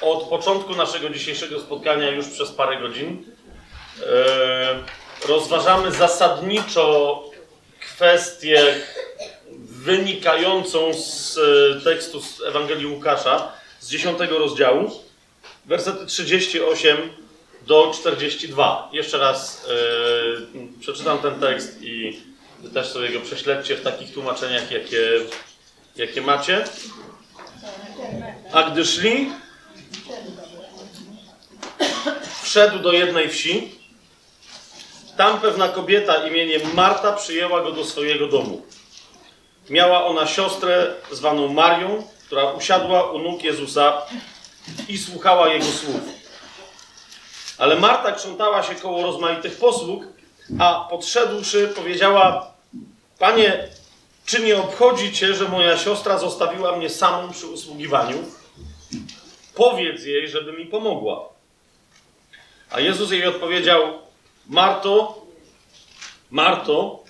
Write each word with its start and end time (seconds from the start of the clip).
od 0.00 0.28
początku 0.28 0.74
naszego 0.74 1.10
dzisiejszego 1.10 1.60
spotkania 1.60 2.10
już 2.10 2.28
przez 2.28 2.50
parę 2.50 2.80
godzin. 2.80 3.24
E, 4.06 5.28
rozważamy 5.28 5.92
zasadniczo 5.92 7.24
kwestię 7.80 8.74
wynikającą 9.60 10.94
z 10.94 11.38
e, 11.38 11.80
tekstu 11.80 12.20
z 12.20 12.40
Ewangelii 12.40 12.86
Łukasza 12.86 13.52
z 13.80 13.88
10 13.88 14.18
rozdziału, 14.30 14.90
wersety 15.66 16.06
38 16.06 16.96
do 17.66 17.92
42. 17.94 18.88
Jeszcze 18.92 19.18
raz 19.18 19.66
e, 20.76 20.80
przeczytam 20.80 21.18
ten 21.18 21.40
tekst 21.40 21.82
i 21.82 22.22
wy 22.58 22.70
też 22.70 22.86
sobie 22.86 23.08
go 23.08 23.20
prześledźcie 23.20 23.76
w 23.76 23.82
takich 23.82 24.12
tłumaczeniach, 24.12 24.70
jakie, 24.70 25.20
jakie 25.96 26.22
macie. 26.22 26.64
A 28.52 28.62
gdy 28.62 28.84
szli, 28.84 29.32
wszedł 32.42 32.78
do 32.78 32.92
jednej 32.92 33.28
wsi. 33.28 33.78
Tam 35.16 35.40
pewna 35.40 35.68
kobieta 35.68 36.26
imieniem 36.26 36.74
Marta 36.74 37.12
przyjęła 37.12 37.62
go 37.62 37.72
do 37.72 37.84
swojego 37.84 38.26
domu. 38.26 38.62
Miała 39.70 40.04
ona 40.04 40.26
siostrę 40.26 40.94
zwaną 41.12 41.48
Marią, 41.48 42.02
która 42.26 42.52
usiadła 42.52 43.10
u 43.10 43.18
nóg 43.18 43.42
Jezusa 43.42 44.02
i 44.88 44.98
słuchała 44.98 45.48
jego 45.48 45.64
słów. 45.64 46.00
Ale 47.58 47.76
Marta 47.76 48.12
krzątała 48.12 48.62
się 48.62 48.74
koło 48.74 49.02
rozmaitych 49.02 49.56
posług, 49.56 50.04
a 50.58 50.86
podszedłszy 50.90 51.72
powiedziała: 51.76 52.52
Panie, 53.18 53.68
czy 54.26 54.40
nie 54.42 54.56
obchodzi 54.56 55.12
cię, 55.12 55.34
że 55.34 55.48
moja 55.48 55.78
siostra 55.78 56.18
zostawiła 56.18 56.76
mnie 56.76 56.90
samą 56.90 57.32
przy 57.32 57.46
usługiwaniu? 57.46 58.24
Powiedz 59.58 60.04
jej, 60.04 60.28
żeby 60.28 60.52
mi 60.52 60.66
pomogła. 60.66 61.28
A 62.70 62.80
Jezus 62.80 63.10
jej 63.10 63.26
odpowiedział: 63.26 63.98
Marto, 64.46 65.22
Marto, 66.30 67.04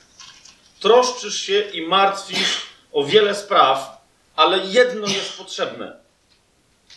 troszczysz 0.80 1.41
się 1.41 1.60
i 1.60 1.86
martwisz 1.86 2.62
o 2.92 3.04
wiele 3.04 3.34
spraw, 3.34 4.02
ale 4.36 4.58
jedno 4.58 5.06
jest 5.06 5.38
potrzebne. 5.38 5.96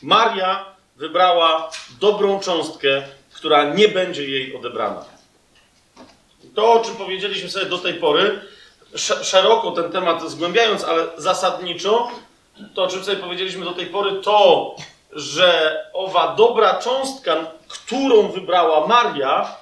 Maria 0.01 0.65
wybrała 0.95 1.71
dobrą 1.99 2.39
cząstkę, 2.39 3.03
która 3.33 3.73
nie 3.73 3.87
będzie 3.87 4.29
jej 4.29 4.55
odebrana. 4.55 5.05
To, 6.55 6.73
o 6.73 6.85
czym 6.85 6.95
powiedzieliśmy 6.95 7.49
sobie 7.49 7.65
do 7.65 7.77
tej 7.77 7.93
pory, 7.93 8.41
szeroko 9.23 9.71
ten 9.71 9.91
temat 9.91 10.29
zgłębiając, 10.29 10.83
ale 10.83 11.07
zasadniczo, 11.17 12.11
to, 12.75 12.83
o 12.83 12.87
czym 12.87 13.03
sobie 13.03 13.17
powiedzieliśmy 13.17 13.65
do 13.65 13.73
tej 13.73 13.85
pory, 13.85 14.21
to, 14.21 14.75
że 15.13 15.77
owa 15.93 16.35
dobra 16.35 16.73
cząstka, 16.73 17.51
którą 17.67 18.27
wybrała 18.27 18.87
Maria, 18.87 19.55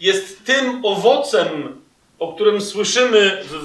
jest 0.00 0.44
tym 0.44 0.84
owocem, 0.84 1.80
o 2.18 2.32
którym 2.32 2.60
słyszymy 2.60 3.42
w 3.44 3.56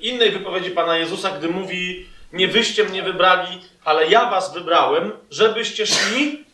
innej 0.00 0.30
wypowiedzi 0.30 0.70
Pana 0.70 0.96
Jezusa, 0.96 1.30
gdy 1.30 1.48
mówi: 1.48 2.06
Nie 2.32 2.48
wyście 2.48 2.84
mnie 2.84 3.02
wybrali, 3.02 3.60
ale 3.84 4.06
ja 4.06 4.30
was 4.30 4.54
wybrałem, 4.54 5.12
żebyście 5.30 5.86
szli 5.86 6.44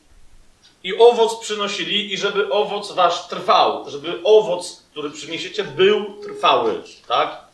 i 0.85 0.99
owoc 0.99 1.41
przynosili, 1.41 2.13
i 2.13 2.19
żeby 2.19 2.53
owoc 2.53 2.93
wasz 2.93 3.29
trwał, 3.29 3.91
żeby 3.91 4.21
owoc, 4.25 4.85
który 4.91 5.11
przyniesiecie, 5.11 5.65
był 5.65 6.23
trwały. 6.23 6.83
Tak? 7.09 7.50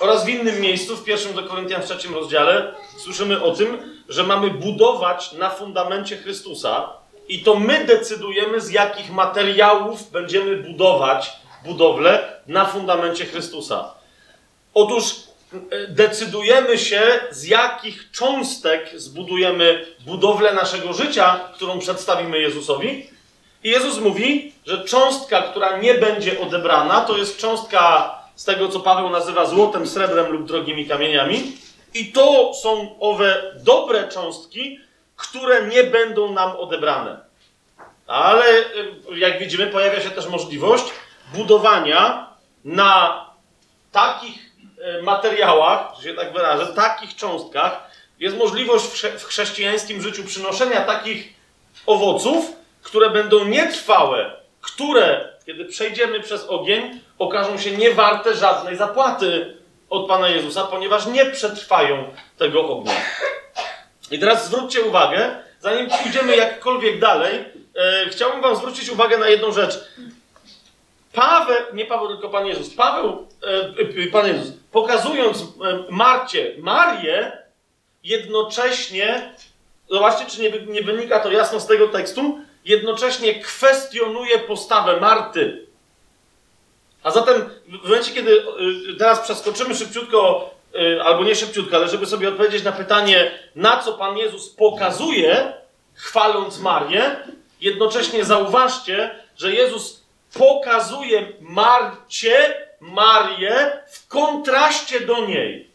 Oraz 0.00 0.24
w 0.24 0.28
innym 0.28 0.60
miejscu, 0.60 0.96
w 0.96 1.04
pierwszym 1.04 1.34
do 1.34 1.42
Koryntian 1.42 1.82
w 1.82 1.84
trzecim 1.84 2.14
rozdziale, 2.14 2.74
słyszymy 2.98 3.42
o 3.42 3.50
tym, 3.50 4.02
że 4.08 4.22
mamy 4.22 4.50
budować 4.50 5.32
na 5.32 5.50
fundamencie 5.50 6.16
Chrystusa 6.16 6.92
i 7.28 7.42
to 7.42 7.54
my 7.54 7.84
decydujemy, 7.84 8.60
z 8.60 8.70
jakich 8.70 9.10
materiałów 9.10 10.10
będziemy 10.10 10.56
budować 10.56 11.32
budowlę 11.64 12.40
na 12.46 12.64
fundamencie 12.64 13.26
Chrystusa. 13.26 13.94
Otóż 14.74 15.04
e, 15.70 15.86
decydujemy 15.88 16.78
się, 16.78 17.02
z 17.30 17.44
jakich 17.44 18.10
cząstek 18.10 18.90
zbudujemy 18.94 19.86
budowlę 20.00 20.54
naszego 20.54 20.92
życia, 20.92 21.40
którą 21.54 21.78
przedstawimy 21.78 22.38
Jezusowi. 22.38 23.10
I 23.64 23.70
Jezus 23.70 23.98
mówi, 24.00 24.52
że 24.66 24.84
cząstka, 24.84 25.42
która 25.42 25.78
nie 25.78 25.94
będzie 25.94 26.40
odebrana, 26.40 27.00
to 27.00 27.16
jest 27.16 27.38
cząstka 27.38 28.17
z 28.38 28.44
tego, 28.44 28.68
co 28.68 28.80
Paweł 28.80 29.10
nazywa 29.10 29.46
złotem, 29.46 29.86
srebrem 29.86 30.32
lub 30.32 30.44
drogimi 30.44 30.86
kamieniami. 30.86 31.56
I 31.94 32.12
to 32.12 32.54
są 32.54 32.98
owe 33.00 33.52
dobre 33.64 34.08
cząstki, 34.08 34.80
które 35.16 35.66
nie 35.66 35.84
będą 35.84 36.32
nam 36.32 36.56
odebrane. 36.56 37.20
Ale 38.06 38.44
y, 38.46 39.18
jak 39.18 39.38
widzimy, 39.38 39.66
pojawia 39.66 40.00
się 40.00 40.10
też 40.10 40.26
możliwość 40.26 40.84
budowania 41.34 42.28
na 42.64 43.24
takich 43.92 44.38
y, 44.98 45.02
materiałach, 45.02 45.96
że 45.96 46.02
się 46.02 46.14
tak 46.14 46.32
wyrażę, 46.32 46.66
takich 46.66 47.16
cząstkach. 47.16 47.90
Jest 48.18 48.36
możliwość 48.36 48.84
w 49.18 49.24
chrześcijańskim 49.24 50.02
życiu 50.02 50.24
przynoszenia 50.24 50.80
takich 50.80 51.34
owoców, 51.86 52.52
które 52.82 53.10
będą 53.10 53.44
nietrwałe, 53.44 54.36
które, 54.60 55.32
kiedy 55.46 55.64
przejdziemy 55.64 56.20
przez 56.20 56.44
ogień, 56.44 57.00
okażą 57.18 57.58
się 57.58 57.70
niewarte 57.70 58.34
żadnej 58.34 58.76
zapłaty 58.76 59.56
od 59.90 60.08
Pana 60.08 60.28
Jezusa, 60.28 60.64
ponieważ 60.64 61.06
nie 61.06 61.26
przetrwają 61.26 62.04
tego 62.38 62.68
ognia. 62.68 62.92
I 64.10 64.18
teraz 64.18 64.46
zwróćcie 64.46 64.82
uwagę, 64.82 65.36
zanim 65.60 65.90
pójdziemy 65.90 66.36
jakkolwiek 66.36 67.00
dalej, 67.00 67.44
e, 67.76 68.08
chciałbym 68.10 68.40
Wam 68.40 68.56
zwrócić 68.56 68.90
uwagę 68.90 69.18
na 69.18 69.28
jedną 69.28 69.52
rzecz. 69.52 69.80
Paweł, 71.12 71.56
nie 71.72 71.84
Paweł, 71.84 72.08
tylko 72.08 72.28
Pan 72.28 72.46
Jezus, 72.46 72.74
Paweł, 72.74 73.28
e, 74.06 74.06
Pan 74.12 74.26
Jezus, 74.26 74.52
pokazując 74.72 75.40
e, 75.40 75.44
Marcie 75.90 76.54
Marię, 76.58 77.32
jednocześnie, 78.04 79.32
zobaczcie, 79.90 80.26
czy 80.26 80.40
nie, 80.40 80.50
nie 80.50 80.82
wynika 80.82 81.20
to 81.20 81.30
jasno 81.30 81.60
z 81.60 81.66
tego 81.66 81.88
tekstu, 81.88 82.38
jednocześnie 82.64 83.34
kwestionuje 83.34 84.38
postawę 84.38 85.00
Marty. 85.00 85.67
A 87.08 87.10
zatem 87.10 87.50
w 87.68 87.88
momencie, 87.88 88.12
kiedy 88.12 88.30
y, 88.90 88.96
teraz 88.98 89.20
przeskoczymy 89.20 89.74
szybciutko, 89.74 90.50
y, 90.74 91.02
albo 91.02 91.24
nie 91.24 91.34
szybciutko, 91.34 91.76
ale 91.76 91.88
żeby 91.88 92.06
sobie 92.06 92.28
odpowiedzieć 92.28 92.64
na 92.64 92.72
pytanie, 92.72 93.30
na 93.54 93.82
co 93.82 93.92
Pan 93.92 94.18
Jezus 94.18 94.48
pokazuje, 94.48 95.52
chwaląc 95.94 96.58
Marię, 96.58 97.16
jednocześnie 97.60 98.24
zauważcie, 98.24 99.10
że 99.36 99.52
Jezus 99.52 100.04
pokazuje 100.34 101.32
Marcie, 101.40 102.66
Marię 102.80 103.82
w 103.92 104.08
kontraście 104.08 105.00
do 105.00 105.26
niej. 105.26 105.70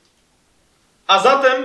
A 1.08 1.20
zatem, 1.20 1.64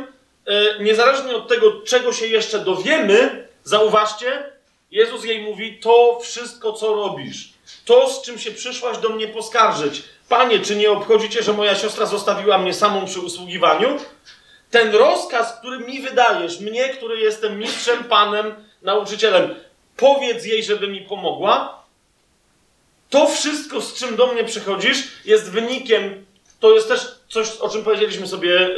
y, 0.78 0.82
niezależnie 0.82 1.36
od 1.36 1.48
tego, 1.48 1.82
czego 1.82 2.12
się 2.12 2.26
jeszcze 2.26 2.58
dowiemy, 2.58 3.48
zauważcie, 3.64 4.52
Jezus 4.90 5.24
jej 5.24 5.42
mówi: 5.42 5.80
To 5.80 6.18
wszystko, 6.22 6.72
co 6.72 6.94
robisz, 6.94 7.57
to, 7.84 8.10
z 8.10 8.22
czym 8.22 8.38
się 8.38 8.50
przyszłaś 8.50 8.98
do 8.98 9.08
mnie 9.08 9.28
poskarżyć. 9.28 10.02
Panie, 10.28 10.60
czy 10.60 10.76
nie 10.76 10.90
obchodzi 10.90 11.30
cię, 11.30 11.42
że 11.42 11.52
moja 11.52 11.74
siostra 11.74 12.06
zostawiła 12.06 12.58
mnie 12.58 12.74
samą 12.74 13.06
przy 13.06 13.20
usługiwaniu? 13.20 13.98
Ten 14.70 14.94
rozkaz, 14.94 15.58
który 15.58 15.78
mi 15.78 16.00
wydajesz, 16.00 16.60
mnie, 16.60 16.88
który 16.88 17.20
jestem 17.20 17.58
mistrzem, 17.58 18.04
panem, 18.04 18.54
nauczycielem, 18.82 19.54
powiedz 19.96 20.44
jej, 20.44 20.62
żeby 20.62 20.88
mi 20.88 21.00
pomogła. 21.00 21.82
To 23.10 23.26
wszystko, 23.26 23.80
z 23.80 23.94
czym 23.94 24.16
do 24.16 24.26
mnie 24.26 24.44
przychodzisz, 24.44 25.08
jest 25.24 25.50
wynikiem, 25.50 26.26
to 26.60 26.74
jest 26.74 26.88
też 26.88 27.00
coś, 27.28 27.56
o 27.56 27.68
czym 27.68 27.84
powiedzieliśmy 27.84 28.26
sobie 28.26 28.60
e, 28.60 28.70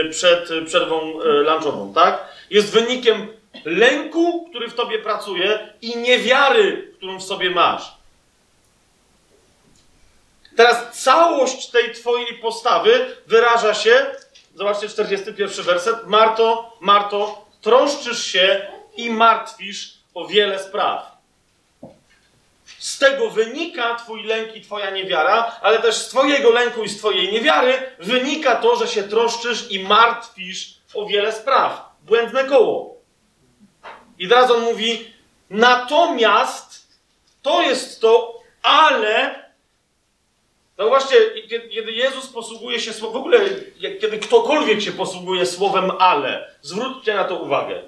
e, 0.00 0.08
przed 0.10 0.48
przerwą 0.66 1.20
e, 1.20 1.24
lunchową, 1.24 1.94
tak? 1.94 2.28
Jest 2.50 2.72
wynikiem 2.72 3.26
lęku, 3.64 4.46
który 4.50 4.68
w 4.68 4.74
tobie 4.74 4.98
pracuje 4.98 5.74
i 5.82 5.96
niewiary, 5.96 6.92
którą 6.96 7.18
w 7.18 7.22
sobie 7.22 7.50
masz. 7.50 8.03
Teraz 10.56 11.02
całość 11.02 11.70
tej 11.70 11.94
twojej 11.94 12.38
postawy 12.38 13.16
wyraża 13.26 13.74
się, 13.74 14.06
zobaczcie 14.54 14.88
41 14.88 15.64
werset, 15.64 16.06
Marto, 16.06 16.76
Marto, 16.80 17.44
troszczysz 17.60 18.26
się 18.26 18.66
i 18.96 19.10
martwisz 19.10 19.94
o 20.14 20.26
wiele 20.26 20.58
spraw. 20.58 21.14
Z 22.78 22.98
tego 22.98 23.30
wynika 23.30 23.94
Twój 23.94 24.24
lęk 24.24 24.56
i 24.56 24.60
Twoja 24.60 24.90
niewiara, 24.90 25.56
ale 25.62 25.78
też 25.78 25.94
z 25.94 26.08
Twojego 26.08 26.50
lęku 26.50 26.84
i 26.84 26.88
z 26.88 26.98
Twojej 26.98 27.32
niewiary 27.32 27.90
wynika 27.98 28.56
to, 28.56 28.76
że 28.76 28.88
się 28.88 29.02
troszczysz 29.02 29.70
i 29.70 29.78
martwisz 29.78 30.74
o 30.94 31.06
wiele 31.06 31.32
spraw. 31.32 31.88
Błędne 32.02 32.44
koło. 32.44 32.94
I 34.18 34.28
teraz 34.28 34.50
on 34.50 34.60
mówi: 34.60 35.14
Natomiast 35.50 36.88
to 37.42 37.62
jest 37.62 38.00
to, 38.00 38.40
ale 38.62 39.43
Zauważcie, 40.78 41.16
kiedy 41.48 41.92
Jezus 41.92 42.26
posługuje 42.26 42.80
się 42.80 42.92
słowem, 42.92 43.14
w 43.14 43.16
ogóle 43.16 43.40
kiedy 44.00 44.18
ktokolwiek 44.18 44.80
się 44.82 44.92
posługuje 44.92 45.46
słowem 45.46 45.90
ale, 45.98 46.50
zwróćcie 46.62 47.14
na 47.14 47.24
to 47.24 47.36
uwagę. 47.36 47.82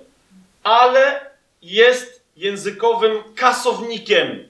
ale 0.64 1.30
jest 1.62 2.22
językowym 2.36 3.22
kasownikiem. 3.34 4.48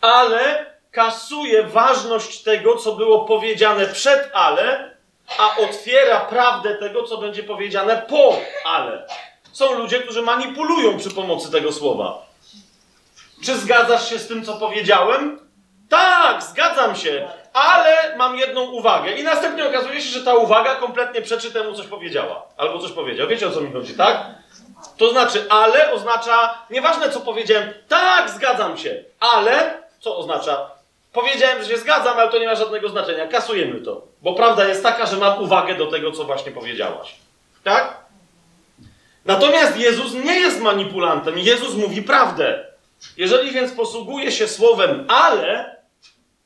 Ale 0.00 0.66
kasuje 0.90 1.62
ważność 1.62 2.42
tego, 2.42 2.76
co 2.76 2.92
było 2.92 3.24
powiedziane 3.24 3.86
przed 3.86 4.30
ale, 4.34 4.96
a 5.38 5.56
otwiera 5.56 6.20
prawdę 6.20 6.74
tego, 6.74 7.04
co 7.04 7.18
będzie 7.18 7.42
powiedziane 7.42 8.06
po 8.08 8.38
ale. 8.64 9.06
Są 9.52 9.78
ludzie, 9.78 9.98
którzy 9.98 10.22
manipulują 10.22 10.98
przy 10.98 11.10
pomocy 11.10 11.50
tego 11.50 11.72
słowa. 11.72 12.26
Czy 13.44 13.58
zgadzasz 13.58 14.10
się 14.10 14.18
z 14.18 14.28
tym, 14.28 14.44
co 14.44 14.52
powiedziałem? 14.56 15.49
Tak, 15.90 16.42
zgadzam 16.42 16.96
się, 16.96 17.28
ale 17.52 18.16
mam 18.16 18.36
jedną 18.36 18.62
uwagę. 18.62 19.12
I 19.12 19.24
następnie 19.24 19.68
okazuje 19.68 20.00
się, 20.00 20.08
że 20.08 20.24
ta 20.24 20.34
uwaga 20.34 20.74
kompletnie 20.74 21.22
przeczy 21.22 21.50
temu, 21.50 21.74
coś 21.74 21.86
powiedziała. 21.86 22.46
Albo 22.56 22.78
coś 22.78 22.92
powiedział. 22.92 23.28
Wiecie 23.28 23.48
o 23.48 23.50
co 23.50 23.60
mi 23.60 23.72
chodzi, 23.72 23.94
tak? 23.94 24.26
To 24.96 25.10
znaczy, 25.10 25.46
ale 25.48 25.92
oznacza, 25.92 26.58
nieważne 26.70 27.10
co 27.10 27.20
powiedziałem, 27.20 27.72
tak, 27.88 28.30
zgadzam 28.30 28.78
się, 28.78 29.04
ale, 29.20 29.82
co 30.00 30.16
oznacza? 30.16 30.70
Powiedziałem, 31.12 31.62
że 31.62 31.68
się 31.68 31.78
zgadzam, 31.78 32.18
ale 32.18 32.30
to 32.30 32.38
nie 32.38 32.46
ma 32.46 32.54
żadnego 32.54 32.88
znaczenia. 32.88 33.26
Kasujemy 33.26 33.80
to. 33.80 34.02
Bo 34.22 34.34
prawda 34.34 34.68
jest 34.68 34.82
taka, 34.82 35.06
że 35.06 35.16
mam 35.16 35.42
uwagę 35.42 35.74
do 35.74 35.86
tego, 35.86 36.12
co 36.12 36.24
właśnie 36.24 36.52
powiedziałaś. 36.52 37.14
Tak? 37.64 37.96
Natomiast 39.24 39.76
Jezus 39.76 40.14
nie 40.14 40.40
jest 40.40 40.60
manipulantem. 40.60 41.38
Jezus 41.38 41.74
mówi 41.74 42.02
prawdę. 42.02 42.66
Jeżeli 43.16 43.50
więc 43.50 43.72
posługuje 43.72 44.32
się 44.32 44.48
słowem 44.48 45.06
ale, 45.08 45.79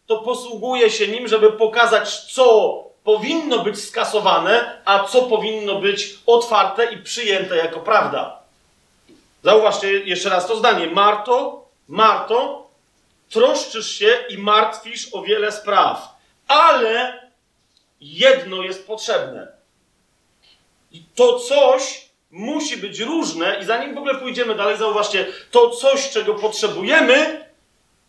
to 0.06 0.19
posługuje 0.19 0.91
się 0.91 1.09
nim, 1.09 1.29
żeby 1.29 1.53
pokazać, 1.53 2.21
co 2.21 2.85
powinno 3.05 3.59
być 3.59 3.85
skasowane, 3.85 4.83
a 4.85 5.05
co 5.05 5.23
powinno 5.23 5.81
być 5.81 6.19
otwarte 6.27 6.85
i 6.85 6.97
przyjęte 6.97 7.56
jako 7.56 7.81
prawda. 7.81 8.39
Zauważcie 9.43 9.93
jeszcze 9.93 10.29
raz 10.29 10.47
to 10.47 10.56
zdanie. 10.56 10.87
Marto, 10.87 11.65
Marto, 11.89 12.67
troszczysz 13.31 13.91
się 13.99 14.19
i 14.29 14.39
martwisz 14.39 15.09
o 15.12 15.23
wiele 15.23 15.53
spraw, 15.53 16.17
ale 16.49 17.23
jedno 18.01 18.62
jest 18.62 18.87
potrzebne. 18.87 19.49
I 20.93 21.03
to 21.15 21.39
coś 21.39 22.09
musi 22.31 22.77
być 22.77 23.01
różne, 23.01 23.59
i 23.61 23.65
zanim 23.65 23.95
w 23.95 23.99
ogóle 23.99 24.15
pójdziemy 24.15 24.55
dalej, 24.55 24.77
zauważcie, 24.77 25.27
to 25.51 25.71
coś, 25.71 26.11
czego 26.11 26.35
potrzebujemy, 26.35 27.44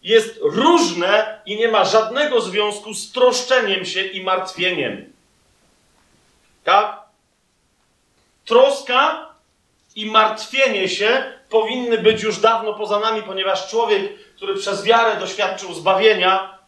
jest 0.06 0.40
różne 0.42 1.42
i 1.46 1.58
nie 1.58 1.68
ma 1.68 1.86
żadnego 1.86 2.42
związku 2.42 2.94
z 2.94 3.12
troszczeniem 3.12 3.86
się 3.86 4.02
i 4.02 4.24
martwieniem. 4.24 5.14
Tak? 6.64 7.00
Troska 8.46 9.30
i 9.96 10.06
martwienie 10.06 10.90
się 10.90 11.34
powinny 11.50 11.98
być 11.98 12.24
już 12.24 12.38
dawno 12.38 12.74
poza 12.74 13.00
nami, 13.00 13.24
ponieważ 13.24 13.70
człowiek, 13.70 14.20
który 14.36 14.56
przez 14.56 14.84
wiarę 14.84 15.20
doświadczył 15.20 15.74
zbawienia 15.74 16.60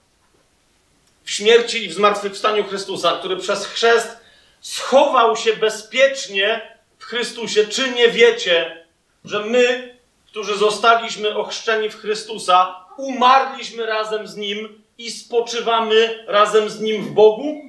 w 1.23 1.31
śmierci 1.31 1.85
i 1.85 1.89
w 1.89 1.93
zmartwychwstaniu 1.93 2.63
Chrystusa, 2.63 3.17
który 3.19 3.37
przez 3.37 3.65
chrzest 3.65 4.17
schował 4.61 5.35
się 5.35 5.55
bezpiecznie 5.55 6.77
w 6.97 7.05
Chrystusie, 7.05 7.67
czy 7.67 7.91
nie 7.91 8.09
wiecie, 8.09 8.85
że 9.25 9.39
my, 9.39 9.97
którzy 10.27 10.57
zostaliśmy 10.57 11.35
ochrzczeni 11.35 11.89
w 11.89 12.01
Chrystusa, 12.01 12.86
umarliśmy 12.97 13.85
razem 13.85 14.27
z 14.27 14.35
Nim 14.35 14.81
i 14.97 15.11
spoczywamy 15.11 16.25
razem 16.27 16.69
z 16.69 16.81
Nim 16.81 17.03
w 17.03 17.11
Bogu? 17.11 17.61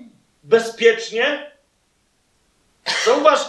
Bezpiecznie? 0.42 1.50
Zauważ, 3.04 3.40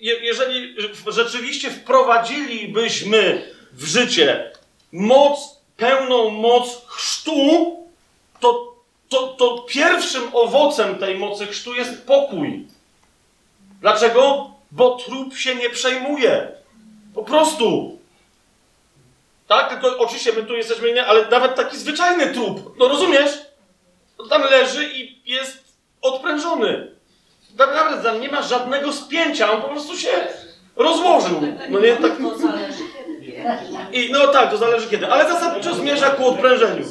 jeżeli 0.00 0.76
rzeczywiście 1.06 1.70
wprowadzilibyśmy 1.70 3.52
w 3.72 3.84
życie 3.84 4.52
moc, 4.92 5.58
pełną 5.76 6.30
moc 6.30 6.86
chrztu, 6.86 7.76
to, 8.40 8.74
to, 9.08 9.28
to 9.28 9.58
pierwszym 9.68 10.22
owocem 10.32 10.98
tej 10.98 11.18
mocy 11.18 11.46
chrztu 11.46 11.74
jest 11.74 12.06
pokój. 12.06 12.66
Dlaczego? 13.80 14.50
Bo 14.70 14.96
trup 14.96 15.36
się 15.36 15.54
nie 15.54 15.70
przejmuje. 15.70 16.48
Po 17.14 17.24
prostu. 17.24 17.97
Tak? 19.48 19.70
Tylko 19.70 19.98
oczywiście 19.98 20.32
my 20.32 20.42
tu 20.42 20.56
jesteśmy, 20.56 20.92
nie, 20.92 21.06
ale 21.06 21.28
nawet 21.28 21.54
taki 21.54 21.76
zwyczajny 21.76 22.26
trup, 22.26 22.78
no 22.78 22.88
rozumiesz? 22.88 23.38
Tam 24.30 24.42
leży 24.42 24.90
i 24.94 25.22
jest 25.24 25.64
odprężony. 26.02 26.96
Tak 27.58 27.70
naprawdę 27.70 28.10
tam 28.10 28.20
nie 28.20 28.28
ma 28.28 28.42
żadnego 28.42 28.92
spięcia, 28.92 29.52
on 29.52 29.62
po 29.62 29.68
prostu 29.68 29.96
się 29.96 30.10
rozłożył. 30.76 31.42
No 31.70 31.80
nie, 31.80 31.96
tak... 31.96 32.12
I, 33.92 34.08
no 34.12 34.28
tak, 34.28 34.50
to 34.50 34.56
zależy 34.56 34.88
kiedy, 34.88 35.12
ale 35.12 35.32
zasadniczo 35.32 35.74
zmierza 35.74 36.10
ku 36.10 36.28
odprężeniu. 36.28 36.84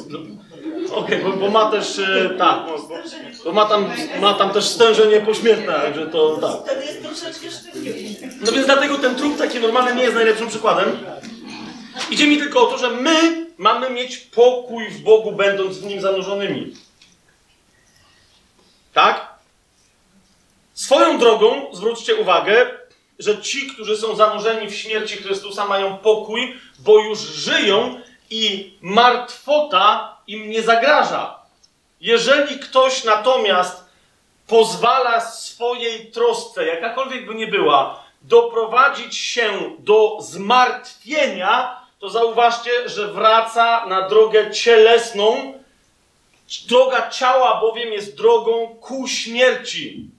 Okej, 0.94 1.22
okay, 1.22 1.30
bo, 1.30 1.36
bo, 1.36 1.50
ma 1.50 1.70
też, 1.70 1.98
e, 1.98 2.30
tak, 2.38 2.58
bo, 2.66 2.88
bo, 3.44 3.52
ma, 3.52 3.64
tam, 3.66 3.90
ma 4.20 4.34
tam 4.34 4.50
też 4.50 4.64
stężenie 4.64 5.20
pośmiertne, 5.20 5.72
także 5.72 6.06
to 6.06 6.36
tak. 6.36 6.50
Wtedy 6.64 6.86
jest 6.86 7.02
troszeczkę 7.02 7.50
sztywniej. 7.50 8.18
No 8.46 8.52
więc 8.52 8.66
dlatego 8.66 8.98
ten 8.98 9.14
trup 9.14 9.38
taki 9.38 9.60
normalny 9.60 9.94
nie 9.94 10.02
jest 10.02 10.14
najlepszym 10.14 10.48
przykładem. 10.48 10.96
Idzie 12.10 12.26
mi 12.26 12.38
tylko 12.38 12.68
o 12.68 12.70
to, 12.70 12.78
że 12.78 12.90
my 12.90 13.46
mamy 13.58 13.90
mieć 13.90 14.16
pokój 14.16 14.88
w 14.88 15.02
Bogu, 15.02 15.32
będąc 15.32 15.78
w 15.78 15.84
Nim 15.84 16.00
zanurzonymi. 16.00 16.74
Tak? 18.92 19.28
Swoją 20.74 21.18
drogą, 21.18 21.66
zwróćcie 21.72 22.16
uwagę, 22.16 22.70
że 23.18 23.42
ci, 23.42 23.66
którzy 23.66 23.96
są 23.96 24.16
zanurzeni 24.16 24.68
w 24.68 24.74
śmierci 24.74 25.16
Chrystusa, 25.16 25.66
mają 25.66 25.98
pokój, 25.98 26.60
bo 26.78 26.98
już 26.98 27.18
żyją 27.18 28.00
i 28.30 28.72
martwota 28.80 30.16
im 30.26 30.50
nie 30.50 30.62
zagraża. 30.62 31.38
Jeżeli 32.00 32.58
ktoś 32.58 33.04
natomiast 33.04 33.84
pozwala 34.46 35.20
swojej 35.20 36.10
trosce, 36.12 36.66
jakakolwiek 36.66 37.26
by 37.26 37.34
nie 37.34 37.46
była, 37.46 38.04
doprowadzić 38.22 39.16
się 39.16 39.76
do 39.78 40.18
zmartwienia, 40.20 41.77
to 41.98 42.10
zauważcie, 42.10 42.88
że 42.88 43.08
wraca 43.08 43.86
na 43.86 44.08
drogę 44.08 44.50
cielesną. 44.50 45.54
Droga 46.68 47.10
ciała 47.10 47.60
bowiem 47.60 47.92
jest 47.92 48.16
drogą 48.16 48.76
ku 48.80 49.08
śmierci. 49.08 50.10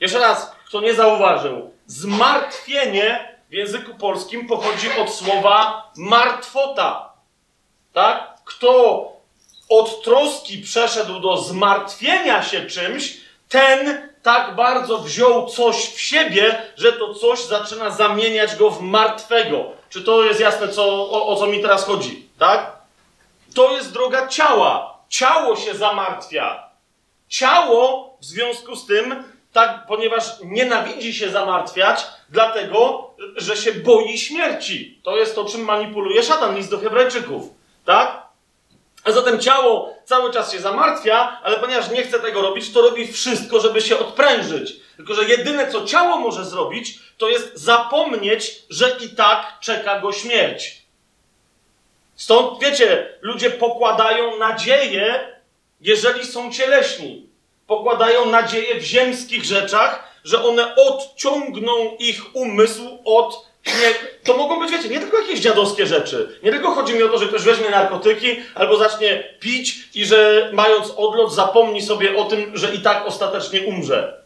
Jeszcze 0.00 0.18
raz, 0.18 0.52
kto 0.66 0.80
nie 0.80 0.94
zauważył, 0.94 1.70
zmartwienie 1.86 3.38
w 3.50 3.52
języku 3.52 3.94
polskim 3.94 4.46
pochodzi 4.46 4.88
od 4.92 5.14
słowa 5.14 5.90
martwota. 5.96 7.12
Tak? 7.92 8.34
Kto 8.44 9.12
od 9.68 10.02
troski 10.02 10.58
przeszedł 10.58 11.20
do 11.20 11.36
zmartwienia 11.36 12.42
się 12.42 12.66
czymś, 12.66 13.16
ten 13.48 14.10
tak 14.22 14.54
bardzo 14.54 14.98
wziął 14.98 15.46
coś 15.46 15.76
w 15.76 16.00
siebie, 16.00 16.62
że 16.76 16.92
to 16.92 17.14
coś 17.14 17.44
zaczyna 17.44 17.90
zamieniać 17.90 18.56
go 18.56 18.70
w 18.70 18.82
martwego. 18.82 19.79
Czy 19.90 20.02
to 20.02 20.24
jest 20.24 20.40
jasne, 20.40 20.68
co, 20.68 20.84
o, 21.10 21.26
o 21.26 21.36
co 21.36 21.46
mi 21.46 21.62
teraz 21.62 21.84
chodzi? 21.84 22.28
Tak? 22.38 22.72
To 23.54 23.72
jest 23.72 23.92
droga 23.92 24.28
ciała. 24.28 24.98
Ciało 25.08 25.56
się 25.56 25.74
zamartwia. 25.74 26.70
Ciało 27.28 28.16
w 28.20 28.24
związku 28.24 28.76
z 28.76 28.86
tym, 28.86 29.24
tak, 29.52 29.86
ponieważ 29.88 30.24
nienawidzi 30.44 31.14
się 31.14 31.30
zamartwiać, 31.30 32.06
dlatego, 32.28 33.10
że 33.36 33.56
się 33.56 33.72
boi 33.72 34.18
śmierci. 34.18 35.00
To 35.04 35.16
jest 35.16 35.34
to, 35.34 35.44
czym 35.44 35.60
manipuluje 35.60 36.22
szatan, 36.22 36.56
list 36.56 36.70
do 36.70 36.78
Hebrajczyków. 36.78 37.42
Tak? 37.84 38.22
A 39.04 39.12
zatem 39.12 39.40
ciało 39.40 39.94
cały 40.04 40.32
czas 40.32 40.52
się 40.52 40.60
zamartwia, 40.60 41.40
ale 41.42 41.56
ponieważ 41.56 41.90
nie 41.90 42.02
chce 42.02 42.20
tego 42.20 42.42
robić, 42.42 42.72
to 42.72 42.82
robi 42.82 43.12
wszystko, 43.12 43.60
żeby 43.60 43.80
się 43.80 43.98
odprężyć. 43.98 44.72
Tylko, 44.96 45.14
że 45.14 45.24
jedyne, 45.24 45.72
co 45.72 45.84
ciało 45.84 46.18
może 46.18 46.44
zrobić, 46.44 46.98
to 47.20 47.28
jest 47.28 47.56
zapomnieć, 47.56 48.62
że 48.70 48.96
i 49.00 49.08
tak 49.08 49.58
czeka 49.60 50.00
go 50.00 50.12
śmierć. 50.12 50.82
Stąd, 52.16 52.60
wiecie, 52.60 53.18
ludzie 53.20 53.50
pokładają 53.50 54.38
nadzieję, 54.38 55.36
jeżeli 55.80 56.26
są 56.26 56.52
cieleśni. 56.52 57.26
Pokładają 57.66 58.26
nadzieję 58.26 58.80
w 58.80 58.84
ziemskich 58.84 59.44
rzeczach, 59.44 60.20
że 60.24 60.44
one 60.44 60.76
odciągną 60.76 61.96
ich 61.98 62.36
umysł 62.36 62.98
od 63.04 63.50
nie, 63.66 63.94
to 64.24 64.36
mogą 64.36 64.60
być, 64.60 64.70
wiecie, 64.70 64.88
nie 64.88 65.00
tylko 65.00 65.20
jakieś 65.20 65.40
dziadowskie 65.40 65.86
rzeczy. 65.86 66.38
Nie 66.42 66.50
tylko 66.50 66.70
chodzi 66.70 66.94
mi 66.94 67.02
o 67.02 67.08
to, 67.08 67.18
że 67.18 67.26
ktoś 67.26 67.42
weźmie 67.42 67.70
narkotyki 67.70 68.36
albo 68.54 68.76
zacznie 68.76 69.34
pić 69.40 69.88
i 69.94 70.04
że 70.04 70.50
mając 70.52 70.90
odlot 70.96 71.34
zapomni 71.34 71.82
sobie 71.82 72.16
o 72.16 72.24
tym, 72.24 72.56
że 72.56 72.74
i 72.74 72.78
tak 72.78 73.06
ostatecznie 73.06 73.62
umrze. 73.62 74.19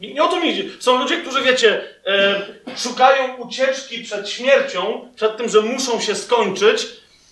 Nie, 0.00 0.14
nie 0.14 0.24
o 0.24 0.28
to 0.28 0.40
mi 0.40 0.50
idzie. 0.50 0.64
Są 0.80 0.98
ludzie, 0.98 1.16
którzy, 1.16 1.42
wiecie, 1.42 1.82
e, 2.06 2.40
szukają 2.76 3.36
ucieczki 3.36 4.04
przed 4.04 4.30
śmiercią, 4.30 5.08
przed 5.16 5.36
tym, 5.36 5.48
że 5.48 5.60
muszą 5.60 6.00
się 6.00 6.14
skończyć 6.14 6.86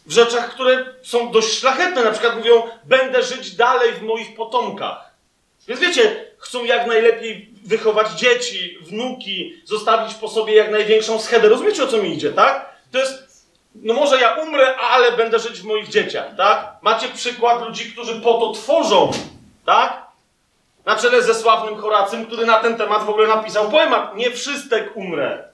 w 0.06 0.12
rzeczach, 0.12 0.50
które 0.50 0.94
są 1.02 1.30
dość 1.30 1.58
szlachetne. 1.58 2.04
Na 2.04 2.10
przykład 2.10 2.36
mówią, 2.36 2.62
będę 2.84 3.22
żyć 3.22 3.56
dalej 3.56 3.92
w 3.92 4.02
moich 4.02 4.36
potomkach. 4.36 5.10
Więc 5.68 5.80
wiecie, 5.80 6.24
chcą 6.38 6.64
jak 6.64 6.86
najlepiej 6.86 7.48
wychować 7.64 8.10
dzieci, 8.10 8.78
wnuki, 8.80 9.62
zostawić 9.64 10.14
po 10.14 10.28
sobie 10.28 10.54
jak 10.54 10.70
największą 10.70 11.18
schedę. 11.18 11.48
Rozumiecie, 11.48 11.84
o 11.84 11.86
co 11.86 11.96
mi 11.96 12.14
idzie, 12.14 12.32
tak? 12.32 12.72
To 12.92 12.98
jest, 12.98 13.46
no 13.74 13.94
może 13.94 14.20
ja 14.20 14.34
umrę, 14.34 14.76
ale 14.76 15.12
będę 15.12 15.38
żyć 15.38 15.60
w 15.60 15.64
moich 15.64 15.88
dzieciach, 15.88 16.36
tak? 16.36 16.76
Macie 16.82 17.08
przykład 17.08 17.62
ludzi, 17.62 17.92
którzy 17.92 18.20
po 18.20 18.34
to 18.34 18.52
tworzą, 18.52 19.10
tak? 19.66 20.07
Na 20.84 20.96
czele 20.96 21.22
ze 21.22 21.34
sławnym 21.34 21.76
Horacym, 21.76 22.26
który 22.26 22.46
na 22.46 22.58
ten 22.58 22.76
temat 22.76 23.04
w 23.04 23.08
ogóle 23.08 23.28
napisał 23.28 23.70
poemat. 23.70 24.16
Nie 24.16 24.30
wszystek 24.30 24.96
umrę. 24.96 25.48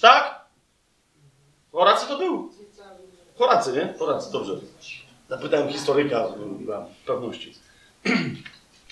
Tak? 0.00 0.40
Horacy 1.72 2.06
to 2.08 2.18
był. 2.18 2.52
Horacy, 3.38 3.72
nie? 3.72 3.94
Horacy, 3.98 4.32
dobrze. 4.32 4.52
Zapytałem 5.28 5.68
historyka 5.68 6.24
dla 6.58 6.86
pewności. 7.06 7.54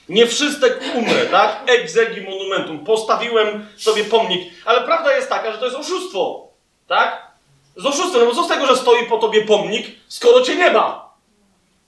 Nie 0.09 0.27
wszystek 0.27 0.81
umrę, 0.95 1.27
tak? 1.27 1.63
Exegi 1.67 2.21
monumentum. 2.21 2.85
Postawiłem 2.85 3.67
sobie 3.77 4.05
pomnik. 4.05 4.53
Ale 4.65 4.81
prawda 4.81 5.17
jest 5.17 5.29
taka, 5.29 5.53
że 5.53 5.59
to 5.59 5.65
jest 5.65 5.77
oszustwo. 5.77 6.49
Tak? 6.87 7.33
Z 7.77 7.87
oszustwem, 7.87 8.21
no 8.21 8.27
bo 8.27 8.35
co 8.35 8.45
z 8.45 8.49
tego, 8.49 8.67
że 8.67 8.77
stoi 8.77 9.07
po 9.07 9.19
tobie 9.19 9.43
pomnik, 9.45 9.87
skoro 10.09 10.41
cię 10.41 10.57
nie 10.57 10.71
ma? 10.71 11.11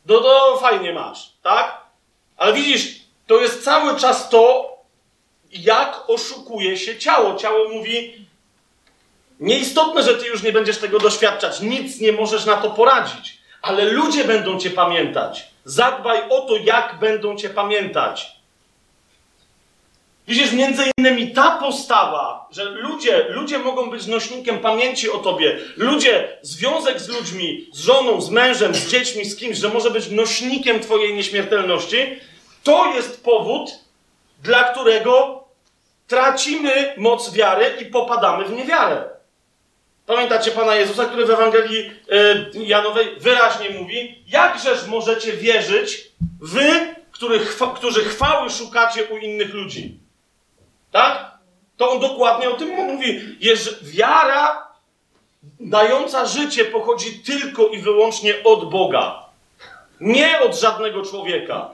No 0.06 0.20
to 0.20 0.58
fajnie 0.58 0.92
masz, 0.92 1.32
tak? 1.42 1.80
Ale 2.36 2.52
widzisz, 2.52 3.00
to 3.30 3.40
jest 3.40 3.64
cały 3.64 4.00
czas 4.00 4.28
to, 4.28 4.76
jak 5.52 6.04
oszukuje 6.08 6.76
się 6.76 6.98
ciało. 6.98 7.34
Ciało 7.34 7.68
mówi, 7.68 8.26
nieistotne, 9.40 10.02
że 10.02 10.14
ty 10.14 10.26
już 10.26 10.42
nie 10.42 10.52
będziesz 10.52 10.78
tego 10.78 10.98
doświadczać, 10.98 11.60
nic 11.60 12.00
nie 12.00 12.12
możesz 12.12 12.44
na 12.44 12.56
to 12.56 12.70
poradzić, 12.70 13.38
ale 13.62 13.84
ludzie 13.84 14.24
będą 14.24 14.58
cię 14.58 14.70
pamiętać. 14.70 15.46
Zadbaj 15.64 16.22
o 16.30 16.40
to, 16.40 16.56
jak 16.56 16.98
będą 17.00 17.36
cię 17.36 17.50
pamiętać. 17.50 18.32
Widzisz, 20.28 20.52
między 20.52 20.82
innymi 20.98 21.30
ta 21.30 21.50
postawa, 21.50 22.48
że 22.50 22.64
ludzie, 22.64 23.26
ludzie 23.28 23.58
mogą 23.58 23.90
być 23.90 24.06
nośnikiem 24.06 24.58
pamięci 24.58 25.10
o 25.10 25.18
tobie, 25.18 25.58
ludzie, 25.76 26.38
związek 26.42 27.00
z 27.00 27.08
ludźmi, 27.08 27.66
z 27.72 27.80
żoną, 27.80 28.20
z 28.20 28.30
mężem, 28.30 28.74
z 28.74 28.86
dziećmi, 28.86 29.24
z 29.24 29.36
kimś, 29.36 29.56
że 29.56 29.68
może 29.68 29.90
być 29.90 30.10
nośnikiem 30.10 30.80
twojej 30.80 31.14
nieśmiertelności, 31.14 31.96
to 32.62 32.94
jest 32.94 33.24
powód, 33.24 33.70
dla 34.42 34.64
którego 34.64 35.44
tracimy 36.06 36.94
moc 36.96 37.32
wiary 37.32 37.76
i 37.80 37.86
popadamy 37.86 38.44
w 38.44 38.52
niewiarę. 38.52 39.08
Pamiętacie 40.06 40.50
Pana 40.50 40.74
Jezusa, 40.74 41.04
który 41.04 41.26
w 41.26 41.30
Ewangelii 41.30 41.90
y, 42.56 42.64
Janowej 42.64 43.16
wyraźnie 43.20 43.70
mówi, 43.70 44.24
jakżeż 44.28 44.86
możecie 44.86 45.32
wierzyć 45.32 46.10
wy, 46.40 46.94
którzy, 47.12 47.38
chwa, 47.38 47.66
którzy 47.66 48.04
chwały 48.04 48.50
szukacie 48.50 49.04
u 49.04 49.16
innych 49.16 49.54
ludzi. 49.54 49.98
Tak? 50.92 51.30
To 51.76 51.90
on 51.90 52.00
dokładnie 52.00 52.50
o 52.50 52.54
tym 52.54 52.68
mówi. 52.68 53.36
Jest 53.40 53.90
wiara 53.90 54.70
dająca 55.60 56.26
życie 56.26 56.64
pochodzi 56.64 57.18
tylko 57.18 57.66
i 57.66 57.78
wyłącznie 57.78 58.34
od 58.44 58.70
Boga. 58.70 59.24
Nie 60.00 60.40
od 60.40 60.60
żadnego 60.60 61.02
człowieka. 61.02 61.70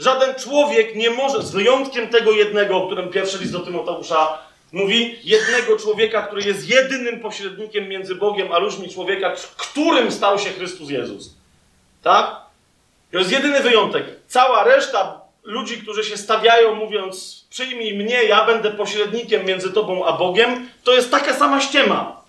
Żaden 0.00 0.34
człowiek 0.34 0.96
nie 0.96 1.10
może, 1.10 1.42
z 1.42 1.50
wyjątkiem 1.50 2.08
tego 2.08 2.32
jednego, 2.32 2.76
o 2.76 2.86
którym 2.86 3.08
pierwszy 3.08 3.38
list 3.38 3.52
do 3.52 3.60
Tymoteusza 3.60 4.38
mówi, 4.72 5.18
jednego 5.24 5.78
człowieka, 5.78 6.22
który 6.22 6.42
jest 6.42 6.68
jedynym 6.68 7.20
pośrednikiem 7.20 7.88
między 7.88 8.14
Bogiem 8.14 8.52
a 8.52 8.58
ludźmi, 8.58 8.88
człowieka, 8.88 9.34
którym 9.56 10.12
stał 10.12 10.38
się 10.38 10.50
Chrystus 10.50 10.90
Jezus. 10.90 11.34
Tak? 12.02 12.36
To 13.12 13.18
jest 13.18 13.32
jedyny 13.32 13.60
wyjątek. 13.60 14.04
Cała 14.28 14.64
reszta 14.64 15.20
ludzi, 15.42 15.82
którzy 15.82 16.04
się 16.04 16.16
stawiają, 16.16 16.74
mówiąc, 16.74 17.44
przyjmij 17.50 17.94
mnie, 17.94 18.24
ja 18.24 18.44
będę 18.44 18.70
pośrednikiem 18.70 19.46
między 19.46 19.72
tobą 19.72 20.04
a 20.06 20.12
Bogiem, 20.12 20.68
to 20.84 20.92
jest 20.92 21.10
taka 21.10 21.34
sama 21.34 21.60
ściema. 21.60 22.22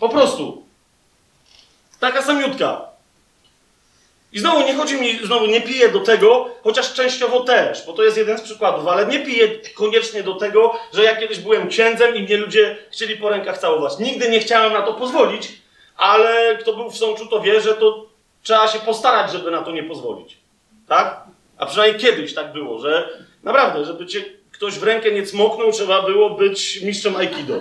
Po 0.00 0.08
prostu. 0.08 0.64
Taka 2.00 2.22
samiutka. 2.22 2.89
I 4.32 4.38
znowu 4.38 4.66
nie 4.66 4.74
chodzi 4.74 5.00
mi, 5.00 5.18
znowu 5.26 5.46
nie 5.46 5.60
piję 5.60 5.88
do 5.88 6.00
tego, 6.00 6.50
chociaż 6.64 6.94
częściowo 6.94 7.40
też, 7.40 7.86
bo 7.86 7.92
to 7.92 8.02
jest 8.02 8.16
jeden 8.16 8.38
z 8.38 8.42
przykładów, 8.42 8.86
ale 8.86 9.06
nie 9.06 9.18
piję 9.18 9.48
koniecznie 9.74 10.22
do 10.22 10.34
tego, 10.34 10.78
że 10.94 11.04
ja 11.04 11.16
kiedyś 11.16 11.38
byłem 11.38 11.68
księdzem 11.68 12.16
i 12.16 12.22
mnie 12.22 12.36
ludzie 12.36 12.76
chcieli 12.90 13.16
po 13.16 13.28
rękach 13.28 13.58
całować. 13.58 13.98
Nigdy 13.98 14.30
nie 14.30 14.40
chciałem 14.40 14.72
na 14.72 14.82
to 14.82 14.94
pozwolić, 14.94 15.48
ale 15.96 16.58
kto 16.60 16.72
był 16.72 16.90
w 16.90 16.96
sączu, 16.96 17.26
to 17.26 17.40
wie, 17.40 17.60
że 17.60 17.74
to 17.74 18.06
trzeba 18.42 18.68
się 18.68 18.78
postarać, 18.78 19.32
żeby 19.32 19.50
na 19.50 19.62
to 19.62 19.70
nie 19.70 19.82
pozwolić. 19.82 20.36
Tak? 20.88 21.24
A 21.58 21.66
przynajmniej 21.66 22.00
kiedyś 22.00 22.34
tak 22.34 22.52
było, 22.52 22.78
że 22.78 23.08
naprawdę, 23.42 23.84
żeby 23.84 24.06
cię 24.06 24.24
ktoś 24.52 24.74
w 24.78 24.82
rękę 24.82 25.12
nie 25.12 25.26
cmoknął, 25.26 25.72
trzeba 25.72 26.02
było 26.02 26.30
być 26.30 26.80
mistrzem 26.82 27.16
Aikido. 27.16 27.60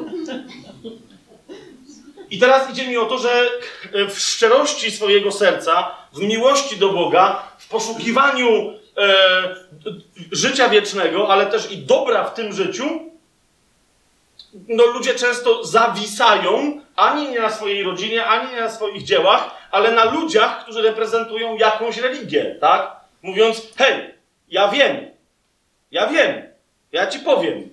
I 2.31 2.39
teraz 2.39 2.69
idzie 2.69 2.87
mi 2.87 2.97
o 2.97 3.05
to, 3.05 3.17
że 3.17 3.49
w 4.09 4.19
szczerości 4.19 4.91
swojego 4.91 5.31
serca, 5.31 5.95
w 6.13 6.19
miłości 6.19 6.77
do 6.77 6.89
Boga, 6.89 7.43
w 7.57 7.67
poszukiwaniu 7.67 8.73
e, 8.97 9.55
życia 10.31 10.69
wiecznego, 10.69 11.29
ale 11.31 11.45
też 11.45 11.71
i 11.71 11.77
dobra 11.77 12.23
w 12.23 12.33
tym 12.33 12.53
życiu, 12.53 12.85
no 14.67 14.85
ludzie 14.85 15.15
często 15.15 15.65
zawisają 15.65 16.81
ani 16.95 17.29
nie 17.29 17.39
na 17.39 17.49
swojej 17.49 17.83
rodzinie, 17.83 18.25
ani 18.25 18.51
nie 18.51 18.61
na 18.61 18.69
swoich 18.69 19.03
dziełach, 19.03 19.69
ale 19.71 19.91
na 19.91 20.03
ludziach, 20.03 20.63
którzy 20.63 20.81
reprezentują 20.81 21.57
jakąś 21.57 21.97
religię, 21.97 22.57
tak? 22.61 22.95
Mówiąc, 23.21 23.61
hej, 23.77 24.13
ja 24.49 24.67
wiem, 24.67 25.11
ja 25.91 26.07
wiem, 26.07 26.43
ja 26.91 27.07
ci 27.07 27.19
powiem, 27.19 27.69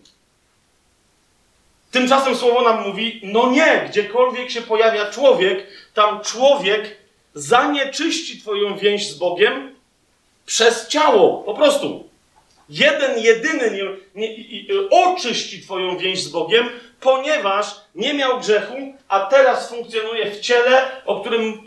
Tymczasem 1.96 2.36
słowo 2.36 2.62
nam 2.62 2.88
mówi: 2.88 3.20
no 3.22 3.50
nie, 3.50 3.86
gdziekolwiek 3.88 4.50
się 4.50 4.62
pojawia 4.62 5.10
człowiek, 5.10 5.66
tam 5.94 6.20
człowiek 6.20 6.96
zanieczyści 7.36 8.40
Twoją 8.40 8.78
więź 8.78 9.08
z 9.08 9.14
Bogiem 9.14 9.74
przez 10.46 10.88
ciało. 10.88 11.42
Po 11.42 11.54
prostu. 11.54 12.08
Jeden, 12.68 13.18
jedyny 13.18 13.70
nie, 14.14 14.28
nie, 14.28 14.34
oczyści 14.90 15.62
Twoją 15.62 15.98
więź 15.98 16.22
z 16.22 16.28
Bogiem, 16.28 16.68
ponieważ 17.00 17.66
nie 17.94 18.14
miał 18.14 18.40
grzechu, 18.40 18.74
a 19.08 19.20
teraz 19.20 19.70
funkcjonuje 19.70 20.30
w 20.30 20.40
ciele, 20.40 20.90
o 21.04 21.20
którym 21.20 21.62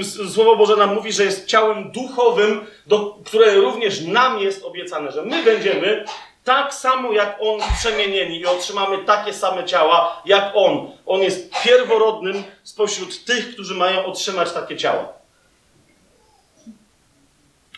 y, 0.00 0.04
Słowo 0.04 0.56
Boże 0.56 0.76
nam 0.76 0.94
mówi, 0.94 1.12
że 1.12 1.24
jest 1.24 1.46
ciałem 1.46 1.90
duchowym, 1.90 2.66
do, 2.86 3.18
które 3.24 3.54
również 3.54 4.00
nam 4.00 4.38
jest 4.38 4.64
obiecane, 4.64 5.12
że 5.12 5.22
my 5.22 5.42
będziemy 5.42 6.04
tak 6.44 6.74
samo 6.74 7.12
jak 7.12 7.36
On 7.40 7.60
przemienieni 7.78 8.40
i 8.40 8.46
otrzymamy 8.46 8.98
takie 8.98 9.34
same 9.34 9.64
ciała 9.64 10.22
jak 10.24 10.52
On. 10.54 10.90
On 11.06 11.22
jest 11.22 11.52
pierworodnym 11.64 12.44
spośród 12.62 13.24
tych, 13.24 13.52
którzy 13.52 13.74
mają 13.74 14.04
otrzymać 14.04 14.52
takie 14.52 14.76
ciała. 14.76 15.08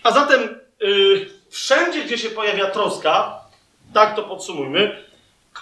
A 0.03 0.11
zatem 0.11 0.61
yy, 0.81 1.31
wszędzie, 1.51 2.05
gdzie 2.05 2.19
się 2.19 2.31
pojawia 2.31 2.71
troska, 2.71 3.41
tak 3.95 4.17
to 4.17 4.23
podsumujmy, 4.23 5.05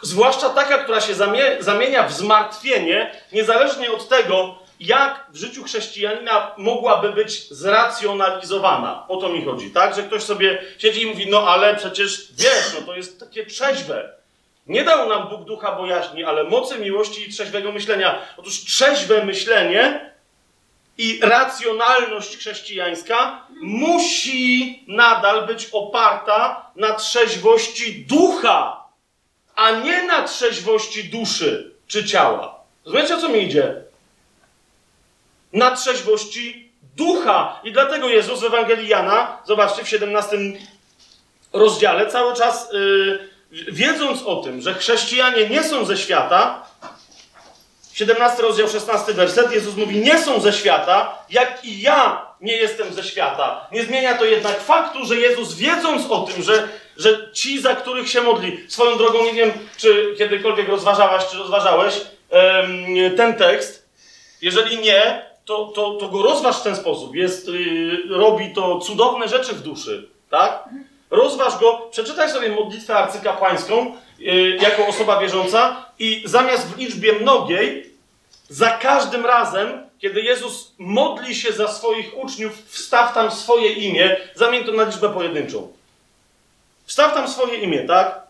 zwłaszcza 0.02 0.50
taka, 0.50 0.78
która 0.78 1.00
się 1.00 1.14
zamienia 1.60 2.08
w 2.08 2.12
zmartwienie, 2.12 3.12
niezależnie 3.32 3.92
od 3.92 4.08
tego, 4.08 4.58
jak 4.80 5.26
w 5.30 5.36
życiu 5.36 5.64
chrześcijanina 5.64 6.54
mogłaby 6.56 7.12
być 7.12 7.48
zracjonalizowana. 7.48 9.04
O 9.08 9.16
to 9.16 9.28
mi 9.28 9.44
chodzi, 9.44 9.70
tak? 9.70 9.94
Że 9.94 10.02
ktoś 10.02 10.22
sobie 10.22 10.62
siedzi 10.78 11.02
i 11.02 11.06
mówi, 11.06 11.26
no 11.30 11.48
ale 11.48 11.76
przecież 11.76 12.28
wiesz, 12.32 12.74
no 12.74 12.86
to 12.86 12.96
jest 12.96 13.20
takie 13.20 13.46
trzeźwe. 13.46 14.12
Nie 14.66 14.84
dał 14.84 15.08
nam 15.08 15.28
Bóg 15.28 15.44
ducha 15.44 15.72
bojaźni, 15.72 16.24
ale 16.24 16.44
mocy 16.44 16.78
miłości 16.78 17.28
i 17.28 17.32
trzeźwego 17.32 17.72
myślenia. 17.72 18.22
Otóż 18.36 18.64
trzeźwe 18.64 19.24
myślenie 19.24 20.10
i 20.98 21.20
racjonalność 21.22 22.36
chrześcijańska 22.36 23.46
musi 23.62 24.84
nadal 24.88 25.46
być 25.46 25.68
oparta 25.72 26.70
na 26.76 26.94
trzeźwości 26.94 28.04
ducha, 28.04 28.84
a 29.56 29.70
nie 29.70 30.02
na 30.02 30.22
trzeźwości 30.22 31.04
duszy 31.04 31.74
czy 31.86 32.04
ciała. 32.04 32.60
Rozumiecie, 32.84 33.14
o 33.14 33.20
co 33.20 33.28
mi 33.28 33.42
idzie? 33.42 33.84
Na 35.54 35.76
trzeźwości 35.76 36.72
ducha. 36.96 37.60
I 37.64 37.72
dlatego 37.72 38.08
Jezus 38.08 38.40
w 38.40 38.44
Ewangelii 38.44 38.88
Jana, 38.88 39.38
zobaczcie, 39.44 39.84
w 39.84 39.88
17 39.88 40.36
rozdziale, 41.52 42.06
cały 42.06 42.34
czas 42.34 42.68
yy, 42.72 43.72
wiedząc 43.72 44.22
o 44.22 44.36
tym, 44.36 44.60
że 44.60 44.74
chrześcijanie 44.74 45.48
nie 45.48 45.64
są 45.64 45.84
ze 45.84 45.96
świata, 45.96 46.66
17 47.92 48.42
rozdział, 48.42 48.68
16 48.68 49.14
werset, 49.14 49.52
Jezus 49.52 49.76
mówi, 49.76 49.96
nie 49.96 50.18
są 50.18 50.40
ze 50.40 50.52
świata, 50.52 51.18
jak 51.30 51.64
i 51.64 51.80
ja 51.80 52.26
nie 52.40 52.56
jestem 52.56 52.94
ze 52.94 53.04
świata. 53.04 53.66
Nie 53.72 53.84
zmienia 53.84 54.18
to 54.18 54.24
jednak 54.24 54.60
faktu, 54.60 55.06
że 55.06 55.16
Jezus 55.16 55.54
wiedząc 55.54 56.10
o 56.10 56.20
tym, 56.20 56.42
że, 56.42 56.68
że 56.96 57.32
ci, 57.32 57.60
za 57.60 57.74
których 57.74 58.10
się 58.10 58.20
modli, 58.20 58.64
swoją 58.68 58.98
drogą, 58.98 59.24
nie 59.24 59.32
wiem, 59.32 59.52
czy 59.76 60.14
kiedykolwiek 60.18 60.68
rozważałaś, 60.68 61.26
czy 61.30 61.38
rozważałeś 61.38 62.00
ten 63.16 63.34
tekst, 63.34 63.88
jeżeli 64.42 64.78
nie, 64.78 65.26
to, 65.44 65.72
to, 65.74 65.94
to 65.94 66.08
go 66.08 66.22
rozważ 66.22 66.60
w 66.60 66.62
ten 66.62 66.76
sposób. 66.76 67.14
Jest, 67.14 67.48
yy, 67.48 68.02
robi 68.08 68.54
to 68.54 68.78
cudowne 68.78 69.28
rzeczy 69.28 69.52
w 69.52 69.62
duszy, 69.62 70.08
tak? 70.30 70.68
rozważ 71.10 71.58
go, 71.58 71.88
przeczytaj 71.90 72.30
sobie 72.30 72.48
modlitwę 72.48 72.96
arcykapłańską 72.96 73.96
yy, 74.18 74.56
jako 74.56 74.86
osoba 74.86 75.20
wierząca 75.20 75.86
i 75.98 76.22
zamiast 76.24 76.66
w 76.66 76.78
liczbie 76.78 77.12
mnogiej, 77.12 77.94
za 78.48 78.70
każdym 78.70 79.26
razem, 79.26 79.84
kiedy 79.98 80.20
Jezus 80.20 80.74
modli 80.78 81.34
się 81.34 81.52
za 81.52 81.68
swoich 81.68 82.18
uczniów, 82.18 82.52
wstaw 82.66 83.14
tam 83.14 83.30
swoje 83.30 83.72
imię, 83.72 84.16
zamień 84.34 84.64
to 84.64 84.72
na 84.72 84.84
liczbę 84.84 85.08
pojedynczą. 85.08 85.72
Wstaw 86.84 87.14
tam 87.14 87.28
swoje 87.28 87.56
imię, 87.56 87.84
tak? 87.84 88.20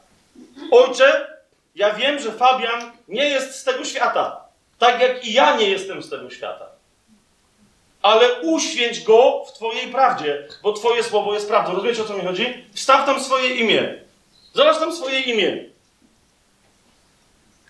Ojcze, 0.70 1.38
ja 1.74 1.94
wiem, 1.94 2.18
że 2.18 2.32
Fabian 2.32 2.92
nie 3.08 3.28
jest 3.28 3.54
z 3.54 3.64
tego 3.64 3.84
świata. 3.84 4.40
Tak 4.78 5.00
jak 5.00 5.24
i 5.24 5.32
ja 5.32 5.56
nie 5.56 5.70
jestem 5.70 6.02
z 6.02 6.10
tego 6.10 6.30
świata. 6.30 6.73
Ale 8.04 8.40
uświęć 8.40 9.00
go 9.02 9.44
w 9.48 9.52
Twojej 9.52 9.86
prawdzie, 9.86 10.48
bo 10.62 10.72
Twoje 10.72 11.02
słowo 11.02 11.34
jest 11.34 11.48
prawdą. 11.48 11.74
Rozumiecie 11.74 12.02
o 12.02 12.04
co 12.04 12.14
mi 12.14 12.24
chodzi? 12.24 12.64
Wstaw 12.74 13.06
tam 13.06 13.20
swoje 13.24 13.54
imię. 13.54 13.94
Zobacz 14.52 14.78
tam 14.78 14.96
swoje 14.96 15.20
imię. 15.20 15.64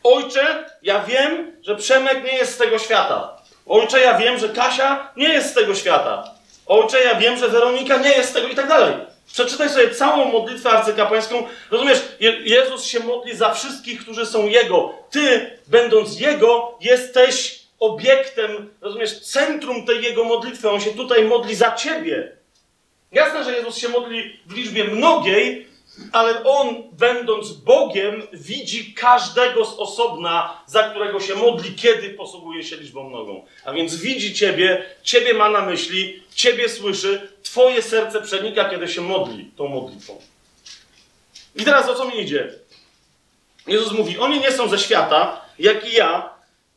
Ojcze, 0.05 0.71
ja 0.83 1.03
wiem, 1.03 1.53
że 1.63 1.77
Przemek 1.77 2.25
nie 2.25 2.33
jest 2.33 2.55
z 2.55 2.57
tego 2.57 2.79
świata. 2.79 3.37
Ojcze, 3.67 4.01
ja 4.01 4.19
wiem, 4.19 4.39
że 4.39 4.49
Kasia 4.49 5.13
nie 5.17 5.29
jest 5.29 5.51
z 5.51 5.55
tego 5.55 5.75
świata. 5.75 6.31
Ojcze, 6.67 7.03
ja 7.05 7.15
wiem, 7.15 7.37
że 7.39 7.49
Weronika 7.49 7.97
nie 7.97 8.11
jest 8.11 8.31
z 8.31 8.33
tego 8.33 8.49
i 8.49 8.55
tak 8.55 8.69
dalej. 8.69 8.95
Przeczytaj 9.33 9.69
sobie 9.71 9.91
całą 9.95 10.25
modlitwę 10.25 10.71
arcykapłańską. 10.71 11.47
Rozumiesz, 11.71 12.03
Je- 12.21 12.41
Jezus 12.45 12.85
się 12.85 13.01
modli 13.01 13.37
za 13.37 13.55
wszystkich, 13.55 14.01
którzy 14.01 14.27
są 14.27 14.47
Jego. 14.47 14.95
Ty, 15.11 15.59
będąc 15.67 16.21
Jego, 16.21 16.79
jesteś 16.81 17.64
obiektem, 17.81 18.71
rozumiesz, 18.81 19.21
centrum 19.21 19.87
tej 19.87 20.03
Jego 20.03 20.25
modlitwy. 20.25 20.71
On 20.71 20.81
się 20.81 20.91
tutaj 20.91 21.25
modli 21.25 21.55
za 21.55 21.73
Ciebie. 21.73 22.37
Jasne, 23.13 23.45
że 23.45 23.53
Jezus 23.53 23.77
się 23.77 23.89
modli 23.89 24.41
w 24.47 24.57
liczbie 24.57 24.85
mnogiej, 24.85 25.67
ale 26.13 26.45
On, 26.45 26.83
będąc 26.93 27.53
Bogiem, 27.53 28.23
widzi 28.33 28.95
każdego 28.95 29.65
z 29.65 29.79
osobna, 29.79 30.63
za 30.67 30.83
którego 30.91 31.21
się 31.21 31.35
modli, 31.35 31.75
kiedy 31.75 32.11
posługuje 32.11 32.65
się 32.65 32.77
liczbą 32.77 33.09
mnogą. 33.09 33.47
A 33.65 33.73
więc 33.73 33.97
widzi 33.97 34.35
Ciebie, 34.35 34.85
Ciebie 35.03 35.35
ma 35.35 35.51
na 35.51 35.61
myśli, 35.61 36.23
Ciebie 36.35 36.69
słyszy, 36.69 37.29
Twoje 37.43 37.83
serce 37.83 38.23
przenika, 38.23 38.65
kiedy 38.65 38.89
się 38.89 39.01
modli 39.01 39.51
tą 39.57 39.69
modlitwą. 39.69 40.21
I 41.57 41.65
teraz 41.65 41.89
o 41.89 41.95
co 41.95 42.05
mi 42.05 42.21
idzie? 42.21 42.53
Jezus 43.67 43.93
mówi, 43.93 44.19
oni 44.19 44.41
nie 44.41 44.53
są 44.53 44.69
ze 44.69 44.79
świata, 44.79 45.41
jak 45.59 45.93
i 45.93 45.97
ja 45.97 46.34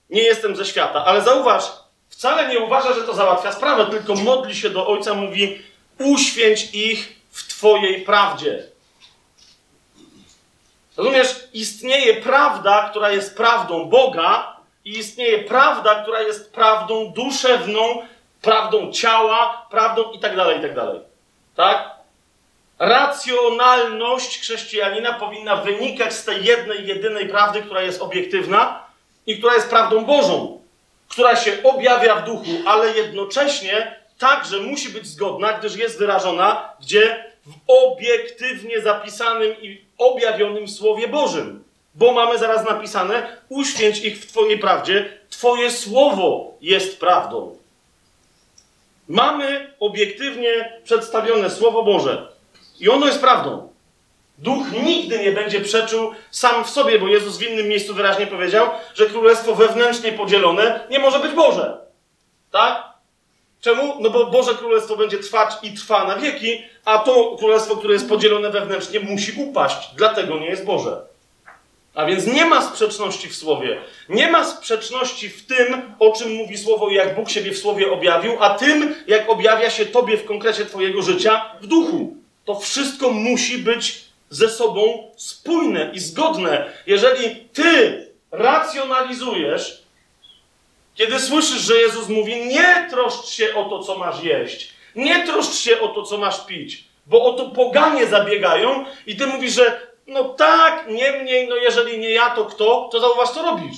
nie 0.10 0.22
jestem 0.22 0.56
ze 0.56 0.66
świata. 0.66 1.06
Ale 1.06 1.22
zauważ, 1.22 1.64
wcale 2.10 2.48
nie 2.48 2.60
uważa, 2.60 2.94
że 2.94 3.02
to 3.02 3.14
załatwia 3.14 3.52
sprawę, 3.52 3.86
tylko 3.86 4.16
modli 4.16 4.56
się 4.56 4.70
do 4.70 4.88
Ojca, 4.88 5.14
mówi, 5.14 5.62
uświęć 6.00 6.70
ich 6.74 7.16
w 7.32 7.48
Twojej 7.48 8.02
prawdzie. 8.02 8.64
Rozumiesz, 10.98 11.48
istnieje 11.54 12.22
prawda, 12.22 12.90
która 12.90 13.12
jest 13.12 13.38
prawdą 13.38 13.86
Boga, 13.86 14.58
i 14.86 14.98
istnieje 14.98 15.44
prawda, 15.44 16.02
która 16.02 16.22
jest 16.22 16.54
prawdą 16.54 17.12
duszewną, 17.12 18.02
prawdą 18.42 18.92
ciała, 18.92 19.68
prawdą 19.72 20.12
i 20.12 20.20
tak 20.20 20.36
dalej, 20.36 20.60
i 20.60 20.62
tak. 20.62 20.72
Tak? 21.56 21.92
Racjonalność 22.80 24.40
chrześcijanina 24.40 25.14
powinna 25.14 25.56
wynikać 25.56 26.14
z 26.14 26.26
tej 26.26 26.46
jednej, 26.46 26.88
jedynej 26.88 27.30
prawdy, 27.30 27.62
która 27.62 27.82
jest 27.82 28.02
obiektywna 28.02 28.87
i 29.28 29.38
która 29.38 29.54
jest 29.54 29.70
prawdą 29.70 30.06
Bożą, 30.06 30.62
która 31.08 31.36
się 31.36 31.64
objawia 31.64 32.16
w 32.16 32.26
duchu, 32.26 32.52
ale 32.66 32.98
jednocześnie 32.98 33.96
także 34.18 34.60
musi 34.60 34.90
być 34.90 35.08
zgodna, 35.08 35.54
gdyż 35.54 35.76
jest 35.76 36.00
wyrażona 36.00 36.74
gdzie? 36.82 37.28
W 37.46 37.54
obiektywnie 37.68 38.82
zapisanym 38.82 39.62
i 39.62 39.82
objawionym 39.98 40.68
Słowie 40.68 41.08
Bożym. 41.08 41.64
Bo 41.96 42.12
mamy 42.12 42.38
zaraz 42.38 42.66
napisane: 42.66 43.38
uświęć 43.50 44.00
ich 44.00 44.20
w 44.20 44.32
Twojej 44.32 44.60
prawdzie, 44.60 45.18
Twoje 45.30 45.72
słowo 45.72 46.54
jest 46.62 47.00
prawdą. 47.00 47.58
Mamy 49.08 49.74
obiektywnie 49.80 50.80
przedstawione 50.84 51.50
Słowo 51.50 51.84
Boże. 51.84 52.28
I 52.80 52.90
ono 52.90 53.06
jest 53.06 53.22
prawdą. 53.22 53.70
Duch 54.38 54.72
nigdy 54.84 55.20
nie 55.20 55.32
będzie 55.32 55.62
przeczył 55.62 56.12
sam 56.32 56.64
w 56.64 56.70
sobie, 56.70 57.00
bo 57.00 57.08
Jezus 57.08 57.38
w 57.38 57.42
innym 57.42 57.68
miejscu 57.68 57.94
wyraźnie 57.94 58.28
powiedział, 58.28 58.70
że 58.96 59.06
królestwo 59.06 59.56
wewnętrznie 59.56 60.12
podzielone 60.12 60.80
nie 60.90 61.00
może 61.00 61.20
być 61.20 61.32
Boże. 61.32 61.78
Tak? 62.52 62.84
Czemu? 63.62 63.96
No 64.00 64.10
bo 64.10 64.26
Boże 64.26 64.56
Królestwo 64.56 64.96
będzie 64.96 65.18
trwać 65.18 65.54
i 65.64 65.72
trwa 65.72 66.08
na 66.08 66.16
wieki, 66.16 66.64
a 66.86 66.98
to 67.00 67.36
królestwo, 67.40 67.76
które 67.76 67.94
jest 67.94 68.10
podzielone 68.10 68.50
wewnętrznie, 68.50 69.00
musi 69.00 69.32
upaść. 69.42 69.90
Dlatego 69.96 70.40
nie 70.40 70.46
jest 70.46 70.66
Boże. 70.66 71.02
A 71.96 72.06
więc 72.06 72.28
nie 72.28 72.46
ma 72.46 72.62
sprzeczności 72.62 73.30
w 73.30 73.36
Słowie. 73.36 73.78
Nie 74.10 74.32
ma 74.32 74.46
sprzeczności 74.46 75.30
w 75.30 75.46
tym, 75.46 75.96
o 76.00 76.12
czym 76.12 76.32
mówi 76.32 76.58
Słowo 76.58 76.90
i 76.90 76.94
jak 76.94 77.16
Bóg 77.16 77.30
siebie 77.30 77.52
w 77.52 77.58
Słowie 77.58 77.92
objawił, 77.92 78.34
a 78.40 78.50
tym, 78.50 78.96
jak 79.08 79.30
objawia 79.30 79.70
się 79.70 79.86
Tobie 79.86 80.18
w 80.18 80.26
konkrecie 80.26 80.66
Twojego 80.66 81.02
życia 81.02 81.46
w 81.62 81.68
duchu. 81.68 82.16
To 82.46 82.60
wszystko 82.60 83.10
musi 83.10 83.58
być 83.58 84.07
ze 84.30 84.50
sobą 84.50 85.12
spójne 85.18 85.92
i 85.94 86.00
zgodne. 86.00 86.74
Jeżeli 86.88 87.36
Ty 87.36 88.08
racjonalizujesz, 88.32 89.84
kiedy 90.96 91.20
słyszysz, 91.20 91.62
że 91.62 91.76
Jezus 91.76 92.08
mówi, 92.10 92.46
nie 92.46 92.88
troszcz 92.90 93.30
się 93.30 93.56
o 93.56 93.70
to, 93.70 93.84
co 93.84 93.98
masz 93.98 94.24
jeść, 94.24 94.74
nie 94.96 95.26
troszcz 95.26 95.56
się 95.56 95.80
o 95.80 95.88
to, 95.88 96.04
co 96.04 96.18
masz 96.18 96.46
pić, 96.46 96.84
bo 97.06 97.26
o 97.26 97.34
to 97.34 97.50
poganie 97.50 98.08
zabiegają 98.08 98.86
i 99.08 99.16
ty 99.16 99.28
mówisz, 99.28 99.54
że 99.54 99.88
no 100.08 100.24
tak, 100.24 100.88
niemniej, 100.90 101.48
no 101.48 101.56
jeżeli 101.56 102.00
nie 102.00 102.10
ja, 102.10 102.30
to 102.30 102.46
kto? 102.46 102.90
To 102.92 103.00
zauważ, 103.00 103.30
co 103.30 103.42
robisz. 103.42 103.78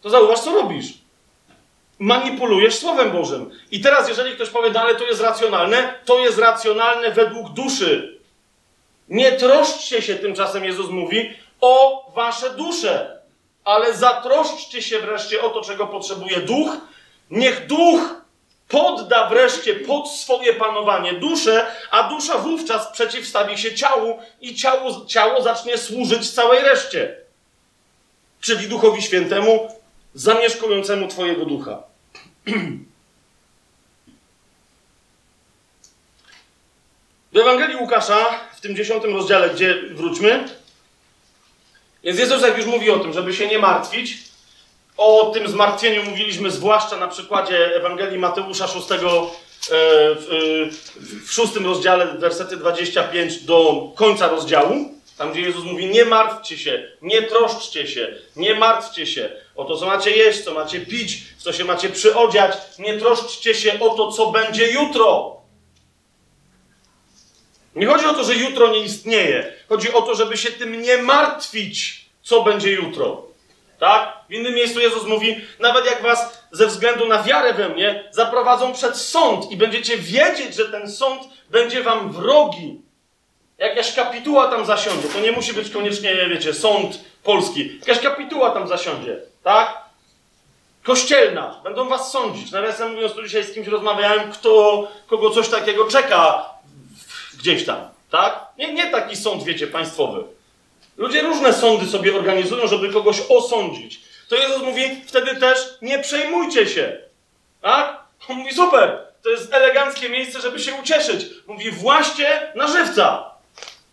To 0.00 0.10
zauważ, 0.10 0.40
co 0.40 0.54
robisz. 0.54 0.86
Manipulujesz 1.98 2.74
Słowem 2.74 3.10
Bożym. 3.10 3.50
I 3.70 3.80
teraz, 3.80 4.08
jeżeli 4.08 4.34
ktoś 4.34 4.48
powie, 4.48 4.70
no 4.70 4.80
ale 4.80 4.94
to 4.94 5.04
jest 5.04 5.20
racjonalne, 5.20 5.94
to 6.04 6.18
jest 6.18 6.38
racjonalne 6.38 7.10
według 7.10 7.52
duszy. 7.52 8.19
Nie 9.10 9.32
troszczcie 9.32 10.02
się, 10.02 10.14
tymczasem 10.16 10.64
Jezus 10.64 10.90
mówi, 10.90 11.36
o 11.60 12.04
wasze 12.14 12.50
dusze, 12.50 13.20
ale 13.64 13.94
zatroszczcie 13.94 14.82
się 14.82 14.98
wreszcie 14.98 15.42
o 15.42 15.50
to, 15.50 15.62
czego 15.62 15.86
potrzebuje 15.86 16.40
duch. 16.40 16.76
Niech 17.30 17.66
duch 17.66 18.00
podda 18.68 19.28
wreszcie 19.28 19.74
pod 19.74 20.08
swoje 20.08 20.54
panowanie 20.54 21.12
duszę, 21.12 21.66
a 21.90 22.02
dusza 22.08 22.38
wówczas 22.38 22.92
przeciwstawi 22.92 23.58
się 23.58 23.74
ciału 23.74 24.18
i 24.40 24.54
ciało, 24.54 25.06
ciało 25.06 25.42
zacznie 25.42 25.78
służyć 25.78 26.30
całej 26.30 26.62
reszcie. 26.62 27.16
Czyli 28.40 28.68
Duchowi 28.68 29.02
Świętemu, 29.02 29.68
zamieszkującemu 30.14 31.08
Twojego 31.08 31.44
ducha. 31.44 31.82
W 37.32 37.36
Ewangelii 37.36 37.76
Łukasza, 37.76 38.26
w 38.60 38.62
tym 38.62 38.76
dziesiątym 38.76 39.16
rozdziale, 39.16 39.50
gdzie 39.50 39.82
wróćmy, 39.90 40.48
więc 42.04 42.18
Jezus, 42.18 42.42
jak 42.42 42.58
już 42.58 42.66
mówi 42.66 42.90
o 42.90 42.98
tym, 42.98 43.12
żeby 43.12 43.34
się 43.34 43.48
nie 43.48 43.58
martwić, 43.58 44.18
o 44.96 45.30
tym 45.34 45.48
zmartwieniu 45.48 46.02
mówiliśmy 46.02 46.50
zwłaszcza 46.50 46.96
na 46.96 47.08
przykładzie 47.08 47.76
Ewangelii 47.76 48.18
Mateusza 48.18 48.68
6, 48.68 48.86
e, 48.92 48.96
w, 49.70 50.68
w 51.26 51.32
szóstym 51.32 51.66
rozdziale, 51.66 52.06
wersety 52.06 52.56
25 52.56 53.38
do 53.38 53.88
końca 53.94 54.28
rozdziału, 54.28 54.94
tam 55.18 55.32
gdzie 55.32 55.40
Jezus 55.40 55.64
mówi, 55.64 55.86
nie 55.86 56.04
martwcie 56.04 56.58
się, 56.58 56.88
nie 57.02 57.22
troszczcie 57.22 57.86
się, 57.86 58.14
nie 58.36 58.54
martwcie 58.54 59.06
się 59.06 59.30
o 59.56 59.64
to, 59.64 59.76
co 59.76 59.86
macie 59.86 60.10
jeść, 60.10 60.40
co 60.40 60.54
macie 60.54 60.80
pić, 60.80 61.22
w 61.38 61.42
co 61.42 61.52
się 61.52 61.64
macie 61.64 61.88
przyodziać, 61.88 62.56
nie 62.78 62.98
troszczcie 62.98 63.54
się 63.54 63.80
o 63.80 63.88
to, 63.88 64.12
co 64.12 64.26
będzie 64.26 64.72
jutro. 64.72 65.39
Nie 67.74 67.86
chodzi 67.86 68.06
o 68.06 68.14
to, 68.14 68.24
że 68.24 68.34
jutro 68.34 68.68
nie 68.68 68.78
istnieje. 68.78 69.52
Chodzi 69.68 69.92
o 69.92 70.02
to, 70.02 70.14
żeby 70.14 70.36
się 70.36 70.50
tym 70.50 70.82
nie 70.82 70.98
martwić, 70.98 72.04
co 72.22 72.42
będzie 72.42 72.72
jutro. 72.72 73.22
Tak? 73.78 74.12
W 74.28 74.32
innym 74.32 74.54
miejscu 74.54 74.80
Jezus 74.80 75.04
mówi, 75.04 75.40
nawet 75.58 75.86
jak 75.86 76.02
was 76.02 76.42
ze 76.52 76.66
względu 76.66 77.08
na 77.08 77.22
wiarę 77.22 77.54
we 77.54 77.68
mnie 77.68 78.04
zaprowadzą 78.10 78.72
przed 78.72 78.96
sąd 78.96 79.50
i 79.50 79.56
będziecie 79.56 79.98
wiedzieć, 79.98 80.54
że 80.54 80.64
ten 80.64 80.90
sąd 80.90 81.22
będzie 81.50 81.82
wam 81.82 82.12
wrogi. 82.12 82.80
Jakaś 83.58 83.94
kapituła 83.94 84.48
tam 84.48 84.66
zasiądzie. 84.66 85.08
To 85.08 85.20
nie 85.20 85.32
musi 85.32 85.52
być 85.52 85.70
koniecznie, 85.70 86.28
wiecie, 86.28 86.54
sąd 86.54 87.04
polski. 87.24 87.78
Jakaś 87.78 88.02
kapituła 88.02 88.50
tam 88.50 88.68
zasiądzie. 88.68 89.20
Tak? 89.42 89.80
Kościelna. 90.82 91.60
Będą 91.64 91.88
was 91.88 92.12
sądzić. 92.12 92.50
Nawiasem 92.50 92.94
mówiąc, 92.94 93.12
tu 93.12 93.22
dzisiaj 93.22 93.44
z 93.44 93.54
kimś 93.54 93.66
rozmawiałem, 93.66 94.32
kto, 94.32 94.88
kogo 95.06 95.30
coś 95.30 95.48
takiego 95.48 95.84
czeka 95.84 96.50
gdzieś 97.40 97.64
tam, 97.64 97.88
tak? 98.10 98.46
Nie, 98.58 98.74
nie 98.74 98.90
taki 98.90 99.16
sąd, 99.16 99.44
wiecie, 99.44 99.66
państwowy. 99.66 100.24
Ludzie 100.96 101.22
różne 101.22 101.52
sądy 101.52 101.86
sobie 101.86 102.16
organizują, 102.16 102.66
żeby 102.66 102.92
kogoś 102.92 103.22
osądzić. 103.28 104.00
To 104.28 104.36
Jezus 104.36 104.62
mówi 104.62 104.82
wtedy 105.06 105.36
też, 105.36 105.58
nie 105.82 105.98
przejmujcie 105.98 106.66
się, 106.66 106.98
tak? 107.62 108.00
On 108.28 108.36
mówi, 108.36 108.54
super, 108.54 108.98
to 109.22 109.30
jest 109.30 109.54
eleganckie 109.54 110.08
miejsce, 110.08 110.40
żeby 110.40 110.58
się 110.58 110.74
ucieszyć. 110.74 111.26
Mówi, 111.46 111.70
właśnie 111.70 112.52
na 112.54 112.68
żywca. 112.68 113.30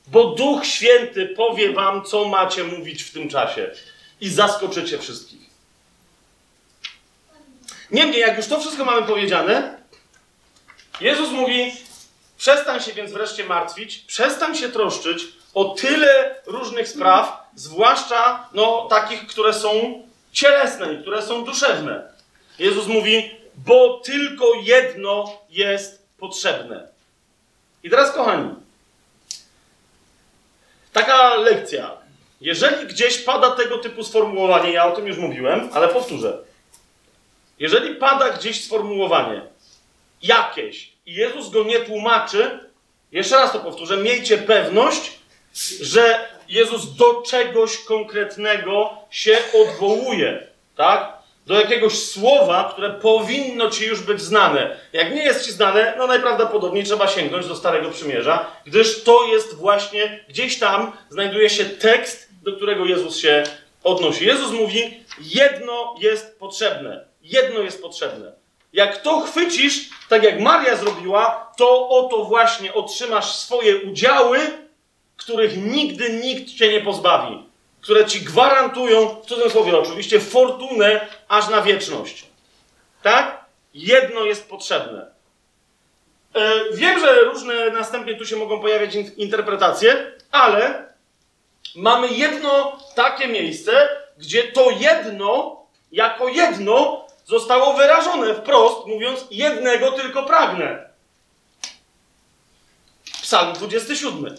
Bo 0.07 0.25
Duch 0.25 0.65
Święty 0.65 1.25
powie 1.25 1.73
wam, 1.73 2.03
co 2.03 2.25
macie 2.25 2.63
mówić 2.63 3.03
w 3.03 3.13
tym 3.13 3.29
czasie. 3.29 3.71
I 4.21 4.29
zaskoczycie 4.29 4.99
wszystkich. 4.99 5.41
Niemniej, 7.91 8.21
jak 8.21 8.37
już 8.37 8.47
to 8.47 8.59
wszystko 8.59 8.85
mamy 8.85 9.07
powiedziane, 9.07 9.77
Jezus 11.01 11.31
mówi, 11.31 11.71
przestań 12.37 12.79
się 12.79 12.93
więc 12.93 13.11
wreszcie 13.11 13.45
martwić, 13.45 13.97
przestań 13.97 14.55
się 14.55 14.69
troszczyć 14.69 15.27
o 15.53 15.65
tyle 15.65 16.35
różnych 16.45 16.87
spraw, 16.87 17.49
zwłaszcza 17.55 18.49
no, 18.53 18.87
takich, 18.89 19.27
które 19.27 19.53
są 19.53 20.01
cielesne 20.31 20.93
i 20.93 21.01
które 21.01 21.21
są 21.21 21.45
duszewne. 21.45 22.13
Jezus 22.59 22.87
mówi, 22.87 23.31
bo 23.55 24.01
tylko 24.05 24.45
jedno 24.61 25.41
jest 25.49 26.07
potrzebne. 26.17 26.87
I 27.83 27.89
teraz, 27.89 28.11
kochani, 28.11 28.55
taka 30.93 31.35
lekcja. 31.35 31.91
Jeżeli 32.41 32.87
gdzieś 32.87 33.17
pada 33.17 33.51
tego 33.51 33.77
typu 33.77 34.03
sformułowanie, 34.03 34.71
ja 34.71 34.85
o 34.85 34.95
tym 34.95 35.07
już 35.07 35.17
mówiłem, 35.17 35.69
ale 35.73 35.87
powtórzę. 35.87 36.37
Jeżeli 37.59 37.95
pada 37.95 38.29
gdzieś 38.29 38.63
sformułowanie 38.63 39.41
jakieś 40.21 40.97
i 41.05 41.13
Jezus 41.13 41.49
go 41.49 41.63
nie 41.63 41.79
tłumaczy, 41.79 42.59
jeszcze 43.11 43.35
raz 43.35 43.51
to 43.51 43.59
powtórzę, 43.59 43.97
miejcie 43.97 44.37
pewność, 44.37 45.11
że 45.81 46.29
Jezus 46.49 46.95
do 46.95 47.21
czegoś 47.21 47.77
konkretnego 47.77 48.89
się 49.09 49.37
odwołuje, 49.53 50.47
tak? 50.75 51.17
Do 51.45 51.59
jakiegoś 51.61 51.99
słowa, 51.99 52.69
które 52.73 52.89
powinno 52.89 53.69
ci 53.69 53.85
już 53.85 54.01
być 54.01 54.21
znane. 54.21 54.77
Jak 54.93 55.15
nie 55.15 55.23
jest 55.23 55.45
ci 55.45 55.51
znane, 55.51 55.93
no 55.97 56.07
najprawdopodobniej 56.07 56.83
trzeba 56.83 57.07
sięgnąć 57.07 57.47
do 57.47 57.55
Starego 57.55 57.89
Przymierza, 57.89 58.45
gdyż 58.65 59.03
to 59.03 59.27
jest 59.27 59.55
właśnie 59.55 60.25
gdzieś 60.29 60.59
tam 60.59 60.91
znajduje 61.09 61.49
się 61.49 61.65
tekst, 61.65 62.29
do 62.43 62.53
którego 62.53 62.85
Jezus 62.85 63.17
się 63.17 63.43
odnosi. 63.83 64.25
Jezus 64.25 64.51
mówi: 64.51 65.03
jedno 65.19 65.95
jest 65.99 66.39
potrzebne. 66.39 67.05
Jedno 67.21 67.59
jest 67.59 67.81
potrzebne. 67.81 68.36
Jak 68.77 69.01
to 69.01 69.21
chwycisz, 69.21 69.89
tak 70.09 70.23
jak 70.23 70.39
Maria 70.39 70.75
zrobiła, 70.75 71.51
to 71.57 71.89
oto 71.89 72.25
właśnie 72.25 72.73
otrzymasz 72.73 73.35
swoje 73.35 73.77
udziały, 73.77 74.39
których 75.17 75.57
nigdy 75.57 76.09
nikt 76.09 76.53
cię 76.53 76.71
nie 76.71 76.81
pozbawi. 76.81 77.43
Które 77.81 78.05
ci 78.05 78.21
gwarantują, 78.21 79.09
w 79.09 79.25
cudzysłowie 79.25 79.77
oczywiście, 79.77 80.19
fortunę 80.19 81.07
aż 81.27 81.49
na 81.49 81.61
wieczność. 81.61 82.25
Tak? 83.03 83.45
Jedno 83.73 84.25
jest 84.25 84.49
potrzebne. 84.49 85.11
E, 86.33 86.53
wiem, 86.73 86.99
że 86.99 87.21
różne 87.23 87.69
następnie 87.69 88.15
tu 88.15 88.25
się 88.25 88.35
mogą 88.35 88.59
pojawiać 88.61 88.95
in- 88.95 89.11
interpretacje, 89.15 90.11
ale 90.31 90.93
mamy 91.75 92.07
jedno 92.07 92.79
takie 92.95 93.27
miejsce, 93.27 93.89
gdzie 94.17 94.43
to 94.43 94.69
jedno, 94.71 95.61
jako 95.91 96.27
jedno, 96.27 97.06
zostało 97.27 97.73
wyrażone 97.73 98.35
wprost, 98.35 98.87
mówiąc: 98.87 99.25
jednego 99.31 99.91
tylko 99.91 100.23
pragnę. 100.23 100.89
Psalm 103.21 103.53
27. 103.53 104.37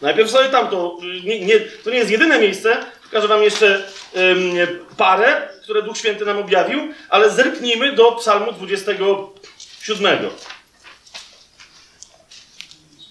Najpierw 0.00 0.30
sobie 0.30 0.48
tam 0.48 0.68
to, 0.68 0.98
nie, 1.24 1.40
nie, 1.40 1.60
to 1.60 1.90
nie 1.90 1.96
jest 1.96 2.10
jedyne 2.10 2.38
miejsce, 2.38 2.84
pokażę 3.04 3.28
wam 3.28 3.42
jeszcze 3.42 3.86
ym, 4.16 4.86
parę, 4.96 5.48
które 5.62 5.82
Duch 5.82 5.98
Święty 5.98 6.24
nam 6.24 6.38
objawił, 6.38 6.94
ale 7.08 7.30
zerknijmy 7.30 7.92
do 7.92 8.12
Psalmu 8.12 8.52
27. 8.52 10.30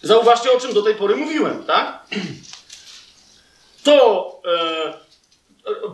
Zauważcie, 0.02 0.52
o 0.52 0.60
czym 0.60 0.74
do 0.74 0.82
tej 0.82 0.96
pory 0.96 1.16
mówiłem, 1.16 1.64
tak? 1.64 2.00
To, 3.84 4.42
e, 4.46 5.09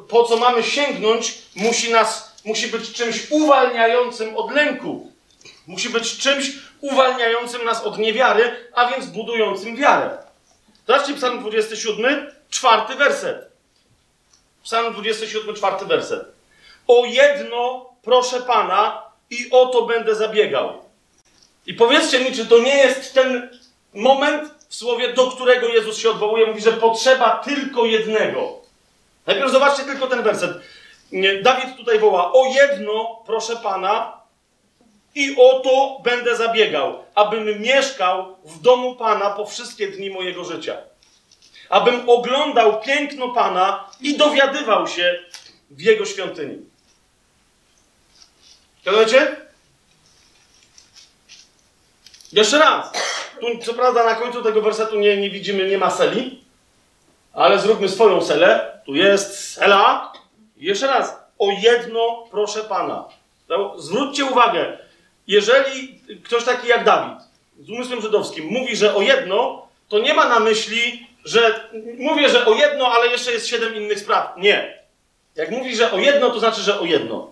po 0.10 0.24
co 0.24 0.38
mamy 0.38 0.64
sięgnąć, 0.64 1.38
musi 1.56 1.92
nas, 1.92 2.36
musi 2.46 2.68
być 2.68 2.92
czymś 2.92 3.32
uwalniającym 3.32 4.38
od 4.38 4.52
lęku. 4.52 5.12
Musi 5.68 5.90
być 5.90 6.18
czymś 6.18 6.52
uwalniającym 6.82 7.66
nas 7.66 7.84
od 7.84 7.98
niewiary, 7.98 8.70
a 8.74 8.92
więc 8.92 9.06
budującym 9.06 9.76
wiarę. 9.76 10.18
Zobaczcie 10.88 11.14
Psalm 11.14 11.40
27, 11.40 12.32
czwarty 12.50 12.96
werset. 12.96 13.50
Psalm 14.64 14.94
27, 14.94 15.56
czwarty 15.56 15.86
werset. 15.86 16.26
O 16.88 17.06
jedno 17.06 17.90
proszę 18.04 18.42
Pana 18.42 19.02
i 19.30 19.48
o 19.52 19.66
to 19.66 19.82
będę 19.82 20.16
zabiegał. 20.16 20.84
I 21.66 21.74
powiedzcie 21.74 22.20
mi, 22.20 22.32
czy 22.32 22.46
to 22.46 22.60
nie 22.60 22.78
jest 22.78 23.14
ten 23.14 23.60
moment 23.94 24.52
w 24.70 24.76
słowie, 24.76 25.14
do 25.14 25.32
którego 25.32 25.68
Jezus 25.68 25.98
się 25.98 26.10
odwołuje, 26.10 26.46
mówi, 26.46 26.62
że 26.62 26.72
potrzeba 26.72 27.42
tylko 27.46 27.86
jednego. 27.86 28.65
Najpierw 29.28 29.52
zobaczcie 29.52 29.84
tylko 29.84 30.08
ten 30.08 30.24
werset. 30.24 30.52
Dawid 31.44 31.78
tutaj 31.78 32.00
woła: 32.00 32.34
O 32.34 32.46
jedno 32.46 33.24
proszę 33.26 33.56
Pana 33.56 34.22
i 35.16 35.36
o 35.40 35.60
to 35.60 36.00
będę 36.04 36.36
zabiegał, 36.36 37.04
abym 37.16 37.62
mieszkał 37.62 38.36
w 38.46 38.62
domu 38.62 38.96
Pana 38.96 39.30
po 39.30 39.46
wszystkie 39.46 39.88
dni 39.88 40.10
mojego 40.10 40.44
życia. 40.44 40.78
Abym 41.70 42.10
oglądał 42.10 42.82
piękno 42.82 43.30
Pana 43.30 43.90
i 44.02 44.18
dowiadywał 44.18 44.88
się 44.88 45.20
w 45.70 45.82
Jego 45.82 46.06
świątyni. 46.06 46.58
Rozumiecie? 48.86 49.36
Jeszcze 52.34 52.60
raz. 52.60 52.92
Tu, 53.40 53.58
co 53.66 53.74
prawda, 53.74 54.04
na 54.04 54.16
końcu 54.16 54.44
tego 54.44 54.62
wersetu 54.62 55.00
nie, 55.00 55.18
nie 55.18 55.30
widzimy, 55.30 55.70
nie 55.70 55.78
ma 55.78 55.92
seli, 55.92 56.44
ale 57.34 57.60
zróbmy 57.60 57.90
swoją 57.90 58.22
selę. 58.22 58.75
Tu 58.86 58.96
jest 58.96 59.54
sela. 59.54 60.14
Jeszcze 60.58 60.88
raz. 60.88 61.20
O 61.40 61.52
jedno 61.52 62.24
proszę 62.32 62.60
Pana. 62.60 63.06
Zwróćcie 63.78 64.26
uwagę, 64.26 64.78
jeżeli 65.28 66.00
ktoś 66.24 66.44
taki 66.44 66.68
jak 66.68 66.84
Dawid 66.84 67.20
z 67.60 67.70
umysłem 67.70 68.02
żydowskim 68.02 68.46
mówi, 68.46 68.76
że 68.76 68.96
o 68.96 69.02
jedno, 69.02 69.68
to 69.90 70.00
nie 70.00 70.14
ma 70.14 70.30
na 70.30 70.40
myśli, 70.40 71.08
że 71.26 71.70
mówię, 71.98 72.30
że 72.30 72.46
o 72.46 72.54
jedno, 72.54 72.88
ale 72.88 73.08
jeszcze 73.08 73.32
jest 73.32 73.48
siedem 73.48 73.76
innych 73.76 74.00
spraw. 74.00 74.34
Nie. 74.38 74.84
Jak 75.36 75.52
mówi, 75.52 75.76
że 75.76 75.92
o 75.92 75.98
jedno, 75.98 76.30
to 76.30 76.40
znaczy, 76.40 76.62
że 76.62 76.80
o 76.80 76.86
jedno. 76.86 77.32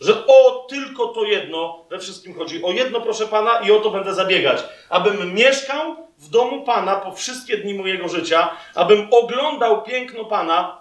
Że 0.00 0.26
o 0.26 0.66
tylko 0.68 1.06
to 1.06 1.24
jedno 1.24 1.84
we 1.90 1.98
wszystkim 1.98 2.34
chodzi. 2.34 2.64
O 2.64 2.72
jedno, 2.72 3.00
proszę 3.00 3.26
Pana, 3.26 3.60
i 3.60 3.72
o 3.72 3.80
to 3.80 3.90
będę 3.90 4.14
zabiegać. 4.14 4.64
Abym 4.88 5.34
mieszkał 5.34 5.96
w 6.18 6.28
domu 6.30 6.62
Pana 6.62 6.96
po 6.96 7.12
wszystkie 7.12 7.56
dni 7.56 7.74
mojego 7.74 8.08
życia, 8.08 8.50
abym 8.74 9.08
oglądał 9.10 9.82
piękno 9.82 10.24
Pana 10.24 10.78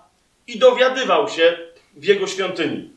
i 0.47 0.59
dowiadywał 0.59 1.29
się 1.29 1.57
w 1.93 2.03
Jego 2.03 2.27
świątyni. 2.27 2.89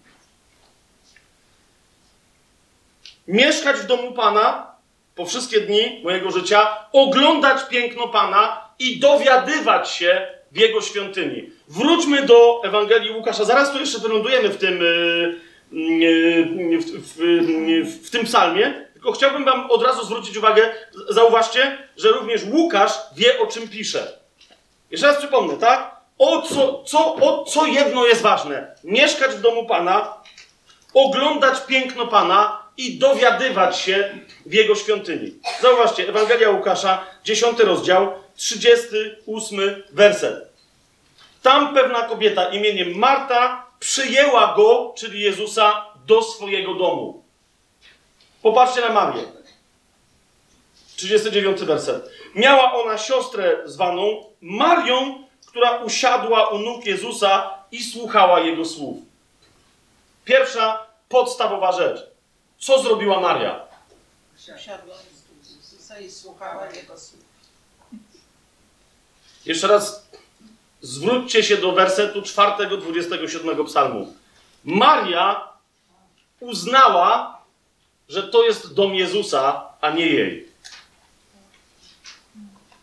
Mieszkać 3.29 3.77
w 3.77 3.87
domu 3.87 4.13
Pana 4.13 4.71
po 5.15 5.27
wszystkie 5.27 5.61
dni 5.61 6.01
mojego 6.05 6.31
życia, 6.31 6.77
oglądać 6.93 7.69
piękno 7.69 8.09
Pana 8.09 8.69
i 8.79 9.01
dowiadywać 9.01 9.91
się 9.91 10.27
w 10.53 10.57
Jego 10.57 10.81
świątyni. 10.81 11.51
Wróćmy 11.69 12.27
do 12.27 12.61
Ewangelii 12.65 13.11
Łukasza. 13.11 13.45
Zaraz 13.45 13.73
tu 13.73 13.79
jeszcze 13.79 13.99
wylądujemy 13.99 14.49
w 14.49 14.59
tym, 14.59 14.79
yy, 14.79 15.41
yy, 15.73 16.79
w, 16.79 16.85
w, 16.85 17.17
w, 17.85 18.07
w 18.07 18.11
tym 18.11 18.25
psalmie. 18.25 18.87
Tylko 18.93 19.13
chciałbym 19.13 19.45
Wam 19.45 19.71
od 19.71 19.83
razu 19.83 20.05
zwrócić 20.05 20.37
uwagę, 20.37 20.75
zauważcie, 21.09 21.79
że 21.97 22.09
również 22.09 22.43
Łukasz 22.45 22.93
wie, 23.17 23.41
o 23.41 23.47
czym 23.47 23.69
pisze. 23.69 24.19
Jeszcze 24.91 25.07
raz 25.07 25.17
przypomnę, 25.17 25.57
tak? 25.57 26.00
O 26.21 26.43
co, 26.43 26.83
co, 26.85 27.15
o 27.15 27.45
co 27.45 27.67
jedno 27.67 28.07
jest 28.07 28.23
ważne? 28.23 28.75
Mieszkać 28.85 29.31
w 29.31 29.41
domu 29.41 29.67
Pana, 29.67 30.15
oglądać 30.95 31.61
piękno 31.67 32.07
Pana 32.07 32.63
i 32.77 32.99
dowiadywać 32.99 33.79
się 33.79 34.19
w 34.47 34.53
Jego 34.53 34.75
świątyni. 34.75 35.35
Zauważcie, 35.61 36.09
Ewangelia 36.09 36.51
Łukasza, 36.51 37.05
10 37.25 37.59
rozdział, 37.59 38.13
38 38.37 39.83
werset. 39.93 40.51
Tam 41.43 41.75
pewna 41.75 42.03
kobieta 42.03 42.49
imieniem 42.49 42.99
Marta 42.99 43.67
przyjęła 43.79 44.55
go, 44.57 44.95
czyli 44.97 45.21
Jezusa, 45.21 45.85
do 46.07 46.23
swojego 46.23 46.75
domu. 46.75 47.23
Popatrzcie 48.43 48.81
na 48.81 48.89
Marię. 48.89 49.23
39 50.97 51.61
werset. 51.61 52.11
Miała 52.35 52.73
ona 52.73 52.99
siostrę 52.99 53.57
zwaną 53.65 54.25
Marią, 54.41 55.30
która 55.51 55.79
usiadła 55.79 56.49
u 56.49 56.59
nóg 56.59 56.87
Jezusa 56.87 57.51
i 57.73 57.85
słuchała 57.85 58.41
jego 58.41 58.65
słów. 58.65 58.99
Pierwsza 60.25 60.87
podstawowa 61.09 61.73
rzecz. 61.73 62.01
Co 62.59 62.83
zrobiła 62.83 63.21
Maria? 63.21 63.61
Usiadła 64.57 64.95
z 65.43 65.51
Jezusa 65.51 66.01
i 66.01 66.11
słuchała 66.11 66.71
Jego 66.71 66.99
słów. 66.99 67.21
Jeszcze 69.47 69.67
raz 69.67 70.09
zwróćcie 70.81 71.43
się 71.43 71.57
do 71.57 71.73
wersetu 71.73 72.23
4, 72.23 72.77
27 72.77 73.65
psalmu. 73.67 74.15
Maria 74.65 75.49
uznała, 76.41 77.41
że 78.09 78.23
to 78.23 78.45
jest 78.45 78.75
dom 78.75 78.95
Jezusa, 78.95 79.73
a 79.81 79.91
nie 79.91 80.07
jej. 80.07 80.50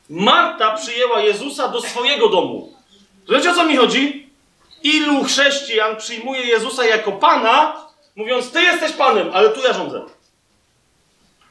Marta 0.09 0.71
przyjęła 0.71 1.19
Jezusa 1.21 1.67
do 1.67 1.81
swojego 1.81 2.29
domu. 2.29 2.73
Wiecie 3.29 3.51
o 3.51 3.53
co 3.53 3.65
mi 3.65 3.77
chodzi? 3.77 4.29
Ilu 4.83 5.23
chrześcijan 5.23 5.95
przyjmuje 5.95 6.41
Jezusa 6.41 6.85
jako 6.85 7.11
Pana, 7.11 7.85
mówiąc, 8.15 8.51
Ty 8.51 8.61
jesteś 8.61 8.91
Panem, 8.91 9.29
ale 9.33 9.49
tu 9.49 9.61
ja 9.61 9.73
rządzę. 9.73 10.01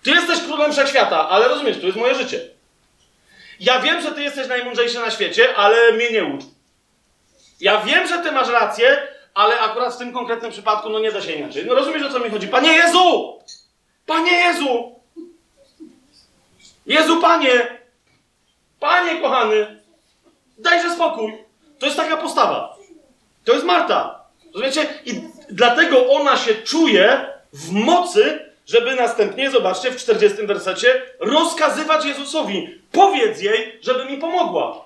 Ty 0.02 0.10
jesteś 0.10 0.40
królem 0.40 0.72
wszechświata, 0.72 1.28
ale 1.28 1.48
rozumiesz, 1.48 1.78
tu 1.80 1.86
jest 1.86 1.98
moje 1.98 2.14
życie. 2.14 2.40
Ja 3.60 3.80
wiem, 3.80 4.00
że 4.00 4.12
Ty 4.12 4.22
jesteś 4.22 4.48
najmądrzejszy 4.48 4.98
na 4.98 5.10
świecie, 5.10 5.56
ale 5.56 5.92
mnie 5.92 6.10
nie 6.10 6.24
ucz. 6.24 6.44
Ja 7.60 7.80
wiem, 7.80 8.08
że 8.08 8.18
Ty 8.18 8.32
masz 8.32 8.48
rację, 8.48 9.08
ale 9.34 9.60
akurat 9.60 9.94
w 9.94 9.98
tym 9.98 10.12
konkretnym 10.12 10.52
przypadku 10.52 10.90
no 10.90 10.98
nie 10.98 11.12
da 11.12 11.22
się 11.22 11.32
inaczej. 11.32 11.64
No 11.66 11.74
rozumiesz, 11.74 12.02
o 12.02 12.12
co 12.12 12.18
mi 12.18 12.30
chodzi? 12.30 12.48
Panie 12.48 12.72
Jezu! 12.72 13.38
Panie 14.06 14.32
Jezu! 14.32 15.00
Jezu, 16.86 17.20
Panie! 17.20 17.78
Panie 18.80 19.20
kochany! 19.20 19.80
Dajże 20.58 20.94
spokój! 20.94 21.38
To 21.78 21.86
jest 21.86 21.98
taka 21.98 22.16
postawa. 22.16 22.76
To 23.44 23.52
jest 23.52 23.64
Marta. 23.64 24.24
Rozumiecie? 24.54 24.86
I 25.04 25.22
dlatego 25.50 26.12
ona 26.12 26.36
się 26.36 26.54
czuje 26.54 27.26
w 27.52 27.70
mocy, 27.70 28.52
żeby 28.66 28.94
następnie, 28.96 29.50
zobaczcie, 29.50 29.90
w 29.90 29.96
40 29.96 30.46
wersecie, 30.46 31.02
rozkazywać 31.20 32.04
Jezusowi. 32.04 32.80
Powiedz 32.92 33.42
jej, 33.42 33.78
żeby 33.82 34.04
mi 34.04 34.18
pomogła. 34.18 34.84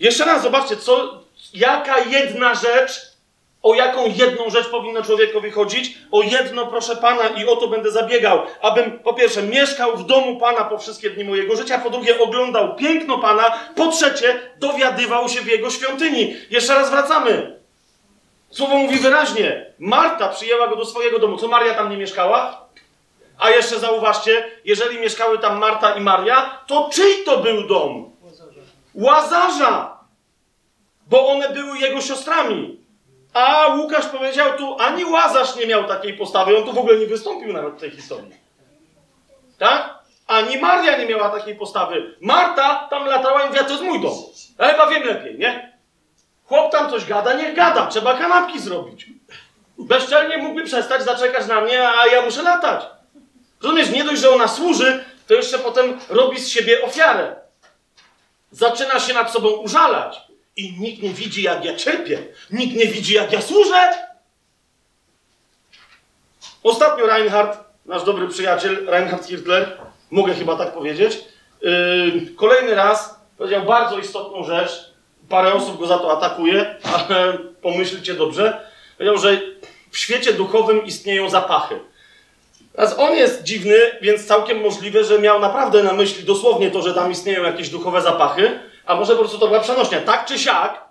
Jeszcze 0.00 0.24
raz, 0.24 0.42
zobaczcie, 0.42 0.76
co, 0.76 1.22
jaka 1.54 1.98
jedna 1.98 2.54
rzecz, 2.54 3.09
o 3.62 3.74
jaką 3.74 4.06
jedną 4.06 4.50
rzecz 4.50 4.68
powinno 4.68 5.02
człowiekowi 5.02 5.50
chodzić? 5.50 5.98
O 6.12 6.22
jedno, 6.22 6.66
proszę 6.66 6.96
Pana, 6.96 7.28
i 7.28 7.46
o 7.46 7.56
to 7.56 7.68
będę 7.68 7.90
zabiegał, 7.90 8.42
abym 8.62 8.98
po 8.98 9.14
pierwsze 9.14 9.42
mieszkał 9.42 9.96
w 9.96 10.06
domu 10.06 10.36
Pana 10.36 10.64
po 10.64 10.78
wszystkie 10.78 11.10
dni 11.10 11.24
mojego 11.24 11.56
życia, 11.56 11.78
po 11.78 11.90
drugie 11.90 12.20
oglądał 12.20 12.76
piękno 12.76 13.18
Pana, 13.18 13.58
po 13.76 13.88
trzecie 13.88 14.40
dowiadywał 14.58 15.28
się 15.28 15.40
w 15.40 15.46
Jego 15.46 15.70
świątyni. 15.70 16.36
Jeszcze 16.50 16.74
raz 16.74 16.90
wracamy. 16.90 17.60
Słowo 18.50 18.76
mówi 18.76 18.98
wyraźnie. 18.98 19.66
Marta 19.78 20.28
przyjęła 20.28 20.68
go 20.68 20.76
do 20.76 20.84
swojego 20.84 21.18
domu. 21.18 21.36
Co 21.36 21.48
Maria 21.48 21.74
tam 21.74 21.90
nie 21.90 21.96
mieszkała? 21.96 22.68
A 23.38 23.50
jeszcze 23.50 23.78
zauważcie, 23.78 24.50
jeżeli 24.64 24.98
mieszkały 24.98 25.38
tam 25.38 25.58
Marta 25.58 25.94
i 25.94 26.00
Maria, 26.00 26.58
to 26.66 26.90
czyj 26.92 27.24
to 27.24 27.38
był 27.38 27.66
dom? 27.66 28.10
Łazarza! 28.94 29.98
Bo 31.06 31.28
one 31.28 31.48
były 31.48 31.78
jego 31.78 32.00
siostrami. 32.00 32.79
A 33.34 33.66
Łukasz 33.76 34.06
powiedział 34.06 34.58
tu, 34.58 34.76
ani 34.78 35.04
Łazarz 35.04 35.56
nie 35.56 35.66
miał 35.66 35.84
takiej 35.84 36.14
postawy, 36.14 36.58
on 36.58 36.64
tu 36.64 36.72
w 36.72 36.78
ogóle 36.78 36.98
nie 36.98 37.06
wystąpił 37.06 37.52
nawet 37.52 37.74
w 37.74 37.80
tej 37.80 37.90
historii. 37.90 38.34
Tak? 39.58 39.98
Ani 40.26 40.58
Maria 40.58 40.98
nie 40.98 41.06
miała 41.06 41.30
takiej 41.30 41.54
postawy. 41.54 42.14
Marta 42.20 42.86
tam 42.90 43.06
latała 43.06 43.42
i 43.42 43.46
mówiła, 43.46 43.64
to 43.64 43.70
jest 43.70 43.82
mój 43.84 44.00
dom. 44.00 44.14
Ja 44.58 44.68
chyba 44.68 44.86
wiem 44.86 45.02
lepiej, 45.02 45.38
nie? 45.38 45.78
Chłop 46.44 46.72
tam 46.72 46.90
coś 46.90 47.04
gada, 47.04 47.32
niech 47.32 47.54
gada. 47.54 47.86
Trzeba 47.86 48.18
kanapki 48.18 48.60
zrobić. 48.60 49.06
Bezczelnie 49.78 50.38
mógłby 50.38 50.64
przestać 50.64 51.02
zaczekać 51.02 51.46
na 51.46 51.60
mnie, 51.60 51.88
a 51.88 52.06
ja 52.06 52.22
muszę 52.22 52.42
latać. 52.42 52.84
Rozumiesz, 53.62 53.90
nie 53.90 54.04
dość, 54.04 54.20
że 54.20 54.30
ona 54.30 54.48
służy, 54.48 55.04
to 55.28 55.34
jeszcze 55.34 55.58
potem 55.58 55.98
robi 56.08 56.40
z 56.40 56.48
siebie 56.48 56.82
ofiarę. 56.82 57.36
Zaczyna 58.50 59.00
się 59.00 59.14
nad 59.14 59.32
sobą 59.32 59.48
użalać. 59.48 60.20
I 60.56 60.80
nikt 60.80 61.02
nie 61.02 61.10
widzi, 61.10 61.42
jak 61.42 61.64
ja 61.64 61.76
cierpię. 61.76 62.18
Nikt 62.50 62.76
nie 62.76 62.86
widzi, 62.86 63.14
jak 63.14 63.32
ja 63.32 63.42
służę. 63.42 64.10
Ostatnio 66.62 67.06
Reinhard, 67.06 67.58
nasz 67.86 68.04
dobry 68.04 68.28
przyjaciel, 68.28 68.86
Reinhard 68.86 69.26
Hirtler, 69.26 69.78
mogę 70.10 70.34
chyba 70.34 70.56
tak 70.56 70.74
powiedzieć, 70.74 71.18
yy, 71.62 72.26
kolejny 72.36 72.74
raz 72.74 73.20
powiedział 73.38 73.62
bardzo 73.62 73.98
istotną 73.98 74.44
rzecz. 74.44 74.90
Parę 75.28 75.52
osób 75.52 75.78
go 75.78 75.86
za 75.86 75.98
to 75.98 76.18
atakuje, 76.18 76.74
ale 76.94 77.38
pomyślcie 77.62 78.14
dobrze. 78.14 78.70
Powiedział, 78.98 79.18
że 79.18 79.40
w 79.90 79.98
świecie 79.98 80.32
duchowym 80.32 80.84
istnieją 80.86 81.30
zapachy. 81.30 81.78
Teraz 82.72 82.98
on 82.98 83.16
jest 83.16 83.42
dziwny, 83.42 83.76
więc 84.02 84.26
całkiem 84.26 84.60
możliwe, 84.60 85.04
że 85.04 85.18
miał 85.18 85.40
naprawdę 85.40 85.82
na 85.82 85.92
myśli 85.92 86.24
dosłownie 86.24 86.70
to, 86.70 86.82
że 86.82 86.94
tam 86.94 87.12
istnieją 87.12 87.42
jakieś 87.42 87.68
duchowe 87.68 88.02
zapachy, 88.02 88.60
a 88.90 88.94
może 88.94 89.12
po 89.12 89.18
prostu 89.18 89.38
to 89.38 89.46
była 89.46 89.60
przenośnia. 89.60 90.00
Tak 90.00 90.26
czy 90.26 90.38
siak, 90.38 90.84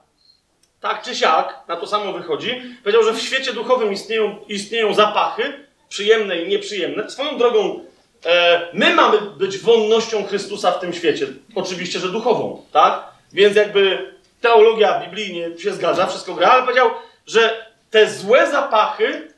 tak 0.81 1.01
czy 1.03 1.15
siak, 1.15 1.59
na 1.67 1.75
to 1.75 1.87
samo 1.87 2.13
wychodzi. 2.13 2.61
Powiedział, 2.83 3.03
że 3.03 3.13
w 3.13 3.21
świecie 3.21 3.53
duchowym 3.53 3.93
istnieją, 3.93 4.37
istnieją 4.47 4.93
zapachy, 4.93 5.67
przyjemne 5.89 6.41
i 6.41 6.47
nieprzyjemne. 6.47 7.09
Swoją 7.09 7.37
drogą, 7.37 7.85
e, 8.25 8.67
my 8.73 8.95
mamy 8.95 9.21
być 9.21 9.57
wonnością 9.57 10.25
Chrystusa 10.25 10.71
w 10.71 10.79
tym 10.79 10.93
świecie. 10.93 11.27
Oczywiście, 11.55 11.99
że 11.99 12.09
duchową, 12.09 12.65
tak? 12.71 13.03
Więc 13.33 13.55
jakby 13.55 14.13
teologia 14.41 14.99
biblijnie 14.99 15.57
się 15.57 15.73
zgadza, 15.73 16.07
wszystko 16.07 16.33
gra, 16.33 16.47
ale 16.47 16.63
powiedział, 16.63 16.89
że 17.27 17.65
te 17.91 18.09
złe 18.09 18.51
zapachy 18.51 19.33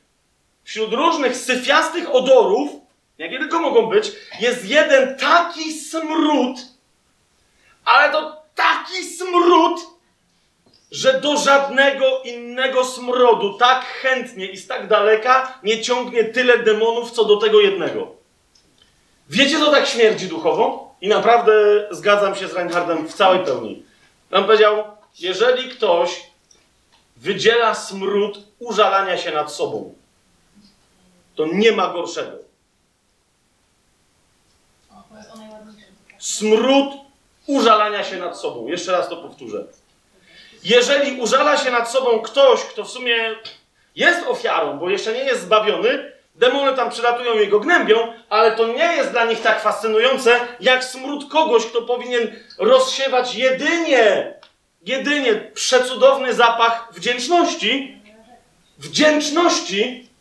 wśród 0.63 0.93
różnych 0.93 1.37
syfiastych 1.37 2.15
odorów, 2.15 2.71
jakie 3.17 3.39
tylko 3.39 3.59
mogą 3.59 3.87
być, 3.87 4.11
jest 4.39 4.65
jeden 4.65 5.17
taki 5.17 5.73
smród, 5.73 6.57
ale 7.85 8.11
to 8.11 8.40
taki 8.61 9.05
smród, 9.05 9.79
że 10.91 11.21
do 11.21 11.37
żadnego 11.37 12.21
innego 12.21 12.85
smrodu 12.85 13.53
tak 13.53 13.85
chętnie 13.85 14.45
i 14.45 14.57
z 14.57 14.67
tak 14.67 14.87
daleka 14.87 15.59
nie 15.63 15.81
ciągnie 15.81 16.23
tyle 16.23 16.57
demonów, 16.57 17.11
co 17.11 17.25
do 17.25 17.37
tego 17.37 17.61
jednego. 17.61 18.11
Wiecie, 19.29 19.59
co 19.59 19.71
tak 19.71 19.87
śmierdzi 19.87 20.27
duchowo? 20.27 20.95
I 21.01 21.07
naprawdę 21.07 21.51
zgadzam 21.91 22.35
się 22.35 22.47
z 22.47 22.53
Reinhardem 22.53 23.07
w 23.07 23.13
całej 23.13 23.45
pełni. 23.45 23.83
On 24.31 24.43
powiedział, 24.43 24.83
jeżeli 25.19 25.69
ktoś 25.69 26.23
wydziela 27.17 27.75
smród 27.75 28.39
użalania 28.59 29.17
się 29.17 29.31
nad 29.31 29.51
sobą, 29.51 29.93
to 31.35 31.45
nie 31.45 31.71
ma 31.71 31.93
gorszego. 31.93 32.37
Smród 36.19 36.93
użalania 37.51 38.03
się 38.03 38.17
nad 38.17 38.39
sobą. 38.39 38.67
Jeszcze 38.67 38.91
raz 38.91 39.09
to 39.09 39.17
powtórzę. 39.17 39.63
Jeżeli 40.63 41.21
użala 41.21 41.57
się 41.57 41.71
nad 41.71 41.91
sobą 41.91 42.19
ktoś, 42.19 42.63
kto 42.63 42.83
w 42.83 42.91
sumie 42.91 43.15
jest 43.95 44.27
ofiarą, 44.27 44.79
bo 44.79 44.89
jeszcze 44.89 45.13
nie 45.13 45.23
jest 45.23 45.41
zbawiony, 45.41 46.11
demony 46.35 46.75
tam 46.75 46.89
przylatują 46.89 47.39
i 47.39 47.47
go 47.47 47.59
gnębią, 47.59 48.13
ale 48.29 48.51
to 48.51 48.67
nie 48.67 48.95
jest 48.95 49.11
dla 49.11 49.25
nich 49.25 49.41
tak 49.41 49.61
fascynujące, 49.61 50.39
jak 50.59 50.83
smród 50.83 51.31
kogoś, 51.31 51.65
kto 51.65 51.81
powinien 51.81 52.35
rozsiewać 52.57 53.35
jedynie, 53.35 54.33
jedynie 54.85 55.35
przecudowny 55.53 56.33
zapach 56.33 56.87
wdzięczności. 56.93 58.01
Wdzięczności 58.77 60.11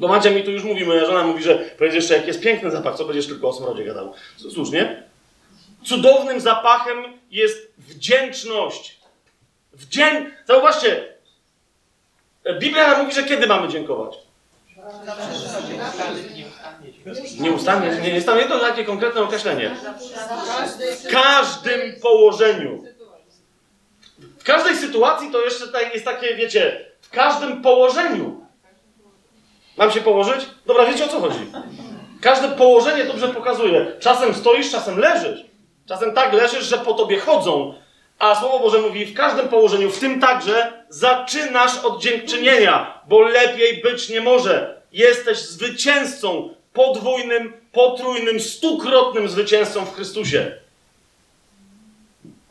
bo 0.00 0.08
Madzia 0.08 0.30
mi 0.30 0.42
tu 0.42 0.50
już 0.50 0.64
mówi, 0.64 0.86
moja 0.86 1.06
żona 1.06 1.26
mówi, 1.26 1.42
że 1.42 1.58
powiedz 1.78 1.94
jeszcze, 1.94 2.14
jak 2.16 2.26
jest 2.26 2.40
piękny 2.40 2.70
zapach, 2.70 2.96
co 2.96 3.04
będziesz 3.04 3.26
tylko 3.26 3.48
o 3.48 3.52
smrodzie 3.52 3.84
gadał. 3.84 4.12
Słusznie. 4.36 5.02
Cudownym 5.84 6.40
zapachem 6.40 7.18
jest 7.30 7.72
wdzięczność. 7.78 9.00
Wdzię... 9.72 10.30
Zauważcie, 10.46 11.14
Biblia 12.58 12.98
mówi, 12.98 13.12
że 13.12 13.22
kiedy 13.22 13.46
mamy 13.46 13.68
dziękować? 13.68 14.14
Nieustannie, 17.40 18.00
nie 18.02 18.08
jest 18.08 18.26
tam 18.26 18.38
jedno 18.38 18.58
takie 18.58 18.84
konkretne 18.84 19.20
określenie. 19.20 19.76
W 21.04 21.12
każdym 21.12 22.00
położeniu. 22.02 22.84
W 24.38 24.44
każdej 24.44 24.76
sytuacji 24.76 25.30
to 25.30 25.40
jeszcze 25.40 25.64
jest 25.92 26.04
takie, 26.04 26.34
wiecie, 26.34 26.90
w 27.00 27.10
każdym 27.10 27.62
położeniu. 27.62 28.46
Mam 29.76 29.90
się 29.90 30.00
położyć? 30.00 30.46
Dobra, 30.66 30.86
wiecie 30.86 31.04
o 31.04 31.08
co 31.08 31.20
chodzi. 31.20 31.52
Każde 32.20 32.48
położenie 32.48 33.04
dobrze 33.04 33.28
pokazuje. 33.28 33.92
Czasem 34.00 34.34
stoisz, 34.34 34.70
czasem 34.70 34.98
leżysz. 34.98 35.49
Czasem 35.90 36.14
tak 36.14 36.32
leżysz, 36.32 36.64
że 36.64 36.78
po 36.78 36.94
tobie 36.94 37.18
chodzą. 37.18 37.74
A 38.18 38.40
Słowo 38.40 38.58
Boże 38.58 38.78
mówi, 38.78 39.06
w 39.06 39.14
każdym 39.14 39.48
położeniu, 39.48 39.90
w 39.90 39.98
tym 39.98 40.20
także, 40.20 40.84
zaczynasz 40.88 41.84
od 41.84 42.02
dziękczynienia, 42.02 43.00
bo 43.08 43.20
lepiej 43.20 43.82
być 43.82 44.08
nie 44.08 44.20
może. 44.20 44.82
Jesteś 44.92 45.38
zwycięzcą, 45.38 46.54
podwójnym, 46.72 47.52
potrójnym, 47.72 48.40
stukrotnym 48.40 49.28
zwycięzcą 49.28 49.84
w 49.84 49.94
Chrystusie. 49.94 50.52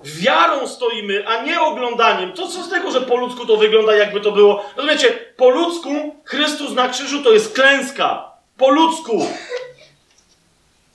Wiarą 0.03 0.67
stoimy, 0.67 1.27
a 1.27 1.43
nie 1.43 1.61
oglądaniem. 1.61 2.33
To 2.33 2.47
co 2.47 2.63
z 2.63 2.69
tego, 2.69 2.91
że 2.91 3.01
po 3.01 3.17
ludzku 3.17 3.45
to 3.45 3.57
wygląda, 3.57 3.95
jakby 3.95 4.21
to 4.21 4.31
było. 4.31 4.65
Rozumiecie, 4.75 5.11
po 5.37 5.49
ludzku 5.49 6.15
Chrystus 6.25 6.71
na 6.71 6.89
krzyżu 6.89 7.23
to 7.23 7.33
jest 7.33 7.53
klęska. 7.53 8.31
Po 8.57 8.69
ludzku. 8.69 9.27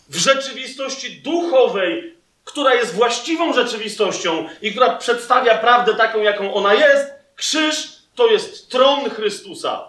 W 0.09 0.17
rzeczywistości 0.17 1.23
duchowej, 1.23 2.14
która 2.45 2.75
jest 2.75 2.95
właściwą 2.95 3.53
rzeczywistością 3.53 4.49
i 4.63 4.71
która 4.71 4.97
przedstawia 4.97 5.59
prawdę 5.59 5.95
taką, 5.95 6.23
jaką 6.23 6.55
ona 6.55 6.75
jest, 6.75 7.13
krzyż 7.37 7.93
to 8.15 8.27
jest 8.27 8.71
tron 8.71 9.11
Chrystusa. 9.11 9.89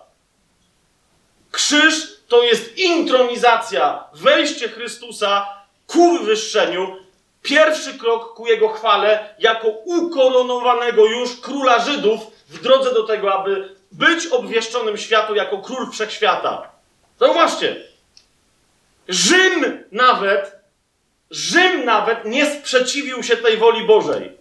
Krzyż 1.52 2.16
to 2.28 2.44
jest 2.44 2.78
intronizacja, 2.78 4.04
wejście 4.14 4.70
Chrystusa 4.70 5.48
ku 5.88 6.18
wywyższeniu, 6.18 6.98
pierwszy 7.42 7.94
krok 7.94 8.34
ku 8.34 8.48
Jego 8.48 8.70
chwale, 8.70 9.36
jako 9.40 9.68
ukoronowanego 9.68 11.06
już 11.06 11.42
króla 11.42 11.80
Żydów 11.80 12.20
w 12.50 12.62
drodze 12.62 12.94
do 12.94 13.04
tego, 13.04 13.34
aby 13.34 13.76
być 13.92 14.28
obwieszczonym 14.28 14.98
światu 14.98 15.36
jako 15.36 15.58
król 15.58 15.92
wszechświata. 15.92 16.72
Zauważcie, 17.20 17.86
Rzym 19.08 19.84
nawet, 19.92 20.56
Rzym 21.32 21.86
nawet 21.86 22.26
nie 22.26 22.46
sprzeciwił 22.46 23.24
się 23.24 23.38
tej 23.38 23.58
woli 23.58 23.88
Bożej. 23.88 24.32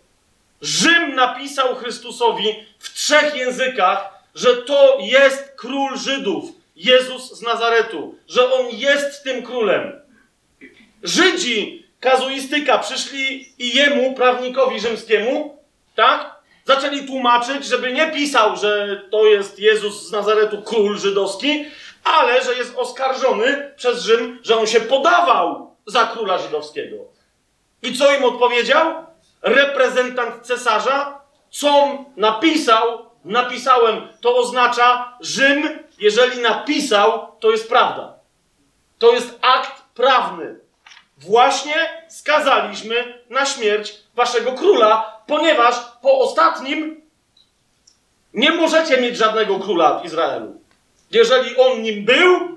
Rzym 0.62 1.14
napisał 1.14 1.74
Chrystusowi 1.74 2.66
w 2.78 2.94
trzech 2.94 3.34
językach, 3.34 4.14
że 4.34 4.56
to 4.56 4.98
jest 5.00 5.52
król 5.56 5.98
Żydów, 5.98 6.44
Jezus 6.76 7.38
z 7.38 7.42
Nazaretu, 7.42 8.18
że 8.28 8.52
on 8.52 8.66
jest 8.70 9.24
tym 9.24 9.42
królem. 9.42 10.00
Żydzi, 11.02 11.86
kazuistyka, 12.00 12.78
przyszli 12.78 13.52
i 13.58 13.76
jemu, 13.76 14.14
prawnikowi 14.14 14.80
rzymskiemu, 14.80 15.58
tak? 15.94 16.34
Zaczęli 16.64 17.06
tłumaczyć, 17.06 17.66
żeby 17.66 17.92
nie 17.92 18.10
pisał, 18.10 18.56
że 18.56 19.02
to 19.10 19.26
jest 19.26 19.58
Jezus 19.58 20.08
z 20.08 20.12
Nazaretu, 20.12 20.62
król 20.62 20.98
żydowski, 20.98 21.64
ale 22.04 22.44
że 22.44 22.54
jest 22.54 22.76
oskarżony 22.76 23.72
przez 23.76 24.02
Rzym, 24.02 24.40
że 24.42 24.58
on 24.58 24.66
się 24.66 24.80
podawał 24.80 25.73
za 25.86 26.04
króla 26.06 26.38
żydowskiego. 26.38 26.96
I 27.82 27.98
co 27.98 28.14
im 28.14 28.24
odpowiedział? 28.24 29.04
Reprezentant 29.42 30.46
cesarza, 30.46 31.20
co 31.50 31.98
napisał, 32.16 33.10
napisałem, 33.24 34.08
to 34.20 34.36
oznacza 34.36 35.16
Rzym, 35.20 35.78
jeżeli 35.98 36.42
napisał, 36.42 37.28
to 37.40 37.50
jest 37.50 37.68
prawda. 37.68 38.14
To 38.98 39.12
jest 39.12 39.38
akt 39.42 39.82
prawny. 39.94 40.60
Właśnie 41.18 42.06
skazaliśmy 42.08 43.24
na 43.30 43.46
śmierć 43.46 43.94
waszego 44.14 44.52
króla, 44.52 45.20
ponieważ 45.26 45.74
po 46.02 46.18
ostatnim 46.18 47.02
nie 48.34 48.50
możecie 48.50 49.00
mieć 49.00 49.16
żadnego 49.16 49.60
króla 49.60 49.98
w 49.98 50.04
Izraelu. 50.04 50.60
Jeżeli 51.10 51.56
on 51.56 51.82
nim 51.82 52.04
był, 52.04 52.53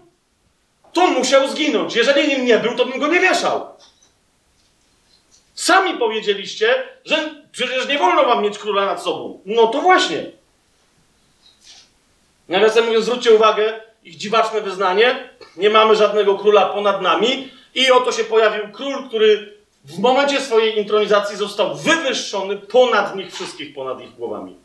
to 0.98 1.08
musiał 1.08 1.48
zginąć. 1.48 1.96
Jeżeli 1.96 2.28
nim 2.28 2.46
nie 2.46 2.58
był, 2.58 2.76
to 2.76 2.86
bym 2.86 3.00
go 3.00 3.08
nie 3.08 3.20
wieszał. 3.20 3.68
Sami 5.56 5.94
powiedzieliście, 5.94 6.84
że 7.06 7.44
przecież 7.52 7.88
nie 7.88 7.98
wolno 7.98 8.26
wam 8.26 8.44
mieć 8.44 8.58
króla 8.58 8.86
nad 8.86 9.04
sobą. 9.04 9.42
No 9.46 9.68
to 9.68 9.82
właśnie. 9.82 10.26
Nawiasem 12.50 12.86
mówiąc, 12.86 13.06
zwróćcie 13.06 13.32
uwagę, 13.32 13.82
ich 14.04 14.16
dziwaczne 14.16 14.62
wyznanie. 14.62 15.30
Nie 15.58 15.70
mamy 15.70 15.96
żadnego 15.96 16.38
króla 16.38 16.66
ponad 16.66 17.02
nami. 17.02 17.52
I 17.76 17.92
oto 17.92 18.12
się 18.12 18.24
pojawił 18.24 18.72
król, 18.72 19.08
który 19.08 19.58
w 19.86 20.00
momencie 20.00 20.42
swojej 20.42 20.78
intronizacji 20.78 21.38
został 21.38 21.76
wywyższony 21.76 22.58
ponad 22.58 23.16
nich 23.16 23.34
wszystkich, 23.34 23.76
ponad 23.76 24.02
ich 24.02 24.16
głowami. 24.16 24.56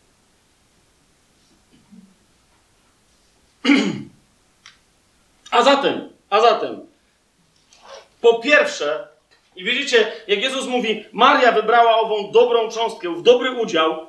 A 5.51 5.63
zatem, 5.63 6.13
a 6.33 6.41
zatem, 6.41 6.87
po 8.21 8.39
pierwsze, 8.39 9.09
i 9.57 9.65
widzicie, 9.65 10.13
jak 10.27 10.43
Jezus 10.43 10.67
mówi, 10.67 11.05
Maria 11.13 11.53
wybrała 11.53 12.01
ową 12.01 12.31
dobrą 12.31 12.71
cząstkę, 12.71 13.15
w 13.15 13.23
dobry 13.23 13.51
udział, 13.51 14.07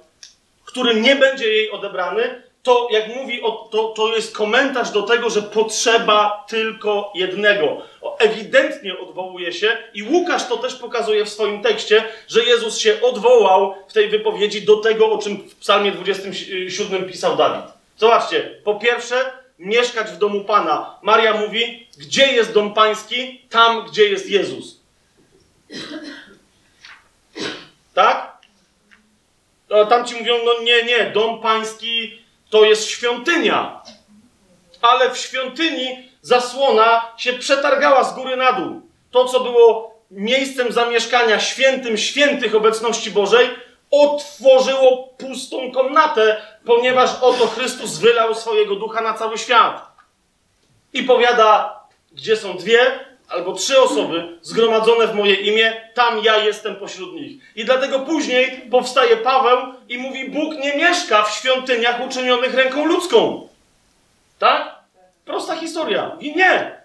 który 0.66 1.02
nie 1.02 1.16
będzie 1.16 1.50
jej 1.50 1.72
odebrany, 1.72 2.42
to 2.64 2.88
jak 2.92 3.16
mówi, 3.16 3.42
to, 3.72 3.94
to 3.96 4.16
jest 4.16 4.36
komentarz 4.36 4.92
do 4.92 5.02
tego, 5.02 5.30
że 5.30 5.42
potrzeba 5.42 6.46
tylko 6.50 7.12
jednego. 7.16 7.82
Ewidentnie 8.20 9.00
odwołuje 9.00 9.54
się 9.54 9.78
i 9.94 10.04
Łukasz 10.04 10.48
to 10.48 10.58
też 10.58 10.76
pokazuje 10.76 11.26
w 11.26 11.30
swoim 11.30 11.62
tekście, 11.62 12.04
że 12.28 12.44
Jezus 12.44 12.78
się 12.78 13.02
odwołał 13.02 13.76
w 13.88 13.94
tej 13.94 14.10
wypowiedzi 14.10 14.62
do 14.62 14.78
tego, 14.78 15.12
o 15.12 15.18
czym 15.18 15.38
w 15.38 15.56
psalmie 15.56 15.92
27 15.92 17.06
pisał 17.06 17.36
Dawid. 17.36 17.66
Zobaczcie, 17.98 18.60
po 18.64 18.76
pierwsze, 18.76 19.43
mieszkać 19.60 20.12
w 20.12 20.18
domu 20.18 20.44
Pana. 20.44 21.00
Maria 21.02 21.34
mówi, 21.34 21.88
gdzie 21.98 22.34
jest 22.34 22.54
dom 22.54 22.74
pański? 22.74 23.42
Tam, 23.50 23.86
gdzie 23.86 24.10
jest 24.10 24.30
Jezus. 24.30 24.80
Tak? 27.94 28.38
To 29.68 29.86
tamci 29.86 30.16
mówią, 30.16 30.34
no 30.46 30.62
nie, 30.64 30.84
nie, 30.84 31.12
dom 31.12 31.42
pański 31.42 32.20
to 32.50 32.66
jest 32.66 32.88
świątynia. 32.88 33.82
Ale 34.82 35.12
w 35.12 35.18
świątyni 35.18 36.10
zasłona 36.22 37.14
się 37.18 37.34
przetargała 37.34 38.04
z 38.04 38.16
góry 38.16 38.36
na 38.36 38.54
dół. 38.54 38.82
To, 39.12 39.26
co 39.26 39.40
było 39.40 39.94
miejscem 40.12 40.72
zamieszkania 40.72 41.40
świętym 41.40 41.98
świętych 41.98 42.56
obecności 42.56 43.12
Bożej, 43.12 43.50
otworzyło 43.92 45.08
pustą 45.18 45.72
komnatę, 45.72 46.42
ponieważ 46.66 47.10
oto 47.22 47.48
Chrystus 47.48 47.98
wylał 47.98 48.36
swojego 48.36 48.76
ducha 48.76 49.02
na 49.02 49.14
cały 49.14 49.38
świat. 49.38 49.94
I 50.94 51.04
powiada, 51.04 51.80
gdzie 52.12 52.38
są 52.38 52.58
dwie 52.58 53.00
albo 53.30 53.54
trzy 53.54 53.80
osoby 53.82 54.38
zgromadzone 54.42 55.08
w 55.08 55.16
moje 55.16 55.36
imię, 55.36 55.92
tam 55.94 56.24
ja 56.24 56.38
jestem 56.38 56.76
pośród 56.76 57.14
nich. 57.14 57.42
I 57.56 57.66
dlatego 57.66 58.00
później 58.00 58.62
powstaje 58.72 59.18
Paweł 59.18 59.58
i 59.90 59.98
mówi: 59.98 60.30
Bóg 60.30 60.56
nie 60.56 60.78
mieszka 60.78 61.24
w 61.24 61.36
świątyniach 61.36 62.06
uczynionych 62.08 62.54
ręką 62.54 62.86
ludzką. 62.86 63.48
Tak? 64.40 64.76
Prosta 65.26 65.56
historia. 65.56 66.18
I 66.20 66.36
nie. 66.36 66.84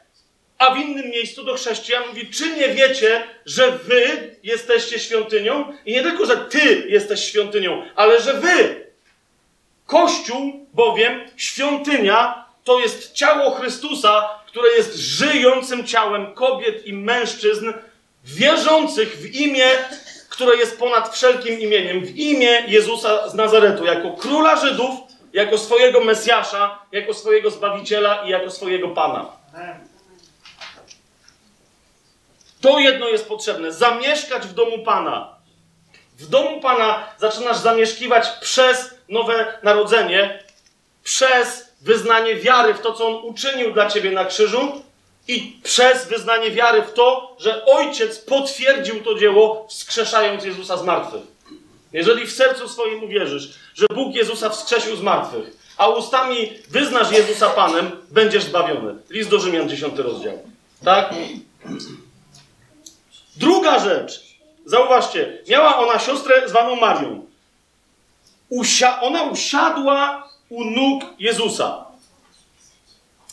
A 0.59 0.75
w 0.75 0.79
innym 0.79 1.11
miejscu 1.11 1.45
do 1.45 1.55
chrześcijan 1.55 2.03
mówi: 2.09 2.31
Czy 2.31 2.57
nie 2.57 2.69
wiecie, 2.69 3.25
że 3.47 3.71
wy 3.71 4.37
jesteście 4.43 4.99
świątynią? 4.99 5.73
I 5.87 5.93
nie 5.93 6.03
tylko, 6.03 6.27
że 6.27 6.37
ty 6.37 6.87
jesteś 6.89 7.25
świątynią, 7.25 7.83
ale 7.97 8.21
że 8.23 8.35
wy. 8.35 8.88
Kościół, 9.89 10.67
bowiem, 10.73 11.21
świątynia, 11.37 12.45
to 12.65 12.81
jest 12.81 13.13
ciało 13.13 13.51
Chrystusa, 13.51 14.29
które 14.47 14.69
jest 14.69 14.95
żyjącym 14.97 15.87
ciałem 15.87 16.35
kobiet 16.35 16.87
i 16.87 16.93
mężczyzn, 16.93 17.73
wierzących 18.25 19.17
w 19.17 19.35
imię, 19.35 19.67
które 20.29 20.57
jest 20.57 20.79
ponad 20.79 21.15
wszelkim 21.15 21.61
imieniem, 21.61 22.01
w 22.01 22.17
imię 22.17 22.65
Jezusa 22.67 23.29
z 23.29 23.35
Nazaretu, 23.35 23.85
jako 23.85 24.11
króla 24.11 24.57
Żydów, 24.57 24.91
jako 25.33 25.59
swojego 25.59 26.01
Mesjasza, 26.01 26.79
jako 26.93 27.15
swojego 27.15 27.51
Zbawiciela 27.51 28.23
i 28.27 28.31
jako 28.31 28.51
swojego 28.51 28.89
Pana. 28.89 29.27
To 32.61 32.79
jedno 32.79 33.09
jest 33.09 33.29
potrzebne: 33.29 33.73
zamieszkać 33.73 34.47
w 34.47 34.53
domu 34.53 34.79
Pana. 34.85 35.38
W 36.19 36.29
domu 36.29 36.61
Pana 36.61 37.05
zaczynasz 37.19 37.59
zamieszkiwać 37.59 38.29
przez 38.41 38.95
nowe 39.09 39.59
narodzenie, 39.63 40.43
przez 41.05 41.69
wyznanie 41.81 42.37
wiary 42.37 42.75
w 42.75 42.81
to, 42.81 42.93
co 42.93 43.07
On 43.07 43.15
uczynił 43.25 43.73
dla 43.73 43.91
ciebie 43.91 44.11
na 44.11 44.25
krzyżu 44.25 44.83
i 45.29 45.61
przez 45.63 46.07
wyznanie 46.07 46.51
wiary 46.51 46.83
w 46.83 46.93
to, 46.93 47.37
że 47.39 47.65
Ojciec 47.65 48.19
potwierdził 48.19 49.05
to 49.05 49.15
dzieło, 49.15 49.67
wskrzeszając 49.69 50.45
Jezusa 50.45 50.77
z 50.77 50.83
martwych. 50.85 51.23
Jeżeli 51.93 52.27
w 52.27 52.33
sercu 52.33 52.69
swoim 52.69 53.05
uwierzysz, 53.05 53.59
że 53.75 53.87
Bóg 53.95 54.15
Jezusa 54.15 54.51
wskrzesił 54.51 54.97
z 54.97 55.03
martwych, 55.03 55.57
a 55.77 55.89
ustami 55.89 56.53
wyznasz 56.71 57.13
Jezusa 57.13 57.51
Panem, 57.51 57.91
będziesz 58.11 58.45
zbawiony. 58.45 58.95
List 59.11 59.31
do 59.31 59.41
Rzymian, 59.41 59.69
10 59.69 59.99
rozdział. 59.99 60.39
Tak? 60.85 61.15
Druga 63.37 63.79
rzecz. 63.79 64.28
Zauważcie, 64.69 65.39
miała 65.49 65.79
ona 65.79 65.99
siostrę 65.99 66.49
zwaną 66.49 66.77
Marią. 66.77 67.27
Usia 68.49 69.01
ona 69.01 69.23
usiadła 69.23 70.29
u 70.49 70.65
nóg 70.65 71.05
Jezusa 71.19 71.85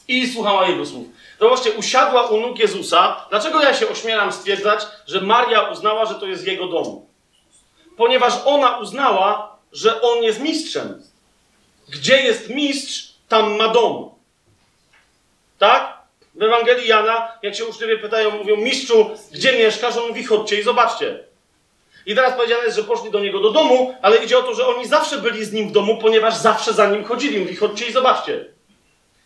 i 0.07 0.27
słuchała 0.33 0.67
jego 0.67 0.85
słów. 0.85 1.07
Zobaczcie, 1.39 1.71
usiadła 1.71 2.27
u 2.27 2.41
nóg 2.41 2.59
Jezusa. 2.59 3.25
Dlaczego 3.29 3.61
ja 3.61 3.73
się 3.73 3.89
ośmielam 3.89 4.31
stwierdzać, 4.31 4.87
że 5.07 5.21
Maria 5.21 5.61
uznała, 5.61 6.05
że 6.05 6.15
to 6.15 6.25
jest 6.25 6.47
jego 6.47 6.67
dom? 6.67 7.05
Ponieważ 7.97 8.33
ona 8.45 8.77
uznała, 8.77 9.57
że 9.71 10.01
on 10.01 10.23
jest 10.23 10.39
mistrzem. 10.39 11.03
Gdzie 11.89 12.21
jest 12.21 12.49
mistrz, 12.49 13.13
tam 13.27 13.57
ma 13.57 13.67
dom. 13.67 14.09
Tak? 15.59 15.94
W 16.35 16.43
Ewangelii 16.43 16.87
Jana, 16.87 17.31
jak 17.41 17.55
się 17.55 17.65
uczniowie 17.65 17.97
pytają, 17.97 18.31
mówią, 18.31 18.55
mistrzu, 18.55 19.09
gdzie 19.33 19.53
mieszkasz? 19.53 19.97
On 19.97 20.07
mówi, 20.07 20.23
chodźcie 20.23 20.59
i 20.59 20.63
zobaczcie. 20.63 21.19
I 22.05 22.15
teraz 22.15 22.35
powiedziane 22.35 22.63
jest, 22.63 22.77
że 22.77 22.83
poszli 22.83 23.11
do 23.11 23.19
niego 23.19 23.39
do 23.39 23.51
domu, 23.51 23.95
ale 24.01 24.17
idzie 24.17 24.37
o 24.37 24.43
to, 24.43 24.53
że 24.53 24.67
oni 24.67 24.87
zawsze 24.87 25.17
byli 25.17 25.45
z 25.45 25.53
nim 25.53 25.69
w 25.69 25.71
domu, 25.71 25.97
ponieważ 25.97 26.35
zawsze 26.35 26.73
za 26.73 26.89
nim 26.89 27.03
chodzili. 27.03 27.39
Mówi, 27.39 27.55
chodźcie 27.55 27.85
i 27.85 27.91
zobaczcie. 27.91 28.45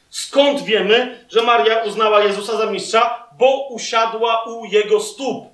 Skąd 0.10 0.62
wiemy, 0.62 1.26
że 1.30 1.42
Maria 1.42 1.84
uznała 1.84 2.24
Jezusa 2.24 2.58
za 2.58 2.66
mistrza? 2.66 3.28
Bo 3.38 3.68
usiadła 3.68 4.44
u 4.44 4.66
jego 4.66 5.00
stóp. 5.00 5.46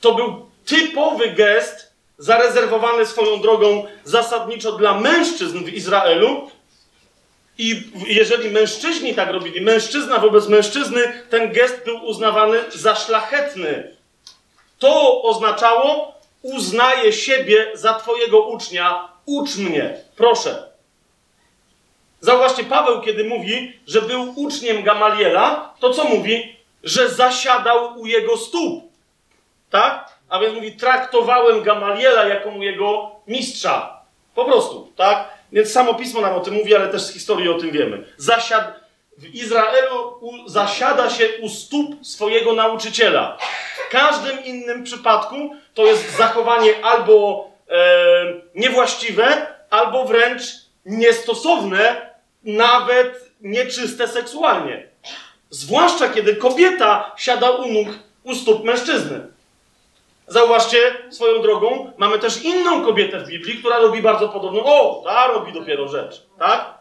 To 0.00 0.14
był 0.14 0.46
typowy 0.66 1.28
gest, 1.30 1.92
zarezerwowany 2.18 3.06
swoją 3.06 3.40
drogą 3.40 3.86
zasadniczo 4.04 4.72
dla 4.72 5.00
mężczyzn 5.00 5.64
w 5.64 5.68
Izraelu, 5.68 6.50
I 7.58 7.82
jeżeli 8.06 8.50
mężczyźni 8.50 9.14
tak 9.14 9.30
robili, 9.30 9.60
mężczyzna 9.60 10.18
wobec 10.18 10.48
mężczyzny, 10.48 11.22
ten 11.30 11.52
gest 11.52 11.84
był 11.84 12.04
uznawany 12.04 12.64
za 12.70 12.94
szlachetny. 12.94 13.96
To 14.78 15.22
oznaczało, 15.22 16.14
uznaję 16.42 17.12
siebie 17.12 17.70
za 17.74 17.94
twojego 17.94 18.40
ucznia, 18.40 19.08
ucz 19.26 19.56
mnie, 19.56 19.94
proszę. 20.16 20.70
Zauważcie, 22.20 22.64
Paweł, 22.64 23.00
kiedy 23.00 23.24
mówi, 23.24 23.80
że 23.86 24.02
był 24.02 24.32
uczniem 24.36 24.82
Gamaliela, 24.82 25.74
to 25.80 25.90
co 25.90 26.04
mówi? 26.04 26.56
Że 26.82 27.08
zasiadał 27.08 28.00
u 28.00 28.06
jego 28.06 28.36
stóp. 28.36 28.84
Tak? 29.70 30.18
A 30.28 30.40
więc 30.40 30.54
mówi, 30.54 30.72
traktowałem 30.72 31.62
Gamaliela 31.62 32.24
jako 32.24 32.50
mojego 32.50 33.10
mistrza. 33.26 34.02
Po 34.34 34.44
prostu, 34.44 34.92
tak? 34.96 35.39
Więc 35.52 35.72
samo 35.72 35.94
pismo 35.94 36.20
nam 36.20 36.34
o 36.34 36.40
tym 36.40 36.54
mówi, 36.54 36.76
ale 36.76 36.88
też 36.88 37.02
z 37.02 37.12
historii 37.12 37.48
o 37.48 37.58
tym 37.58 37.70
wiemy. 37.70 38.04
Zasiad... 38.16 38.80
W 39.18 39.34
Izraelu 39.34 40.18
u... 40.20 40.48
zasiada 40.48 41.10
się 41.10 41.28
u 41.40 41.48
stóp 41.48 42.06
swojego 42.06 42.52
nauczyciela. 42.52 43.38
W 43.88 43.92
każdym 43.92 44.44
innym 44.44 44.84
przypadku 44.84 45.36
to 45.74 45.86
jest 45.86 46.16
zachowanie 46.16 46.84
albo 46.84 47.48
e, 47.68 47.74
niewłaściwe, 48.54 49.46
albo 49.70 50.04
wręcz 50.04 50.42
niestosowne, 50.86 52.10
nawet 52.44 53.30
nieczyste 53.40 54.08
seksualnie. 54.08 54.88
Zwłaszcza 55.50 56.08
kiedy 56.08 56.36
kobieta 56.36 57.12
siada 57.16 57.50
u 57.50 57.72
nóg 57.72 57.88
u 58.24 58.34
stóp 58.34 58.64
mężczyzny. 58.64 59.20
Zauważcie 60.30 60.78
swoją 61.10 61.42
drogą, 61.42 61.92
mamy 61.96 62.18
też 62.18 62.42
inną 62.42 62.84
kobietę 62.84 63.18
w 63.18 63.26
Biblii, 63.26 63.58
która 63.58 63.78
robi 63.78 64.02
bardzo 64.02 64.28
podobną. 64.28 64.64
O, 64.64 65.02
ta 65.04 65.26
robi 65.26 65.52
dopiero 65.52 65.88
rzecz, 65.88 66.26
tak? 66.38 66.74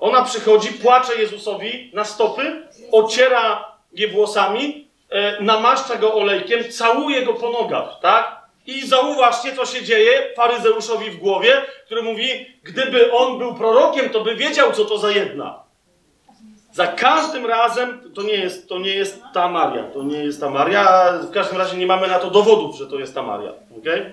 Ona 0.00 0.24
przychodzi, 0.24 0.72
płacze 0.72 1.16
Jezusowi 1.16 1.90
na 1.94 2.04
stopy, 2.04 2.68
ociera 2.92 3.74
je 3.92 4.08
włosami, 4.08 4.88
e, 5.10 5.42
namaszcza 5.42 5.96
go 5.96 6.14
olejkiem, 6.14 6.72
całuje 6.72 7.22
go 7.26 7.34
po 7.34 7.50
nogach, 7.50 8.00
tak? 8.02 8.40
I 8.66 8.86
zauważcie, 8.86 9.56
co 9.56 9.66
się 9.66 9.82
dzieje 9.82 10.34
faryzeuszowi 10.36 11.10
w 11.10 11.16
głowie, 11.16 11.62
który 11.86 12.02
mówi, 12.02 12.46
gdyby 12.62 13.12
on 13.12 13.38
był 13.38 13.54
prorokiem, 13.54 14.10
to 14.10 14.20
by 14.20 14.34
wiedział, 14.34 14.72
co 14.72 14.84
to 14.84 14.98
za 14.98 15.10
jedna. 15.10 15.62
Za 16.72 16.86
każdym 16.86 17.46
razem 17.46 18.12
to 18.14 18.22
nie 18.22 18.34
jest, 18.34 18.68
to 18.68 18.78
nie 18.78 18.94
jest 18.94 19.22
ta 19.34 19.48
Maria. 19.48 19.82
To 19.82 20.02
nie 20.02 20.24
jest 20.24 20.40
ta 20.40 20.50
Maria. 20.50 21.12
W 21.12 21.30
każdym 21.30 21.58
razie 21.58 21.76
nie 21.76 21.86
mamy 21.86 22.08
na 22.08 22.18
to 22.18 22.30
dowodów, 22.30 22.76
że 22.76 22.86
to 22.86 22.98
jest 22.98 23.14
ta 23.14 23.22
Maria. 23.22 23.52
Okay? 23.78 24.12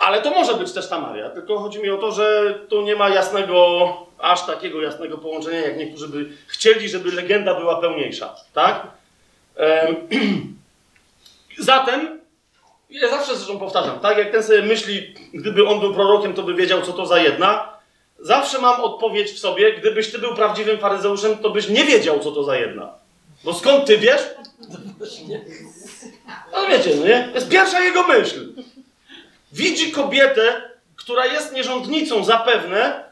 Ale 0.00 0.22
to 0.22 0.30
może 0.30 0.54
być 0.54 0.72
też 0.72 0.88
ta 0.88 1.00
Maria. 1.00 1.30
Tylko 1.30 1.58
chodzi 1.58 1.82
mi 1.82 1.90
o 1.90 1.96
to, 1.96 2.12
że 2.12 2.54
tu 2.68 2.82
nie 2.82 2.96
ma 2.96 3.08
jasnego, 3.08 3.88
aż 4.18 4.46
takiego 4.46 4.82
jasnego 4.82 5.18
połączenia, 5.18 5.60
jak 5.60 5.76
niektórzy 5.76 6.08
by 6.08 6.30
chcieli, 6.46 6.88
żeby 6.88 7.12
legenda 7.12 7.54
była 7.54 7.80
pełniejsza. 7.80 8.34
Tak? 8.52 8.86
Em, 9.56 9.96
Zatem, 11.58 12.20
ja 12.90 13.08
zawsze 13.08 13.36
zresztą 13.36 13.58
powtarzam, 13.58 14.00
tak? 14.00 14.18
Jak 14.18 14.32
ten 14.32 14.42
sobie 14.42 14.62
myśli, 14.62 15.14
gdyby 15.34 15.68
on 15.68 15.80
był 15.80 15.94
prorokiem, 15.94 16.34
to 16.34 16.42
by 16.42 16.54
wiedział, 16.54 16.82
co 16.82 16.92
to 16.92 17.06
za 17.06 17.18
jedna. 17.18 17.71
Zawsze 18.22 18.58
mam 18.58 18.80
odpowiedź 18.80 19.30
w 19.30 19.38
sobie, 19.38 19.72
gdybyś 19.72 20.12
ty 20.12 20.18
był 20.18 20.34
prawdziwym 20.34 20.78
faryzeuszem, 20.78 21.38
to 21.38 21.50
byś 21.50 21.68
nie 21.68 21.84
wiedział, 21.84 22.20
co 22.20 22.32
to 22.32 22.44
za 22.44 22.56
jedna. 22.56 22.92
Bo 23.44 23.54
skąd 23.54 23.86
ty 23.86 23.98
wiesz? 23.98 24.22
No 26.52 26.66
wiecie, 26.66 26.90
no 26.96 27.06
nie? 27.06 27.28
To 27.28 27.34
jest 27.34 27.48
pierwsza 27.48 27.80
jego 27.80 28.02
myśl. 28.02 28.52
Widzi 29.52 29.92
kobietę, 29.92 30.70
która 30.96 31.26
jest 31.26 31.52
nierządnicą 31.52 32.24
zapewne, 32.24 33.04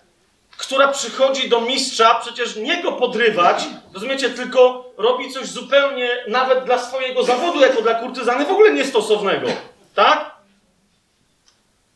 która 0.56 0.88
przychodzi 0.88 1.48
do 1.48 1.60
mistrza, 1.60 2.14
przecież 2.14 2.56
nie 2.56 2.82
go 2.82 2.92
podrywać, 2.92 3.64
rozumiecie, 3.94 4.30
tylko 4.30 4.90
robi 4.96 5.30
coś 5.30 5.46
zupełnie, 5.46 6.24
nawet 6.28 6.64
dla 6.64 6.78
swojego 6.78 7.24
zawodu, 7.24 7.60
jako 7.60 7.82
dla 7.82 7.94
kurtyzany, 7.94 8.44
w 8.44 8.50
ogóle 8.50 8.72
niestosownego. 8.72 9.48
Tak? 9.94 10.39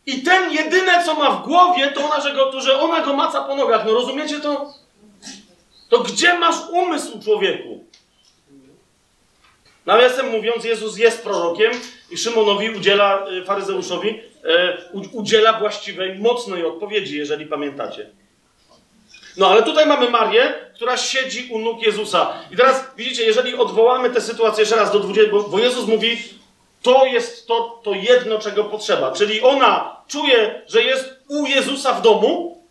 I 0.06 0.22
ten 0.22 0.52
jedyne, 0.52 1.04
co 1.04 1.14
ma 1.14 1.30
w 1.30 1.42
głowie, 1.42 1.90
to 1.90 2.04
ona, 2.04 2.20
że, 2.20 2.34
go, 2.34 2.52
to, 2.52 2.60
że 2.60 2.80
ona 2.80 3.00
go 3.00 3.12
maca 3.12 3.44
po 3.44 3.56
nogach. 3.56 3.86
No 3.86 3.92
rozumiecie 3.92 4.40
to? 4.40 4.74
To 5.88 5.98
gdzie 5.98 6.38
masz 6.38 6.56
umysł, 6.70 7.22
człowieku? 7.22 7.84
Nawiasem 9.86 10.30
mówiąc, 10.30 10.64
Jezus 10.64 10.98
jest 10.98 11.22
prorokiem 11.22 11.72
i 12.10 12.18
Szymonowi 12.18 12.70
udziela, 12.70 13.26
y, 13.28 13.44
faryzeuszowi, 13.44 14.20
e, 14.44 14.78
udziela 15.12 15.58
właściwej, 15.58 16.18
mocnej 16.18 16.66
odpowiedzi, 16.66 17.18
jeżeli 17.18 17.46
pamiętacie. 17.46 18.10
No 19.36 19.48
ale 19.48 19.62
tutaj 19.62 19.86
mamy 19.86 20.10
Marię, 20.10 20.54
która 20.74 20.96
siedzi 20.96 21.48
u 21.50 21.58
nóg 21.58 21.82
Jezusa. 21.82 22.32
I 22.50 22.56
teraz 22.56 22.90
widzicie, 22.96 23.24
jeżeli 23.24 23.54
odwołamy 23.54 24.10
tę 24.10 24.20
sytuację 24.20 24.62
jeszcze 24.62 24.76
raz 24.76 24.92
do 24.92 25.00
20, 25.00 25.32
bo, 25.32 25.42
bo 25.42 25.58
Jezus 25.58 25.86
mówi, 25.86 26.18
to 26.84 27.06
jest 27.06 27.46
to, 27.46 27.80
to 27.84 27.92
jedno, 27.92 28.38
czego 28.38 28.64
potrzeba. 28.64 29.12
Czyli 29.12 29.42
ona 29.42 29.96
czuje, 30.08 30.62
że 30.68 30.82
jest 30.82 31.14
u 31.28 31.46
Jezusa 31.46 31.92
w 31.92 32.02
domu. 32.02 32.62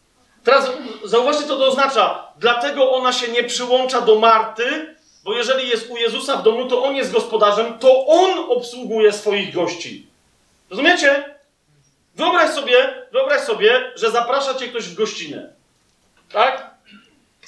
Teraz 0.44 0.70
zauważcie, 1.04 1.44
co 1.44 1.58
to 1.58 1.68
oznacza. 1.68 2.28
Dlatego 2.38 2.92
ona 2.92 3.14
się 3.14 3.28
nie 3.28 3.44
przyłącza 3.44 4.02
do 4.02 4.20
Marty, 4.20 4.96
bo 5.24 5.34
jeżeli 5.34 5.70
jest 5.70 5.90
u 5.90 5.98
Jezusa 5.98 6.38
w 6.38 6.44
domu, 6.44 6.68
to 6.68 6.84
on 6.84 6.96
jest 6.96 7.12
gospodarzem, 7.12 7.80
to 7.80 8.08
on 8.08 8.46
obsługuje 8.50 9.12
swoich 9.12 9.54
gości. 9.54 10.08
Rozumiecie? 10.70 11.36
Wyobraź 12.16 12.50
sobie, 12.50 13.06
wyobraź 13.12 13.42
sobie, 13.42 13.92
że 13.96 14.12
zaprasza 14.12 14.54
cię 14.54 14.68
ktoś 14.68 14.84
w 14.84 14.96
gościnę. 14.96 15.54
Tak? 16.32 16.72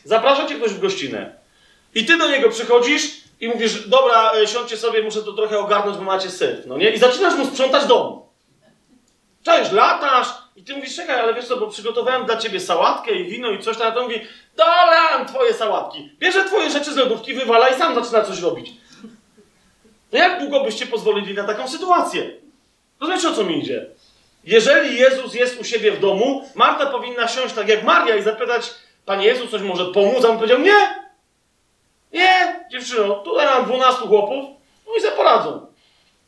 Zaprasza 0.04 0.48
cię 0.48 0.56
ktoś 0.56 0.72
w 0.72 0.80
gościnę. 0.80 1.36
I 1.96 2.06
ty 2.06 2.18
do 2.18 2.28
niego 2.28 2.50
przychodzisz 2.50 3.25
i 3.46 3.50
mówisz, 3.50 3.88
dobra, 3.88 4.32
e, 4.34 4.48
siądźcie 4.48 4.78
sobie, 4.78 5.04
muszę 5.04 5.22
to 5.22 5.34
trochę 5.34 5.60
ogarnąć, 5.60 5.98
bo 5.98 6.04
macie 6.04 6.30
syf, 6.30 6.66
no 6.66 6.78
nie? 6.78 6.90
I 6.90 6.98
zaczynasz 6.98 7.36
mu 7.36 7.46
sprzątać 7.46 7.86
dom. 7.86 8.22
Cześć, 9.44 9.72
latasz 9.72 10.28
i 10.56 10.64
ty 10.64 10.76
mówisz, 10.76 10.96
czekaj, 10.96 11.20
ale 11.20 11.34
wiesz 11.34 11.46
co, 11.46 11.58
bo 11.58 11.68
przygotowałem 11.68 12.26
dla 12.26 12.38
ciebie 12.38 12.60
sałatkę 12.60 13.12
i 13.12 13.26
wino 13.26 13.52
i 13.52 13.60
coś 13.60 13.78
tam, 13.78 13.88
a 13.88 13.92
to 13.92 14.04
mówi, 14.04 14.22
dobra, 14.56 15.26
twoje 15.26 15.54
sałatki. 15.54 16.10
Bierze 16.20 16.46
twoje 16.46 16.70
rzeczy 16.70 16.94
z 16.94 16.98
lodówki, 16.98 17.34
wywala 17.34 17.70
i 17.70 17.76
sam 17.76 17.96
zaczyna 17.96 18.22
coś 18.22 18.40
robić. 18.40 18.72
No 20.12 20.20
jak 20.20 20.40
długo 20.40 20.64
byście 20.64 20.86
pozwolili 20.86 21.34
na 21.34 21.44
taką 21.44 21.68
sytuację? 21.68 22.32
Rozumiecie, 23.02 23.30
o 23.30 23.34
co 23.34 23.44
mi 23.44 23.60
idzie? 23.60 23.86
Jeżeli 24.44 25.00
Jezus 25.00 25.34
jest 25.34 25.62
u 25.62 25.64
siebie 25.64 25.92
w 25.92 26.00
domu, 26.00 26.50
Marta 26.56 26.86
powinna 26.86 27.28
siąść 27.28 27.56
tak 27.56 27.68
jak 27.68 27.84
Maria 27.84 28.16
i 28.16 28.24
zapytać, 28.24 28.72
Panie 29.06 29.28
Jezu, 29.28 29.48
coś 29.48 29.62
może 29.62 29.86
pomóc? 29.86 30.26
A 30.26 30.30
on 30.30 30.38
powiedział, 30.38 30.60
nie, 30.60 31.05
nie, 32.16 32.66
dziewczyno, 32.72 33.16
tutaj 33.16 33.46
mam 33.46 33.66
12 33.66 34.02
chłopów, 34.02 34.46
no 34.88 34.96
i 34.98 35.02
sobie 35.02 35.16
poradzą. 35.16 35.68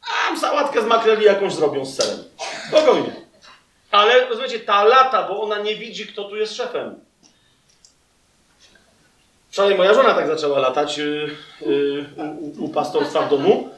A 0.02 0.30
mam 0.30 0.40
sałatkę 0.40 0.82
z 0.82 0.86
makreli 0.86 1.26
jakąś 1.26 1.54
zrobią 1.54 1.86
z 1.86 1.96
serem. 1.96 2.24
Spokojnie. 2.68 3.12
Ale 3.92 4.30
rozumiecie, 4.30 4.60
ta 4.60 4.84
lata, 4.84 5.24
bo 5.24 5.42
ona 5.42 5.60
nie 5.60 5.76
widzi, 5.76 6.08
kto 6.08 6.24
tu 6.24 6.36
jest 6.36 6.56
szefem. 6.56 7.00
Wczoraj 9.50 9.76
moja 9.76 9.94
żona 9.94 10.14
tak 10.14 10.28
zaczęła 10.28 10.60
latać 10.60 10.98
yy, 10.98 11.36
yy, 11.62 12.06
u, 12.18 12.66
u 12.66 12.70
pastorstwa 12.70 13.22
w 13.22 13.30
domu 13.30 13.70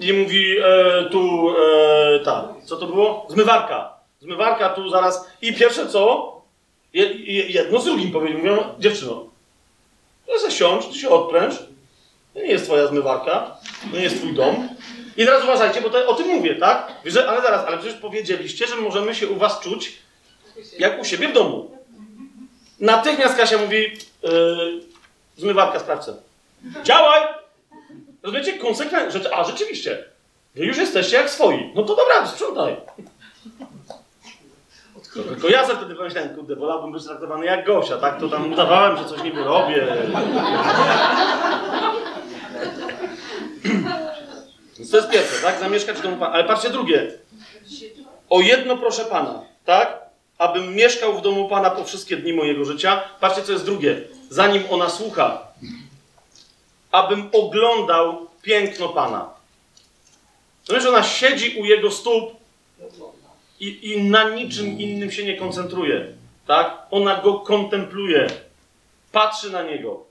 i 0.00 0.12
mówi 0.12 0.58
e, 0.58 1.04
tu, 1.10 1.50
e, 1.50 2.20
tak, 2.20 2.44
co 2.64 2.76
to 2.76 2.86
było? 2.86 3.26
Zmywarka. 3.30 3.94
Zmywarka 4.20 4.68
tu 4.68 4.88
zaraz. 4.88 5.30
I 5.42 5.54
pierwsze 5.54 5.86
co? 5.86 6.34
Je, 6.92 7.04
je, 7.04 7.48
jedno 7.48 7.80
z 7.80 7.84
drugim 7.84 8.12
powiedział. 8.12 8.38
Mówią, 8.38 8.74
dziewczyno, 8.78 9.26
zasiądź, 10.42 10.86
ty 10.86 10.94
się 10.98 11.08
odpręż. 11.08 11.54
To 12.34 12.40
nie 12.40 12.46
jest 12.46 12.64
twoja 12.64 12.86
zmywarka, 12.86 13.56
to 13.90 13.96
nie 13.96 14.02
jest 14.02 14.16
twój 14.18 14.34
dom. 14.34 14.68
I 15.16 15.24
teraz 15.24 15.44
uważajcie, 15.44 15.80
bo 15.80 15.90
to, 15.90 16.08
o 16.08 16.14
tym 16.14 16.28
mówię, 16.28 16.54
tak? 16.54 16.92
Że, 17.04 17.28
ale 17.28 17.42
zaraz, 17.42 17.66
ale 17.66 17.78
przecież 17.78 17.96
powiedzieliście, 17.96 18.66
że 18.66 18.76
możemy 18.76 19.14
się 19.14 19.28
u 19.28 19.36
was 19.36 19.60
czuć 19.60 19.92
jak 20.78 21.00
u 21.00 21.04
siebie 21.04 21.28
w 21.28 21.32
domu. 21.32 21.78
Natychmiast 22.80 23.36
Kasia 23.36 23.58
mówi, 23.58 23.98
yy, 24.22 24.80
zmywarka 25.36 25.80
sprawcę. 25.80 26.14
Działaj! 26.84 27.22
Rozumiecie? 28.22 28.58
Konsekwentnie. 28.58 29.34
A 29.34 29.44
rzeczywiście, 29.44 30.04
wy 30.54 30.64
już 30.64 30.76
jesteście 30.76 31.16
jak 31.16 31.30
swoi. 31.30 31.72
No 31.74 31.82
to 31.82 31.96
dobra, 31.96 32.26
sprzątaj. 32.26 32.76
To 35.14 35.22
tylko 35.22 35.48
ja 35.48 35.66
sobie 35.66 35.78
wtedy 35.78 35.94
pomyślałem, 35.94 36.36
kurde, 36.36 36.56
wolałbym 36.56 36.92
być 36.92 37.04
traktowany 37.04 37.46
jak 37.46 37.66
Gosia, 37.66 37.96
tak? 37.96 38.20
To 38.20 38.28
tam 38.28 38.52
udawałem, 38.52 38.96
że 38.96 39.04
coś 39.04 39.22
niby 39.22 39.44
robię. 39.44 39.86
Więc 44.78 44.90
to 44.90 44.96
jest 44.96 45.10
pierwsze, 45.10 45.42
tak? 45.42 45.60
Zamieszkać 45.60 45.96
w 45.96 46.02
domu 46.02 46.16
Pana. 46.16 46.32
Ale 46.32 46.44
patrzcie 46.44 46.70
drugie. 46.70 47.12
O 48.30 48.40
jedno 48.40 48.76
proszę 48.76 49.04
Pana, 49.04 49.42
tak? 49.64 50.04
Abym 50.38 50.74
mieszkał 50.74 51.18
w 51.18 51.22
domu 51.22 51.48
Pana 51.48 51.70
po 51.70 51.84
wszystkie 51.84 52.16
dni 52.16 52.32
mojego 52.32 52.64
życia. 52.64 53.02
Patrzcie, 53.20 53.42
co 53.42 53.52
jest 53.52 53.64
drugie. 53.64 54.00
Zanim 54.28 54.62
ona 54.70 54.88
słucha, 54.88 55.46
abym 56.92 57.28
oglądał 57.32 58.26
piękno 58.42 58.88
Pana. 58.88 59.30
To 60.66 60.80
że 60.80 60.88
ona 60.88 61.02
siedzi 61.02 61.60
u 61.60 61.64
jego 61.64 61.90
stóp 61.90 62.43
i, 63.60 63.92
i 63.92 64.02
na 64.02 64.30
niczym 64.30 64.66
innym 64.80 65.10
się 65.10 65.24
nie 65.24 65.36
koncentruje. 65.36 66.06
Tak? 66.46 66.78
Ona 66.90 67.20
go 67.20 67.34
kontempluje. 67.34 68.26
Patrzy 69.12 69.50
na 69.50 69.62
niego. 69.62 70.04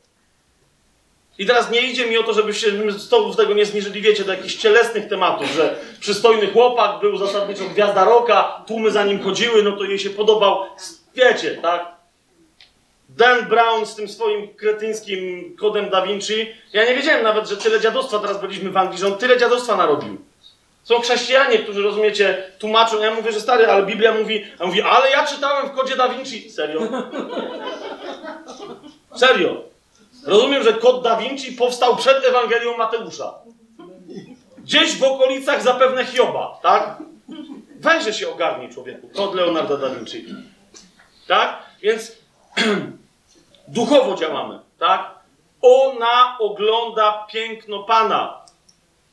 I 1.38 1.46
teraz 1.46 1.72
nie 1.72 1.82
idzie 1.82 2.06
mi 2.06 2.18
o 2.18 2.24
to, 2.24 2.34
żebyście 2.34 2.91
z 2.91 3.10
z 3.34 3.38
tego 3.38 3.54
nie 3.54 3.66
zniżyli, 3.66 4.02
wiecie, 4.02 4.24
do 4.24 4.34
jakichś 4.34 4.56
cielesnych 4.56 5.08
tematów, 5.08 5.48
że 5.48 5.76
przystojny 6.00 6.48
chłopak 6.48 7.00
był 7.02 7.18
zasadniczo 7.18 7.64
gwiazda 7.66 8.06
roka, 8.06 8.64
tłumy 8.68 8.91
za 8.91 9.06
nim 9.06 9.24
chodziły, 9.24 9.64
no 9.64 9.72
to 9.72 9.84
jej 9.84 10.00
się 10.00 10.10
podobał. 10.10 10.66
Wiecie, 11.16 11.58
tak? 11.62 11.94
Dan 13.10 13.46
Brown 13.46 13.86
z 13.86 13.96
tym 13.96 14.08
swoim 14.08 14.48
kretyńskim 14.56 15.56
kodem 15.60 15.89
Da 15.89 16.06
Vinci. 16.06 16.48
Ja 16.74 16.86
nie 16.86 16.96
wiedziałem 16.96 17.24
nawet, 17.24 17.50
że 17.50 17.58
tyle 17.58 17.80
dziadostwa, 17.80 18.20
teraz 18.20 18.41
byliśmy 18.41 18.72
w 18.72 18.78
Anglii, 18.78 19.00
że 19.00 19.08
on 19.08 19.18
tyle 19.18 19.38
dziadostwa 19.38 19.78
narobił. 19.78 20.18
Są 20.84 21.02
chrześcijanie, 21.02 21.60
którzy, 21.60 21.82
rozumiecie, 21.82 22.52
tłumaczą. 22.60 23.02
Ja 23.02 23.14
mówię, 23.14 23.32
że 23.32 23.42
stary, 23.42 23.68
ale 23.68 23.86
Biblia 23.86 24.14
mówi, 24.14 24.46
a 24.60 24.66
mówi, 24.66 24.82
ale 24.82 25.10
ja 25.10 25.28
czytałem 25.28 25.70
w 25.70 25.72
kodzie 25.72 25.96
Da 25.96 26.10
Vinci. 26.10 26.52
Serio? 26.52 26.82
Serio. 29.16 29.64
Rozumiem, 30.26 30.64
że 30.64 30.74
kod 30.74 31.04
Da 31.04 31.18
Vinci 31.18 31.52
powstał 31.52 31.96
przed 31.96 32.26
Ewangelią 32.26 32.78
Mateusza. 32.78 33.34
Gdzieś 34.58 34.98
w 34.98 35.04
okolicach 35.04 35.64
zapewne 35.64 36.06
Hioba, 36.06 36.60
tak? 36.62 36.98
Weźże 37.76 38.14
się 38.14 38.32
ogarnij, 38.32 38.70
człowieku. 38.74 39.10
Kod 39.16 39.36
Leonardo 39.36 39.78
da 39.78 39.90
Vinci. 39.90 40.26
Tak? 41.28 41.58
Więc 41.82 42.12
duchowo 43.68 44.16
działamy, 44.16 44.60
tak? 44.80 45.12
Ona 45.62 46.38
ogląda 46.40 47.28
piękno 47.32 47.84
Pana. 47.84 48.42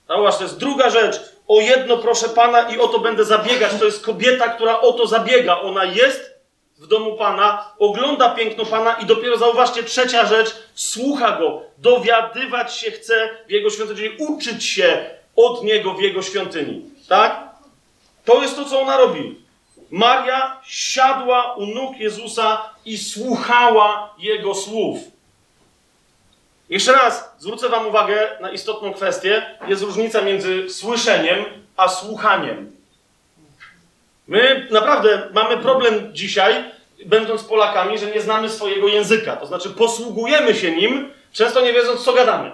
Zauważ, 0.09 0.37
to 0.37 0.43
jest 0.43 0.59
druga 0.59 0.91
rzecz. 0.91 1.21
O 1.51 1.61
jedno 1.61 1.97
proszę 1.99 2.29
Pana 2.29 2.63
i 2.63 2.79
o 2.79 2.89
to 2.89 2.99
będę 2.99 3.25
zabiegać. 3.25 3.73
To 3.79 3.85
jest 3.85 4.05
kobieta, 4.05 4.49
która 4.49 4.81
o 4.81 4.93
to 4.93 5.07
zabiega. 5.07 5.61
Ona 5.61 5.85
jest 5.85 6.35
w 6.79 6.87
domu 6.87 7.17
Pana, 7.17 7.73
ogląda 7.79 8.31
piękno 8.31 8.67
Pana 8.67 8.93
i 8.93 9.07
dopiero 9.07 9.39
zauważcie, 9.39 9.83
trzecia 9.83 10.27
rzecz, 10.27 10.57
słucha 10.75 11.33
Go, 11.33 11.63
dowiadywać 11.79 12.75
się 12.75 12.91
chce 12.91 13.31
w 13.49 13.51
Jego 13.51 13.71
świątyni, 13.71 14.09
uczyć 14.19 14.65
się 14.65 15.11
od 15.37 15.65
Niego 15.65 15.95
w 15.95 16.03
Jego 16.03 16.23
świątyni. 16.23 16.83
Tak? 17.09 17.49
To 18.25 18.43
jest 18.43 18.57
to, 18.57 18.65
co 18.65 18.81
ona 18.81 18.97
robi. 18.97 19.39
Maria 19.91 20.61
siadła 20.67 21.55
u 21.55 21.67
nóg 21.67 21.97
Jezusa 21.97 22.71
i 22.85 22.99
słuchała 22.99 24.15
Jego 24.19 24.55
słów. 24.55 24.99
Jeszcze 26.71 26.93
raz 26.93 27.35
zwrócę 27.39 27.69
Wam 27.69 27.87
uwagę 27.87 28.29
na 28.41 28.51
istotną 28.51 28.93
kwestię. 28.93 29.57
Jest 29.69 29.83
różnica 29.83 30.23
między 30.23 30.71
słyszeniem 30.71 31.45
a 31.77 31.89
słuchaniem. 31.89 32.73
My 34.29 34.67
naprawdę 34.71 35.29
mamy 35.35 35.57
problem 35.57 36.15
dzisiaj, 36.15 36.65
będąc 37.07 37.45
Polakami, 37.45 37.99
że 37.99 38.07
nie 38.07 38.21
znamy 38.21 38.49
swojego 38.49 38.89
języka. 38.89 39.37
To 39.37 39.47
znaczy 39.47 39.71
posługujemy 39.71 40.55
się 40.55 40.77
nim, 40.77 41.11
często 41.33 41.61
nie 41.61 41.73
wiedząc, 41.73 42.05
co 42.05 42.13
gadamy. 42.13 42.51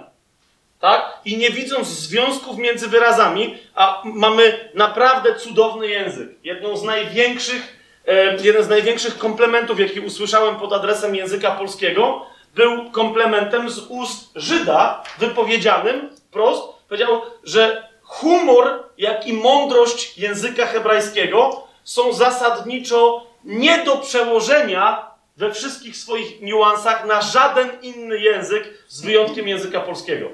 Tak? 0.79 1.19
I 1.25 1.37
nie 1.37 1.49
widząc 1.49 1.87
związków 1.87 2.57
między 2.57 2.87
wyrazami, 2.87 3.57
a 3.75 4.01
mamy 4.05 4.69
naprawdę 4.73 5.35
cudowny 5.35 5.87
język. 5.87 6.29
Jedną 6.43 6.77
z 6.77 6.83
największych, 6.83 7.77
e, 8.07 8.35
jeden 8.43 8.63
z 8.63 8.69
największych 8.69 9.17
komplementów, 9.17 9.79
jaki 9.79 9.99
usłyszałem 9.99 10.55
pod 10.55 10.73
adresem 10.73 11.15
języka 11.15 11.51
polskiego, 11.51 12.25
był 12.57 12.91
komplementem 12.91 13.69
z 13.69 13.79
ust 13.79 14.29
Żyda, 14.35 15.03
wypowiedzianym 15.19 16.09
prost. 16.31 16.63
Powiedział, 16.89 17.21
że 17.43 17.87
humor, 18.03 18.83
jak 18.97 19.27
i 19.27 19.33
mądrość 19.33 20.17
języka 20.17 20.65
hebrajskiego 20.65 21.67
są 21.83 22.13
zasadniczo 22.13 23.27
nie 23.43 23.83
do 23.83 23.97
przełożenia 23.97 25.07
we 25.37 25.53
wszystkich 25.53 25.97
swoich 25.97 26.41
niuansach 26.41 27.05
na 27.05 27.21
żaden 27.21 27.69
inny 27.81 28.19
język, 28.19 28.83
z 28.87 29.01
wyjątkiem 29.01 29.47
języka 29.47 29.79
polskiego. 29.79 30.29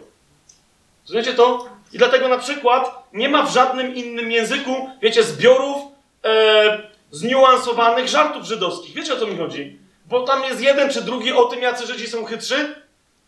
Rozumiecie 1.03 1.33
to? 1.33 1.65
I 1.93 1.97
dlatego 1.97 2.27
na 2.27 2.37
przykład 2.37 3.03
nie 3.13 3.29
ma 3.29 3.43
w 3.43 3.53
żadnym 3.53 3.95
innym 3.95 4.31
języku, 4.31 4.89
wiecie, 5.01 5.23
zbiorów 5.23 5.77
e, 6.23 6.81
zniuansowanych 7.11 8.07
żartów 8.07 8.45
żydowskich. 8.45 8.95
Wiecie 8.95 9.13
o 9.13 9.17
co 9.17 9.27
mi 9.27 9.37
chodzi? 9.37 9.82
Bo 10.13 10.21
tam 10.21 10.43
jest 10.43 10.61
jeden 10.61 10.89
czy 10.89 11.01
drugi 11.01 11.33
o 11.33 11.45
tym, 11.45 11.61
jacy 11.61 11.87
Żydzi 11.87 12.07
są 12.07 12.25
chytrzy, 12.25 12.75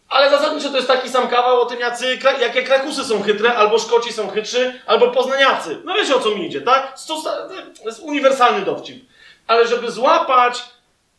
ale 0.10 0.30
zasadniczo 0.30 0.70
to 0.70 0.76
jest 0.76 0.88
taki 0.88 1.10
sam 1.10 1.28
kawał 1.28 1.62
o 1.62 1.66
tym, 1.66 1.80
jacy, 1.80 2.20
jakie 2.42 2.64
Krakusy 2.64 3.06
są 3.06 3.22
chytre, 3.24 3.54
albo 3.54 3.80
Szkoci 3.80 4.14
są 4.14 4.30
chytrzy, 4.30 4.80
albo 4.86 5.12
Poznaniacy. 5.12 5.82
No 5.84 5.94
wiecie 5.94 6.16
o 6.16 6.20
co 6.20 6.30
mi 6.30 6.46
idzie, 6.46 6.62
tak? 6.62 6.94
To 7.08 7.86
jest 7.86 8.00
uniwersalny 8.00 8.66
dowcip. 8.66 9.06
Ale 9.48 9.68
żeby 9.68 9.92
złapać, 9.92 10.64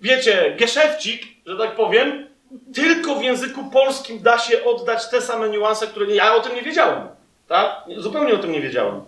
wiecie, 0.00 0.56
geszewcik, 0.58 1.22
że 1.46 1.58
tak 1.58 1.76
powiem, 1.76 2.26
tylko 2.74 3.14
w 3.14 3.22
języku 3.22 3.64
polskim 3.64 4.22
da 4.22 4.38
się 4.38 4.64
oddać 4.64 5.10
te 5.10 5.22
same 5.22 5.48
niuanse, 5.48 5.86
które 5.86 6.14
ja 6.14 6.34
o 6.34 6.40
tym 6.40 6.54
nie 6.54 6.62
wiedziałem. 6.62 7.08
Tak? 7.48 7.82
Zupełnie 7.96 8.34
o 8.34 8.38
tym 8.38 8.52
nie 8.52 8.60
wiedziałem. 8.60 9.04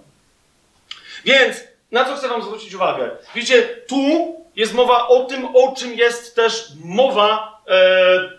Więc 1.25 1.57
na 1.93 2.05
co 2.05 2.17
chcę 2.17 2.29
Wam 2.29 2.43
zwrócić 2.43 2.75
uwagę? 2.75 3.11
Widzicie, 3.35 3.63
tu 3.63 4.38
jest 4.59 4.75
mowa 4.75 5.09
o 5.09 5.25
tym, 5.25 5.57
o 5.57 5.75
czym 5.77 5.95
jest 5.95 6.37
też 6.37 6.69
mowa 6.85 7.63
e, 7.69 8.31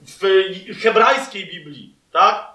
w 0.00 0.80
hebrajskiej 0.82 1.46
Biblii. 1.46 1.94
Tak? 2.12 2.46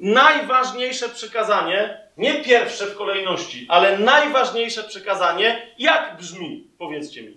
Najważniejsze 0.00 1.08
przykazanie, 1.08 2.00
nie 2.16 2.44
pierwsze 2.44 2.86
w 2.86 2.96
kolejności, 2.96 3.66
ale 3.68 3.98
najważniejsze 3.98 4.84
przykazanie, 4.84 5.72
jak 5.78 6.16
brzmi? 6.16 6.66
Powiedzcie 6.78 7.22
mi. 7.22 7.36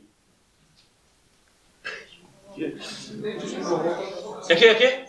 Jakie, 4.50 4.66
jakie? 4.66 5.06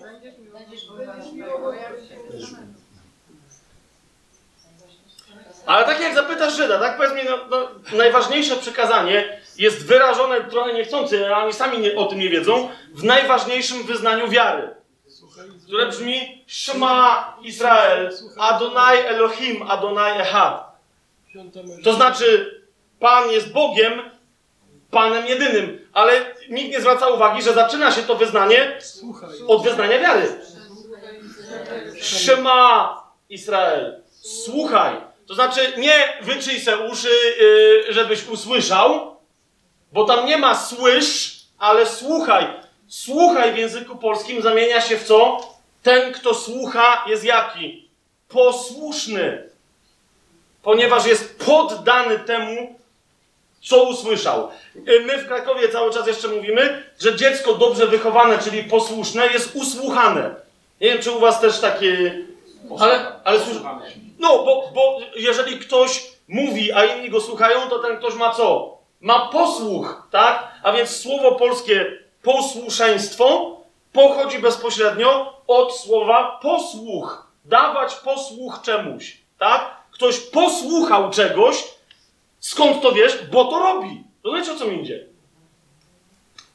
Ale 5.66 5.86
tak 5.86 6.00
jak 6.00 6.14
zapytasz 6.14 6.56
Żyda, 6.56 6.78
tak 6.78 6.96
powiedz 6.96 7.12
mi, 7.14 7.20
no, 7.30 7.38
no, 7.50 7.68
najważniejsze 7.96 8.56
przykazanie 8.56 9.40
jest 9.60 9.86
wyrażone 9.86 10.40
trochę 10.40 10.74
niechcący, 10.74 11.34
a 11.34 11.44
oni 11.44 11.52
sami 11.52 11.78
nie, 11.78 11.96
o 11.96 12.06
tym 12.06 12.18
nie 12.18 12.30
wiedzą, 12.30 12.68
w 12.94 13.04
najważniejszym 13.04 13.82
wyznaniu 13.82 14.28
wiary, 14.28 14.74
które 15.66 15.86
brzmi 15.86 16.44
Shema 16.46 17.36
Izrael, 17.42 18.10
Adonai 18.38 18.98
Elohim, 18.98 19.62
Adonai 19.62 20.20
Echad. 20.20 20.64
To 21.84 21.92
znaczy, 21.92 22.60
Pan 23.00 23.30
jest 23.30 23.52
Bogiem, 23.52 24.02
Panem 24.90 25.26
jedynym, 25.26 25.88
ale 25.92 26.34
nikt 26.50 26.72
nie 26.72 26.80
zwraca 26.80 27.08
uwagi, 27.08 27.42
że 27.42 27.54
zaczyna 27.54 27.92
się 27.92 28.02
to 28.02 28.14
wyznanie 28.14 28.78
od 29.46 29.62
wyznania 29.62 29.98
wiary. 29.98 30.28
Shema 32.00 33.02
Izrael, 33.28 34.02
słuchaj. 34.22 34.96
To 35.28 35.34
znaczy, 35.34 35.72
nie 35.78 36.18
wyczyj 36.22 36.60
se 36.60 36.78
uszy, 36.78 37.08
yy, 37.88 37.92
żebyś 37.92 38.28
usłyszał, 38.28 39.09
bo 39.92 40.04
tam 40.04 40.26
nie 40.26 40.38
ma 40.38 40.54
słysz, 40.54 41.40
ale 41.58 41.86
słuchaj. 41.86 42.46
Słuchaj 42.88 43.52
w 43.52 43.58
języku 43.58 43.96
polskim 43.96 44.42
zamienia 44.42 44.80
się 44.80 44.96
w 44.96 45.04
co? 45.04 45.40
Ten, 45.82 46.12
kto 46.12 46.34
słucha, 46.34 47.04
jest 47.06 47.24
jaki? 47.24 47.88
Posłuszny. 48.28 49.50
Ponieważ 50.62 51.06
jest 51.06 51.44
poddany 51.46 52.18
temu, 52.18 52.80
co 53.62 53.82
usłyszał. 53.84 54.50
My 55.06 55.18
w 55.18 55.26
Krakowie 55.26 55.68
cały 55.68 55.92
czas 55.92 56.06
jeszcze 56.06 56.28
mówimy, 56.28 56.84
że 57.00 57.16
dziecko 57.16 57.54
dobrze 57.54 57.86
wychowane, 57.86 58.38
czyli 58.38 58.64
posłuszne, 58.64 59.26
jest 59.26 59.56
usłuchane. 59.56 60.34
Nie 60.80 60.88
wiem, 60.88 61.02
czy 61.02 61.10
u 61.10 61.18
was 61.20 61.40
też 61.40 61.60
takie. 61.60 62.18
Ale, 62.80 63.12
ale 63.24 63.40
słysz... 63.40 63.56
No, 64.18 64.28
bo, 64.28 64.70
bo 64.74 64.98
jeżeli 65.16 65.58
ktoś 65.58 66.02
mówi, 66.28 66.72
a 66.72 66.84
inni 66.84 67.10
go 67.10 67.20
słuchają, 67.20 67.68
to 67.68 67.78
ten 67.78 67.96
ktoś 67.96 68.14
ma 68.14 68.34
co? 68.34 68.79
Ma 69.00 69.28
posłuch, 69.28 70.08
tak? 70.10 70.48
A 70.62 70.72
więc 70.72 70.96
słowo 70.96 71.32
polskie 71.32 71.98
posłuszeństwo 72.22 73.56
pochodzi 73.92 74.38
bezpośrednio 74.38 75.40
od 75.46 75.76
słowa 75.76 76.38
posłuch. 76.42 77.30
Dawać 77.44 77.94
posłuch 77.94 78.60
czemuś, 78.62 79.16
tak? 79.38 79.76
Ktoś 79.90 80.18
posłuchał 80.18 81.10
czegoś, 81.10 81.64
skąd 82.40 82.82
to 82.82 82.92
wiesz? 82.92 83.18
Bo 83.32 83.44
to 83.44 83.58
robi. 83.58 84.04
Rozumiecie, 84.24 84.52
o 84.52 84.56
co 84.56 84.66
mi 84.66 84.82
idzie? 84.82 85.06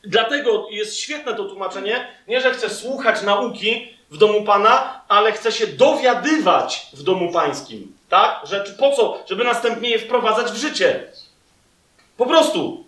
Dlatego 0.03 0.67
jest 0.69 0.99
świetne 0.99 1.35
to 1.35 1.45
tłumaczenie, 1.45 2.07
nie, 2.27 2.41
że 2.41 2.53
chce 2.53 2.69
słuchać 2.69 3.21
nauki 3.21 3.95
w 4.11 4.17
domu 4.17 4.43
Pana, 4.43 5.01
ale 5.07 5.31
chce 5.31 5.51
się 5.51 5.67
dowiadywać 5.67 6.87
w 6.93 7.03
domu 7.03 7.31
Pańskim. 7.33 7.97
Tak? 8.09 8.41
Że, 8.43 8.65
po 8.79 8.91
co? 8.91 9.17
Żeby 9.29 9.43
następnie 9.43 9.89
je 9.89 9.99
wprowadzać 9.99 10.51
w 10.51 10.55
życie. 10.55 11.07
Po 12.18 12.26
prostu. 12.26 12.86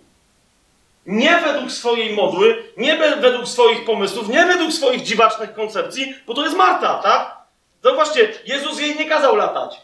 Nie 1.05 1.41
według 1.45 1.71
swojej 1.71 2.15
modły, 2.15 2.63
nie 2.77 2.97
według 2.97 3.47
swoich 3.47 3.85
pomysłów, 3.85 4.29
nie 4.29 4.45
według 4.45 4.71
swoich 4.71 5.01
dziwacznych 5.01 5.53
koncepcji, 5.53 6.15
bo 6.27 6.33
to 6.33 6.43
jest 6.43 6.57
Marta, 6.57 6.99
tak? 7.03 7.37
Zauważcie, 7.83 8.33
Jezus 8.45 8.79
jej 8.79 8.95
nie 8.95 9.05
kazał 9.05 9.35
latać. 9.35 9.81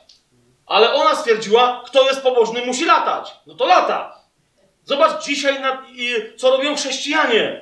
Ale 0.66 0.94
ona 0.94 1.16
stwierdziła, 1.16 1.84
kto 1.86 2.08
jest 2.08 2.22
pobożny, 2.22 2.66
musi 2.66 2.86
latać. 2.86 3.34
No 3.48 3.56
to 3.56 3.66
lata. 3.66 4.20
Zobacz 4.86 5.26
dzisiaj, 5.26 5.62
na, 5.62 5.86
i, 5.92 6.16
co 6.38 6.50
robią 6.50 6.76
chrześcijanie. 6.76 7.62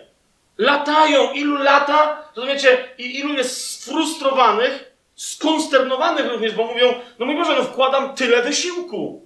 Latają, 0.58 1.32
ilu 1.32 1.58
lata, 1.58 2.24
rozumiecie, 2.36 2.90
i 2.98 3.20
ilu 3.20 3.34
jest 3.34 3.82
sfrustrowanych, 3.82 4.92
skonsternowanych 5.16 6.30
również, 6.30 6.54
bo 6.54 6.66
mówią, 6.66 6.94
no 7.20 7.26
mój 7.26 7.36
Boże, 7.36 7.56
no 7.58 7.64
wkładam 7.64 8.16
tyle 8.16 8.42
wysiłku. 8.42 9.26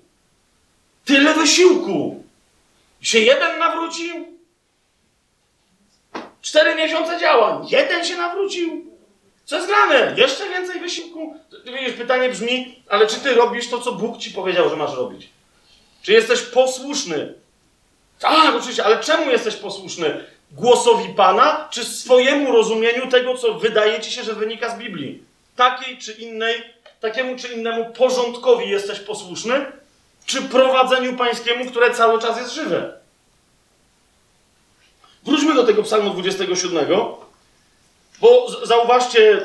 Tyle 1.06 1.34
wysiłku. 1.34 2.25
Się 3.02 3.20
jeden 3.20 3.60
nawrócił? 3.60 4.38
Cztery 6.42 6.76
miesiące 6.76 7.20
działań. 7.20 7.68
Jeden 7.70 8.06
się 8.06 8.18
nawrócił? 8.18 8.86
Co 9.46 9.56
jest 9.56 9.68
grane? 9.68 10.14
Jeszcze 10.18 10.50
więcej 10.50 10.80
wysiłku? 10.80 11.36
Wiesz, 11.66 11.94
pytanie 11.94 12.30
brzmi, 12.30 12.84
ale 12.90 13.08
czy 13.08 13.20
ty 13.20 13.34
robisz 13.34 13.70
to, 13.70 13.82
co 13.82 13.92
Bóg 13.92 14.18
ci 14.18 14.32
powiedział, 14.32 14.70
że 14.70 14.76
masz 14.76 14.94
robić? 14.94 15.30
Czy 16.02 16.14
jesteś 16.14 16.42
posłuszny? 16.42 17.34
Tak, 18.20 18.56
oczywiście, 18.56 18.86
ale 18.86 19.00
czemu 19.00 19.32
jesteś 19.32 19.56
posłuszny? 19.56 20.26
Głosowi 20.52 21.14
Pana, 21.14 21.68
czy 21.72 21.86
swojemu 21.86 22.52
rozumieniu 22.52 23.08
tego, 23.08 23.38
co 23.38 23.54
wydaje 23.54 24.02
ci 24.02 24.12
się, 24.12 24.24
że 24.24 24.34
wynika 24.34 24.76
z 24.76 24.78
Biblii? 24.78 25.24
Takiej 25.56 25.98
czy 25.98 26.12
innej, 26.12 26.64
takiemu 27.00 27.36
czy 27.38 27.48
innemu 27.48 27.94
porządkowi 27.94 28.70
jesteś 28.70 29.00
posłuszny? 29.00 29.66
Czy 30.26 30.42
prowadzeniu 30.42 31.18
pańskiemu, 31.18 31.72
które 31.72 31.94
cały 31.94 32.22
czas 32.22 32.38
jest 32.38 32.54
żywe? 32.54 32.94
Wróćmy 35.24 35.54
do 35.54 35.64
tego 35.64 35.84
psalmu 35.84 36.10
27, 36.10 36.88
bo 38.22 38.48
zauważcie, 38.64 39.42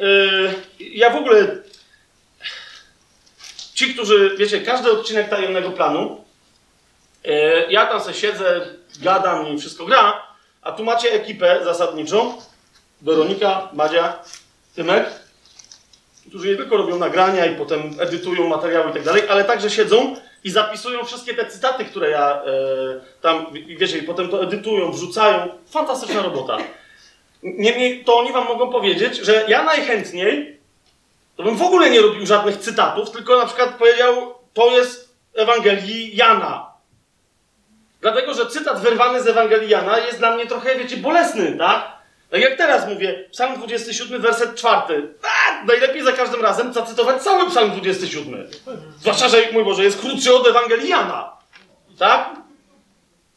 yy, 0.00 0.54
ja 0.80 1.10
w 1.10 1.16
ogóle, 1.16 1.56
ci, 3.74 3.94
którzy, 3.94 4.36
wiecie, 4.38 4.60
każdy 4.60 4.92
odcinek 4.92 5.28
tajemnego 5.28 5.70
planu, 5.70 6.24
yy, 7.24 7.32
ja 7.70 7.86
tam 7.86 8.00
sobie 8.00 8.14
siedzę, 8.14 8.66
gadam 9.02 9.48
i 9.48 9.58
wszystko 9.58 9.84
gra, 9.84 10.22
a 10.62 10.72
tu 10.72 10.84
macie 10.84 11.12
ekipę 11.12 11.60
zasadniczą, 11.64 12.42
Weronika, 13.02 13.68
Madzia, 13.72 14.22
Tymek, 14.74 15.23
którzy 16.34 16.48
nie 16.48 16.56
tylko 16.56 16.76
robią 16.76 16.98
nagrania 16.98 17.46
i 17.46 17.56
potem 17.56 17.90
edytują 17.98 18.48
materiały 18.48 18.90
i 18.90 18.92
tak 18.92 19.02
dalej, 19.02 19.22
ale 19.28 19.44
także 19.44 19.70
siedzą 19.70 20.16
i 20.44 20.50
zapisują 20.50 21.04
wszystkie 21.04 21.34
te 21.34 21.46
cytaty, 21.46 21.84
które 21.84 22.10
ja 22.10 22.42
e, 22.42 22.50
tam, 23.20 23.46
wiecie, 23.78 23.98
i 23.98 24.02
potem 24.02 24.28
to 24.28 24.42
edytują, 24.42 24.92
wrzucają. 24.92 25.48
Fantastyczna 25.70 26.22
robota. 26.22 26.58
Niemniej 27.42 28.04
to 28.04 28.18
oni 28.18 28.32
wam 28.32 28.44
mogą 28.48 28.72
powiedzieć, 28.72 29.16
że 29.16 29.44
ja 29.48 29.64
najchętniej 29.64 30.58
to 31.36 31.42
bym 31.42 31.56
w 31.56 31.62
ogóle 31.62 31.90
nie 31.90 32.00
robił 32.00 32.26
żadnych 32.26 32.56
cytatów, 32.56 33.10
tylko 33.10 33.38
na 33.38 33.46
przykład 33.46 33.78
powiedział, 33.78 34.34
to 34.54 34.70
jest 34.70 35.14
Ewangelii 35.34 36.16
Jana. 36.16 36.72
Dlatego, 38.00 38.34
że 38.34 38.46
cytat 38.46 38.80
wyrwany 38.80 39.22
z 39.22 39.26
Ewangelii 39.26 39.70
Jana 39.70 39.98
jest 39.98 40.18
dla 40.18 40.34
mnie 40.34 40.46
trochę, 40.46 40.76
wiecie, 40.76 40.96
bolesny, 40.96 41.58
tak? 41.58 41.93
Tak 42.30 42.40
jak 42.40 42.56
teraz 42.56 42.88
mówię, 42.88 43.24
Psalm 43.32 43.58
27, 43.58 44.22
werset 44.22 44.54
4. 44.54 45.14
A, 45.22 45.64
najlepiej 45.64 46.04
za 46.04 46.12
każdym 46.12 46.42
razem 46.42 46.72
zacytować 46.72 47.22
cały 47.22 47.50
Psalm 47.50 47.70
27. 47.70 48.46
Zwłaszcza, 49.00 49.28
że, 49.28 49.52
mój 49.52 49.64
Boże, 49.64 49.84
jest 49.84 50.00
krótszy 50.00 50.34
od 50.34 50.46
Ewangelii 50.46 50.88
Jana. 50.88 51.32
Tak? 51.98 52.30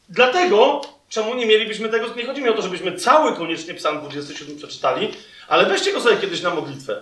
Dlatego, 0.10 0.82
czemu 1.10 1.34
nie 1.36 1.46
mielibyśmy 1.46 1.90
tego, 1.90 2.16
nie 2.16 2.26
chodzi 2.26 2.42
mi 2.42 2.50
o 2.50 2.54
to, 2.54 2.62
żebyśmy 2.62 2.98
cały 2.98 3.36
koniecznie 3.36 3.74
Psalm 3.74 4.00
27 4.00 4.58
przeczytali, 4.58 5.12
ale 5.48 5.66
weźcie 5.66 5.94
go 5.94 6.02
sobie 6.02 6.18
kiedyś 6.18 6.42
na 6.42 6.50
modlitwę. 6.50 7.02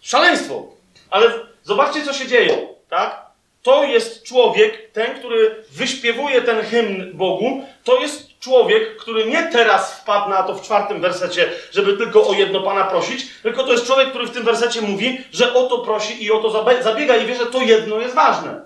Szaleństwo. 0.00 0.66
Ale 1.10 1.32
zobaczcie, 1.62 2.04
co 2.04 2.12
się 2.12 2.26
dzieje, 2.26 2.68
tak? 2.88 3.24
To 3.62 3.84
jest 3.84 4.22
człowiek, 4.22 4.90
ten, 4.92 5.18
który 5.18 5.64
wyśpiewuje 5.72 6.42
ten 6.42 6.64
hymn 6.64 7.12
Bogu, 7.12 7.66
to 7.84 8.00
jest 8.00 8.33
człowiek, 8.44 8.96
który 8.96 9.24
nie 9.24 9.42
teraz 9.42 10.00
wpadł 10.00 10.30
na 10.30 10.42
to 10.42 10.54
w 10.54 10.62
czwartym 10.62 11.00
wersecie, 11.00 11.52
żeby 11.72 11.96
tylko 11.96 12.28
o 12.28 12.32
jedno 12.32 12.60
Pana 12.60 12.84
prosić, 12.84 13.26
tylko 13.42 13.64
to 13.64 13.72
jest 13.72 13.86
człowiek, 13.86 14.08
który 14.10 14.26
w 14.26 14.30
tym 14.30 14.44
wersecie 14.44 14.80
mówi, 14.80 15.24
że 15.32 15.54
o 15.54 15.66
to 15.66 15.78
prosi 15.78 16.24
i 16.24 16.32
o 16.32 16.38
to 16.38 16.50
zabiega 16.82 17.16
i 17.16 17.26
wie, 17.26 17.34
że 17.34 17.46
to 17.46 17.62
jedno 17.62 18.00
jest 18.00 18.14
ważne. 18.14 18.60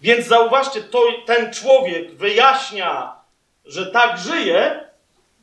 Więc 0.00 0.26
zauważcie, 0.26 0.82
to, 0.82 1.02
ten 1.26 1.52
człowiek 1.52 2.14
wyjaśnia, 2.14 3.12
że 3.64 3.86
tak 3.86 4.18
żyje, 4.18 4.80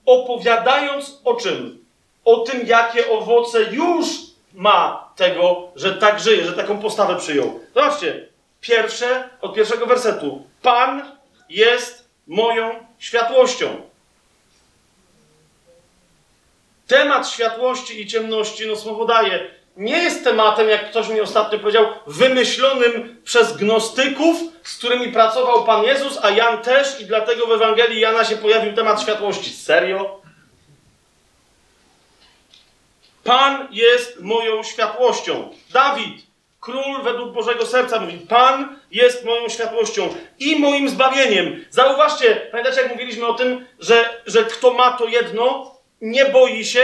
opowiadając 0.05 1.21
o 1.23 1.33
czym? 1.33 1.85
O 2.25 2.37
tym, 2.37 2.67
jakie 2.67 3.11
owoce 3.11 3.63
już 3.63 4.05
ma 4.53 5.09
tego, 5.15 5.67
że 5.75 5.93
tak 5.93 6.19
żyje, 6.19 6.45
że 6.45 6.53
taką 6.53 6.79
postawę 6.79 7.15
przyjął. 7.15 7.59
Zobaczcie, 7.75 8.27
pierwsze, 8.61 9.29
od 9.41 9.53
pierwszego 9.53 9.85
wersetu. 9.85 10.43
Pan 10.61 11.17
jest 11.49 12.09
moją 12.27 12.84
światłością. 12.99 13.81
Temat 16.87 17.29
światłości 17.29 18.01
i 18.01 18.07
ciemności, 18.07 18.67
no 18.67 18.75
słowo 18.75 19.05
daje, 19.05 19.51
nie 19.77 19.97
jest 19.97 20.23
tematem, 20.23 20.69
jak 20.69 20.89
ktoś 20.89 21.09
mi 21.09 21.21
ostatnio 21.21 21.59
powiedział, 21.59 21.85
wymyślonym 22.07 23.21
przez 23.23 23.57
gnostyków, 23.57 24.37
z 24.63 24.77
którymi 24.77 25.11
pracował 25.11 25.65
Pan 25.65 25.83
Jezus, 25.83 26.19
a 26.21 26.29
Jan 26.29 26.61
też, 26.61 27.01
i 27.01 27.05
dlatego 27.05 27.47
w 27.47 27.51
Ewangelii 27.51 27.99
Jana 27.99 28.25
się 28.25 28.35
pojawił 28.35 28.73
temat 28.73 29.01
światłości. 29.01 29.53
Serio? 29.53 30.21
Pan 33.23 33.67
jest 33.71 34.21
moją 34.21 34.63
światłością. 34.63 35.49
Dawid, 35.73 36.25
król 36.59 37.03
według 37.03 37.33
Bożego 37.33 37.65
Serca, 37.65 37.99
mówi: 37.99 38.17
Pan 38.17 38.79
jest 38.95 39.25
moją 39.25 39.49
światłością 39.49 40.09
i 40.39 40.59
moim 40.59 40.89
zbawieniem. 40.89 41.65
Zauważcie, 41.69 42.35
pamiętacie, 42.51 42.81
jak 42.81 42.91
mówiliśmy 42.91 43.27
o 43.27 43.33
tym, 43.33 43.65
że, 43.79 44.21
że 44.25 44.43
kto 44.43 44.73
ma 44.73 44.91
to 44.91 45.07
jedno, 45.07 45.75
nie 46.01 46.25
boi 46.25 46.65
się 46.65 46.83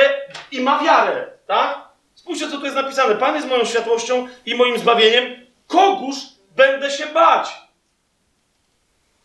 i 0.51 0.61
ma 0.61 0.83
wiarę, 0.83 1.27
tak? 1.47 1.79
Spójrzcie, 2.15 2.49
co 2.49 2.57
tu 2.57 2.63
jest 2.63 2.75
napisane. 2.75 3.15
Pan 3.15 3.35
jest 3.35 3.47
moją 3.47 3.65
światłością 3.65 4.27
i 4.45 4.55
moim 4.55 4.79
zbawieniem. 4.79 5.47
Kogóż 5.67 6.15
będę 6.55 6.91
się 6.91 7.05
bać? 7.05 7.61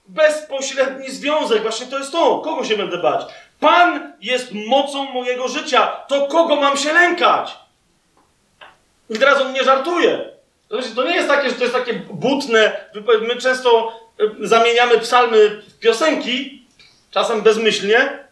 Bezpośredni 0.07 1.11
związek, 1.11 1.63
właśnie 1.63 1.87
to 1.87 1.99
jest 1.99 2.13
to. 2.13 2.41
Kogo 2.41 2.65
się 2.65 2.77
będę 2.77 2.99
bać? 2.99 3.27
Pan 3.61 4.13
jest 4.21 4.53
mocą 4.53 5.05
mojego 5.05 5.49
życia. 5.49 5.87
To 5.87 6.27
kogo 6.27 6.57
mam 6.57 6.77
się 6.77 6.93
lękać? 6.93 7.57
I 9.11 9.19
teraz 9.19 9.41
on 9.41 9.53
nie 9.53 9.65
żartuje. 9.65 10.36
To 10.69 10.77
znaczy, 10.77 10.97
to 10.97 11.05
nie 11.05 11.17
jest 11.17 11.29
takie, 11.29 11.49
że 11.49 11.55
to 11.55 11.63
jest 11.63 11.75
takie 11.75 11.95
butne. 11.95 12.77
My 13.29 13.37
często 13.37 14.01
y, 14.21 14.49
zamieniamy 14.49 14.99
psalmy 14.99 15.49
w 15.49 15.79
piosenki, 15.79 16.67
czasem 17.11 17.43
bezmyślnie. 17.43 18.27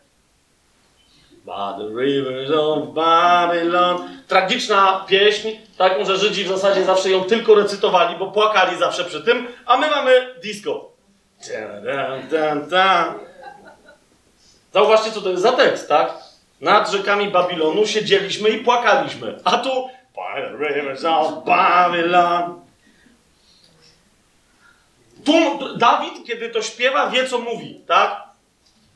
By 1.44 1.52
the 1.78 2.02
rivers 2.02 2.50
of 2.50 2.94
Babylon. 2.94 4.08
Tragiczna 4.28 5.04
pieśń, 5.08 5.48
taką, 5.78 6.04
że 6.04 6.16
Żydzi 6.16 6.44
w 6.44 6.48
zasadzie 6.48 6.84
zawsze 6.84 7.10
ją 7.10 7.24
tylko 7.24 7.54
recytowali, 7.54 8.16
bo 8.16 8.30
płakali 8.30 8.78
zawsze 8.78 9.04
przy 9.04 9.22
tym, 9.22 9.46
a 9.66 9.76
my 9.76 9.90
mamy 9.90 10.34
disco. 10.42 10.90
Zauważcie, 14.72 15.12
co 15.12 15.20
to 15.20 15.30
jest 15.30 15.42
za 15.42 15.52
tekst, 15.52 15.88
tak? 15.88 16.14
Nad 16.60 16.90
rzekami 16.90 17.28
Babilonu 17.28 17.86
siedzieliśmy 17.86 18.48
i 18.48 18.64
płakaliśmy. 18.64 19.38
A 19.44 19.58
tu 19.58 19.88
By 20.14 20.42
the 20.42 20.56
rivers 20.56 21.04
of 21.04 21.44
Babylon. 21.44 22.60
Tu 25.24 25.32
Dawid, 25.78 26.26
kiedy 26.26 26.48
to 26.48 26.62
śpiewa, 26.62 27.10
wie, 27.10 27.28
co 27.28 27.38
mówi, 27.38 27.80
tak? 27.86 28.24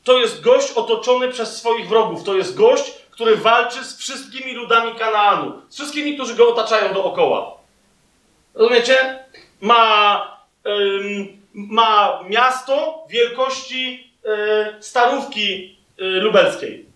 To 0.04 0.18
jest 0.18 0.40
gość 0.40 0.72
otoczony 0.72 1.28
przez 1.28 1.56
swoich 1.56 1.88
wrogów. 1.88 2.24
To 2.24 2.36
jest 2.36 2.54
gość, 2.54 2.92
który 3.10 3.36
walczy 3.36 3.84
z 3.84 3.98
wszystkimi 3.98 4.52
ludami 4.52 4.94
Kanaanu. 4.94 5.62
Z 5.68 5.74
wszystkimi, 5.74 6.14
którzy 6.14 6.34
go 6.34 6.48
otaczają 6.48 6.94
dookoła. 6.94 7.56
Rozumiecie? 8.54 9.24
Ma, 9.60 10.38
ym, 10.66 11.42
ma 11.54 12.22
miasto 12.28 13.04
wielkości 13.10 14.12
y, 14.78 14.82
starówki 14.82 15.76
y, 16.00 16.04
lubelskiej. 16.04 16.88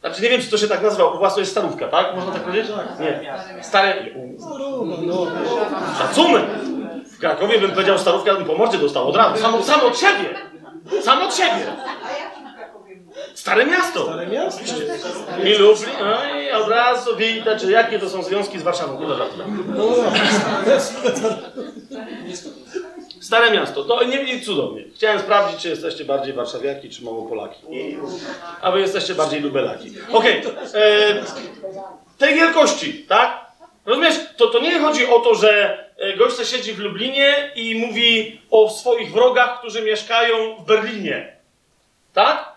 Znaczy, 0.00 0.22
nie 0.22 0.28
wiem, 0.28 0.40
czy 0.40 0.50
to 0.50 0.58
się 0.58 0.68
tak 0.68 0.82
nazywa. 0.82 1.04
U 1.04 1.18
was 1.18 1.34
to 1.34 1.40
jest 1.40 1.52
starówka, 1.52 1.88
tak? 1.88 2.16
Można 2.16 2.32
tak 2.32 2.42
powiedzieć? 2.42 2.70
Nie. 3.00 3.34
Stare... 3.62 3.94
Szacunek! 5.98 6.44
W 7.12 7.18
Krakowie 7.18 7.58
bym 7.60 7.70
powiedział 7.70 7.98
starówka, 7.98 8.34
bym 8.34 8.44
po 8.44 8.54
mordzie 8.54 8.78
dostał 8.78 9.08
od 9.08 9.16
razu. 9.16 9.42
Sam, 9.42 9.62
sam 9.62 9.80
od 9.80 9.98
siebie! 9.98 10.34
Sam 11.02 11.22
od 11.22 11.34
siebie! 11.36 11.66
Stare 13.34 13.66
miasto! 13.66 14.04
Stare 14.04 14.26
miasto. 14.26 14.62
I 15.44 15.54
Lublin, 15.54 15.90
no 16.00 16.36
i 16.38 16.50
od 16.50 16.68
razu 16.68 17.16
widać, 17.16 17.62
że 17.62 17.70
jakie 17.70 17.98
to 17.98 18.10
są 18.10 18.22
związki 18.22 18.58
z 18.58 18.62
Warszawą. 18.62 18.96
Kurde, 18.96 19.16
żartuję. 19.18 19.46
Stare 23.30 23.50
miasto, 23.50 23.84
to 23.84 24.04
nie 24.04 24.24
nie 24.24 24.40
cudownie. 24.40 24.84
Chciałem 24.94 25.20
sprawdzić, 25.20 25.62
czy 25.62 25.68
jesteście 25.68 26.04
bardziej 26.04 26.32
warszawiaki, 26.32 26.90
czy 26.90 27.04
Małopolaki. 27.04 27.60
I, 27.70 27.98
a 28.62 28.70
wy 28.70 28.80
jesteście 28.80 29.14
bardziej 29.14 29.40
lubelaki. 29.40 29.92
Okej, 30.12 30.42
e, 30.74 31.24
tej 32.18 32.34
wielkości, 32.34 33.04
tak? 33.08 33.46
Rozumiesz, 33.86 34.14
to, 34.36 34.46
to 34.46 34.58
nie 34.58 34.80
chodzi 34.80 35.06
o 35.06 35.20
to, 35.20 35.34
że 35.34 35.84
e, 35.96 36.16
gość 36.16 36.48
siedzi 36.48 36.72
w 36.72 36.78
Lublinie 36.78 37.52
i 37.54 37.74
mówi 37.74 38.40
o 38.50 38.70
swoich 38.70 39.12
wrogach, 39.12 39.58
którzy 39.58 39.82
mieszkają 39.82 40.56
w 40.56 40.66
Berlinie. 40.66 41.36
Tak? 42.12 42.52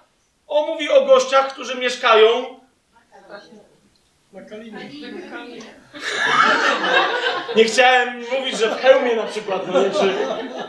On 0.47 0.67
mówi 0.67 0.89
o 0.89 1.05
gościach, 1.05 1.53
którzy 1.53 1.75
mieszkają 1.75 2.59
Na 4.33 4.41
Kalinie. 5.31 5.82
Nie 7.55 7.63
chciałem 7.63 8.23
mówić, 8.39 8.57
że 8.57 8.69
w 8.75 8.79
hełmie 8.81 9.15
na 9.15 9.23
przykład, 9.23 9.67
no 9.67 9.83
nie, 9.83 9.89
czy, 9.91 10.13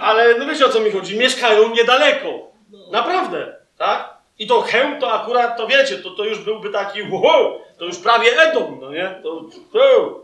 ale 0.01 0.39
no 0.39 0.47
wiecie 0.47 0.67
o 0.67 0.69
co 0.69 0.81
mi 0.81 0.91
chodzi, 0.91 1.19
mieszkają 1.19 1.75
niedaleko. 1.75 2.29
Naprawdę, 2.93 3.57
tak? 3.79 4.15
I 4.39 4.47
to 4.47 4.61
hełm 4.63 5.01
to 5.01 5.13
akurat, 5.23 5.57
to 5.57 5.67
wiecie, 5.67 5.97
to, 5.99 6.11
to 6.11 6.25
już 6.25 6.39
byłby 6.45 6.71
taki 6.71 7.03
wow, 7.03 7.61
to 7.79 7.85
już 7.85 7.99
prawie 7.99 8.43
Edom, 8.43 8.79
no 8.81 8.93
nie? 8.93 9.21
To, 9.23 9.45
to. 9.73 10.21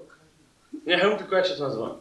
Nie 0.86 0.98
hełm, 0.98 1.16
tylko 1.18 1.36
jak 1.36 1.46
się 1.46 1.54
to 1.54 1.62
nazywa? 1.62 1.94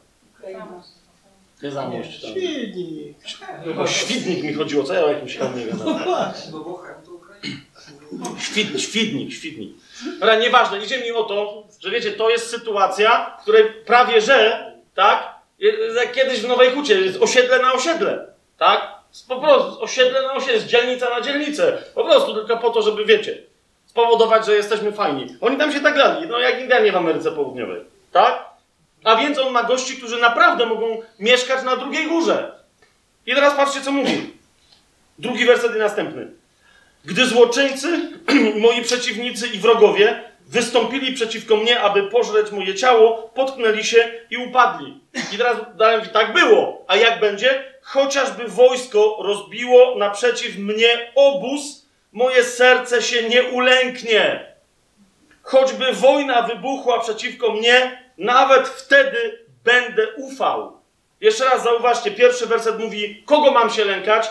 Nie 1.64 1.72
zamość 1.72 2.22
tam. 2.22 2.32
Świetnie. 2.32 3.82
O 3.82 3.88
świdnik 3.88 4.44
mi 4.44 4.54
chodziło, 4.54 4.84
co 4.84 4.94
ja 4.94 5.04
o 5.06 5.10
jakimś 5.12 5.38
hełmie 5.38 5.66
No 5.72 5.86
gadam? 5.86 6.04
właśnie. 6.04 6.52
No 6.52 6.60
bo 6.60 6.78
chem 6.78 6.96
to. 7.06 7.12
Świdnik, 8.40 8.82
świdnik, 8.82 9.34
świdnik. 9.34 9.74
Ale 10.22 10.38
nieważne, 10.38 10.84
idzie 10.84 10.98
mi 10.98 11.12
o 11.12 11.24
to, 11.24 11.64
że 11.80 11.92
wiecie, 11.92 12.12
to 12.12 12.30
jest 12.30 12.50
sytuacja, 12.50 13.38
w 13.40 13.42
której 13.42 13.64
prawie 13.86 14.22
że, 14.22 14.72
tak, 14.96 15.34
jak 15.96 16.12
kiedyś 16.12 16.42
w 16.42 16.48
Nowej 16.48 16.72
Hucie, 16.72 17.02
jest 17.02 17.22
osiedle 17.22 17.60
na 17.60 17.74
osiedle, 17.74 18.28
tak? 18.58 19.00
Po 19.28 19.40
prostu, 19.40 19.82
osiedle 19.82 20.22
na 20.22 20.34
osiedle, 20.34 20.54
jest 20.54 20.68
dzielnica 20.68 21.10
na 21.10 21.22
dzielnicę. 21.22 21.84
Po 21.96 22.04
prostu, 22.04 22.34
tylko 22.34 22.58
po 22.58 22.70
to, 22.70 22.82
żeby, 22.82 23.06
wiecie, 23.06 23.38
spowodować, 23.86 24.46
że 24.46 24.56
jesteśmy 24.56 24.92
fajni. 24.92 25.28
Oni 25.42 25.58
tam 25.58 25.74
się 25.74 25.80
tak 25.80 25.94
grali, 25.94 26.28
no 26.28 26.40
jak 26.40 26.62
Indianie 26.62 26.92
w 26.92 26.96
Ameryce 26.96 27.32
Południowej, 27.32 27.82
tak? 28.12 28.50
A 29.04 29.16
więc 29.16 29.38
on 29.38 29.54
ma 29.54 29.64
gości, 29.64 29.98
którzy 29.98 30.18
naprawdę 30.18 30.66
mogą 30.66 31.02
mieszkać 31.20 31.64
na 31.64 31.76
drugiej 31.76 32.08
górze. 32.08 32.52
I 33.26 33.36
teraz 33.36 33.56
patrzcie, 33.56 33.82
co 33.82 33.92
mówi. 33.92 34.34
Drugi 35.20 35.46
werset 35.46 35.76
i 35.76 35.80
następny. 35.80 36.39
Gdy 37.10 37.26
złoczyńcy, 37.26 37.88
moi 38.62 38.82
przeciwnicy 38.82 39.48
i 39.48 39.60
wrogowie 39.60 40.24
wystąpili 40.48 41.14
przeciwko 41.14 41.56
mnie, 41.56 41.80
aby 41.80 42.04
pożreć 42.04 42.52
moje 42.52 42.76
ciało, 42.76 43.32
potknęli 43.36 43.84
się 43.84 44.12
i 44.30 44.38
upadli. 44.38 45.00
I 45.34 45.38
teraz 45.38 45.58
mówi, 45.98 46.10
tak 46.14 46.34
było. 46.34 46.86
A 46.88 46.96
jak 46.96 47.20
będzie? 47.20 47.64
Chociażby 47.82 48.48
wojsko 48.48 49.18
rozbiło 49.22 49.96
naprzeciw 49.98 50.58
mnie 50.58 51.12
obóz, 51.16 51.86
moje 52.12 52.44
serce 52.44 53.02
się 53.02 53.30
nie 53.30 53.44
ulęknie. 53.44 54.46
Choćby 55.42 55.94
wojna 55.94 56.42
wybuchła 56.42 57.00
przeciwko 57.00 57.52
mnie, 57.54 58.04
nawet 58.18 58.68
wtedy 58.68 59.46
będę 59.64 60.08
ufał. 60.16 60.80
Jeszcze 61.22 61.46
raz 61.46 61.64
zauważcie, 61.64 62.12
pierwszy 62.12 62.46
werset 62.46 62.80
mówi, 62.80 63.24
kogo 63.26 63.52
mam 63.52 63.70
się 63.70 63.86
lękać? 63.86 64.30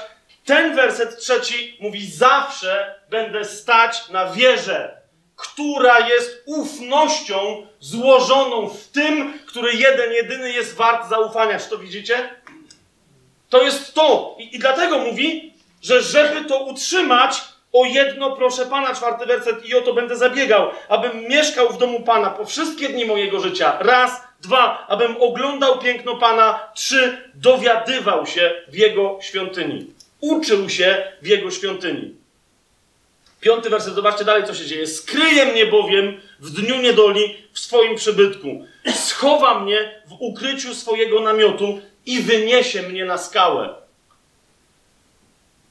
Ten 0.48 0.76
werset 0.76 1.18
trzeci 1.18 1.76
mówi, 1.80 2.10
zawsze 2.10 2.94
będę 3.10 3.44
stać 3.44 4.08
na 4.08 4.26
wierze, 4.32 4.96
która 5.36 6.08
jest 6.08 6.42
ufnością 6.46 7.66
złożoną 7.80 8.68
w 8.68 8.88
tym, 8.88 9.38
który 9.46 9.72
jeden, 9.72 10.12
jedyny 10.12 10.52
jest 10.52 10.76
wart 10.76 11.08
zaufania. 11.08 11.58
Czy 11.58 11.70
to 11.70 11.78
widzicie? 11.78 12.28
To 13.48 13.62
jest 13.62 13.94
to. 13.94 14.36
I, 14.38 14.56
I 14.56 14.58
dlatego 14.58 14.98
mówi, 14.98 15.54
że 15.82 16.02
żeby 16.02 16.44
to 16.44 16.58
utrzymać, 16.64 17.40
o 17.72 17.84
jedno 17.84 18.36
proszę 18.36 18.66
Pana, 18.66 18.94
czwarty 18.94 19.26
werset, 19.26 19.66
i 19.66 19.74
o 19.74 19.80
to 19.80 19.94
będę 19.94 20.16
zabiegał, 20.16 20.70
abym 20.88 21.28
mieszkał 21.28 21.68
w 21.68 21.78
domu 21.78 22.00
Pana 22.00 22.30
po 22.30 22.44
wszystkie 22.44 22.88
dni 22.88 23.04
mojego 23.04 23.40
życia. 23.40 23.76
Raz, 23.80 24.22
dwa, 24.40 24.86
abym 24.88 25.16
oglądał 25.20 25.78
piękno 25.78 26.16
Pana. 26.16 26.70
Trzy, 26.74 27.30
dowiadywał 27.34 28.26
się 28.26 28.62
w 28.68 28.74
Jego 28.74 29.18
świątyni. 29.20 29.97
Uczył 30.20 30.68
się 30.68 31.12
w 31.22 31.26
Jego 31.26 31.50
świątyni. 31.50 32.14
Piąty 33.40 33.70
werset, 33.70 33.94
zobaczcie 33.94 34.24
dalej, 34.24 34.44
co 34.44 34.54
się 34.54 34.66
dzieje. 34.66 34.86
Skryje 34.86 35.46
mnie 35.46 35.66
bowiem 35.66 36.20
w 36.40 36.50
dniu 36.50 36.76
niedoli 36.76 37.36
w 37.52 37.58
swoim 37.58 37.96
przybytku. 37.96 38.66
Schowa 38.94 39.60
mnie 39.60 40.02
w 40.06 40.12
ukryciu 40.12 40.74
swojego 40.74 41.20
namiotu 41.20 41.80
i 42.06 42.20
wyniesie 42.20 42.82
mnie 42.82 43.04
na 43.04 43.18
skałę. 43.18 43.74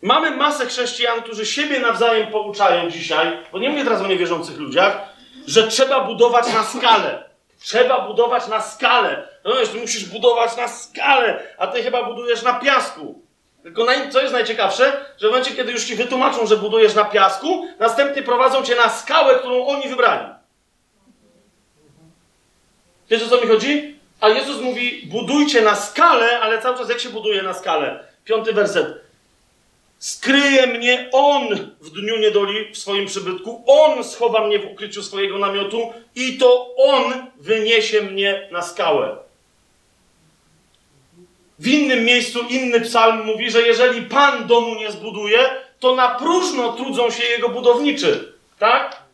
Mamy 0.02 0.32
masę 0.32 0.66
chrześcijan, 0.66 1.22
którzy 1.22 1.46
siebie 1.46 1.80
nawzajem 1.80 2.32
pouczają 2.32 2.92
dzisiaj, 2.92 3.38
bo 3.52 3.60
nie 3.60 3.70
mówię 3.70 3.84
teraz 3.84 4.02
o 4.02 4.08
niewierzących 4.08 4.58
ludziach, 4.58 5.10
że 5.48 5.68
trzeba 5.68 6.02
budować 6.02 6.54
na 6.54 6.64
skalę. 6.64 7.24
Trzeba 7.60 8.08
budować 8.08 8.48
na 8.48 8.62
skalę. 8.62 9.28
No 9.46 9.56
wiesz, 9.56 9.74
musisz 9.74 10.06
budować 10.06 10.58
na 10.58 10.68
skalę, 10.68 11.44
a 11.58 11.68
ty 11.68 11.84
chyba 11.84 12.04
budujesz 12.04 12.42
na 12.42 12.54
piasku. 12.54 13.27
Tylko 13.64 13.84
naj, 13.84 14.12
co 14.12 14.22
jest 14.22 14.34
najciekawsze, 14.34 15.06
że 15.18 15.28
w 15.28 15.32
momencie, 15.32 15.56
kiedy 15.56 15.72
już 15.72 15.86
ci 15.86 15.96
wytłumaczą, 15.96 16.48
że 16.48 16.58
budujesz 16.58 16.96
na 16.96 17.06
piasku, 17.06 17.68
następnie 17.80 18.24
prowadzą 18.24 18.64
cię 18.64 18.76
na 18.76 18.90
skałę, 18.90 19.40
którą 19.40 19.66
oni 19.66 19.90
wybrali. 19.90 20.28
Wiesz 23.10 23.24
o 23.24 23.30
co 23.30 23.42
mi 23.42 23.48
chodzi? 23.48 24.00
A 24.22 24.30
Jezus 24.30 24.62
mówi, 24.62 25.08
budujcie 25.12 25.62
na 25.62 25.76
skalę, 25.76 26.40
ale 26.40 26.62
cały 26.62 26.78
czas 26.78 26.90
jak 26.90 27.00
się 27.00 27.10
buduje 27.10 27.44
na 27.44 27.54
skalę? 27.54 28.04
Piąty 28.26 28.54
werset. 28.54 29.08
Skryje 30.00 30.68
mnie 30.68 31.10
On 31.12 31.48
w 31.82 31.90
dniu 31.90 32.18
niedoli 32.18 32.74
w 32.74 32.78
swoim 32.78 33.06
przybytku. 33.06 33.64
On 33.68 34.04
schowa 34.04 34.48
mnie 34.48 34.60
w 34.60 34.72
ukryciu 34.72 35.04
swojego 35.04 35.38
namiotu 35.38 35.94
i 36.16 36.38
to 36.38 36.76
On 36.78 37.14
wyniesie 37.38 38.02
mnie 38.02 38.48
na 38.52 38.62
skałę. 38.62 39.18
W 41.60 41.68
innym 41.68 42.06
miejscu 42.06 42.40
inny 42.50 42.82
psalm 42.82 43.26
mówi, 43.26 43.52
że 43.52 43.62
jeżeli 43.62 44.02
Pan 44.02 44.48
domu 44.48 44.76
nie 44.76 44.92
zbuduje, 44.92 45.40
to 45.80 45.96
na 45.96 46.10
próżno 46.10 46.74
trudzą 46.74 47.12
się 47.12 47.24
jego 47.24 47.50
budowniczy. 47.50 48.34
Tak? 48.60 49.08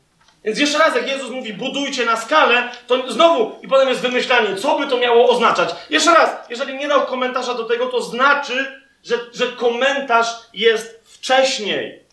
Więc 0.43 0.59
jeszcze 0.59 0.77
raz, 0.77 0.95
jak 0.95 1.07
Jezus 1.07 1.29
mówi, 1.29 1.53
budujcie 1.53 2.05
na 2.05 2.17
skalę, 2.17 2.71
to 2.87 3.11
znowu, 3.11 3.51
i 3.61 3.67
potem 3.67 3.89
jest 3.89 4.01
wymyślanie, 4.01 4.55
co 4.55 4.79
by 4.79 4.87
to 4.87 4.97
miało 4.97 5.29
oznaczać. 5.29 5.69
Jeszcze 5.89 6.13
raz, 6.13 6.49
jeżeli 6.49 6.77
nie 6.77 6.87
dał 6.87 7.01
komentarza 7.05 7.53
do 7.53 7.63
tego, 7.63 7.85
to 7.85 8.01
znaczy, 8.01 8.81
że, 9.03 9.15
że 9.33 9.47
komentarz 9.47 10.27
jest 10.53 11.01
wcześniej. 11.03 12.03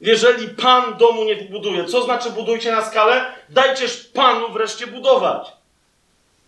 Jeżeli 0.00 0.48
Pan 0.48 0.96
domu 0.96 1.24
nie 1.24 1.36
buduje, 1.36 1.84
co 1.84 2.02
znaczy 2.02 2.30
budujcie 2.30 2.72
na 2.72 2.84
skalę? 2.84 3.24
Dajcież 3.48 3.96
Panu 3.96 4.48
wreszcie 4.48 4.86
budować. 4.86 5.52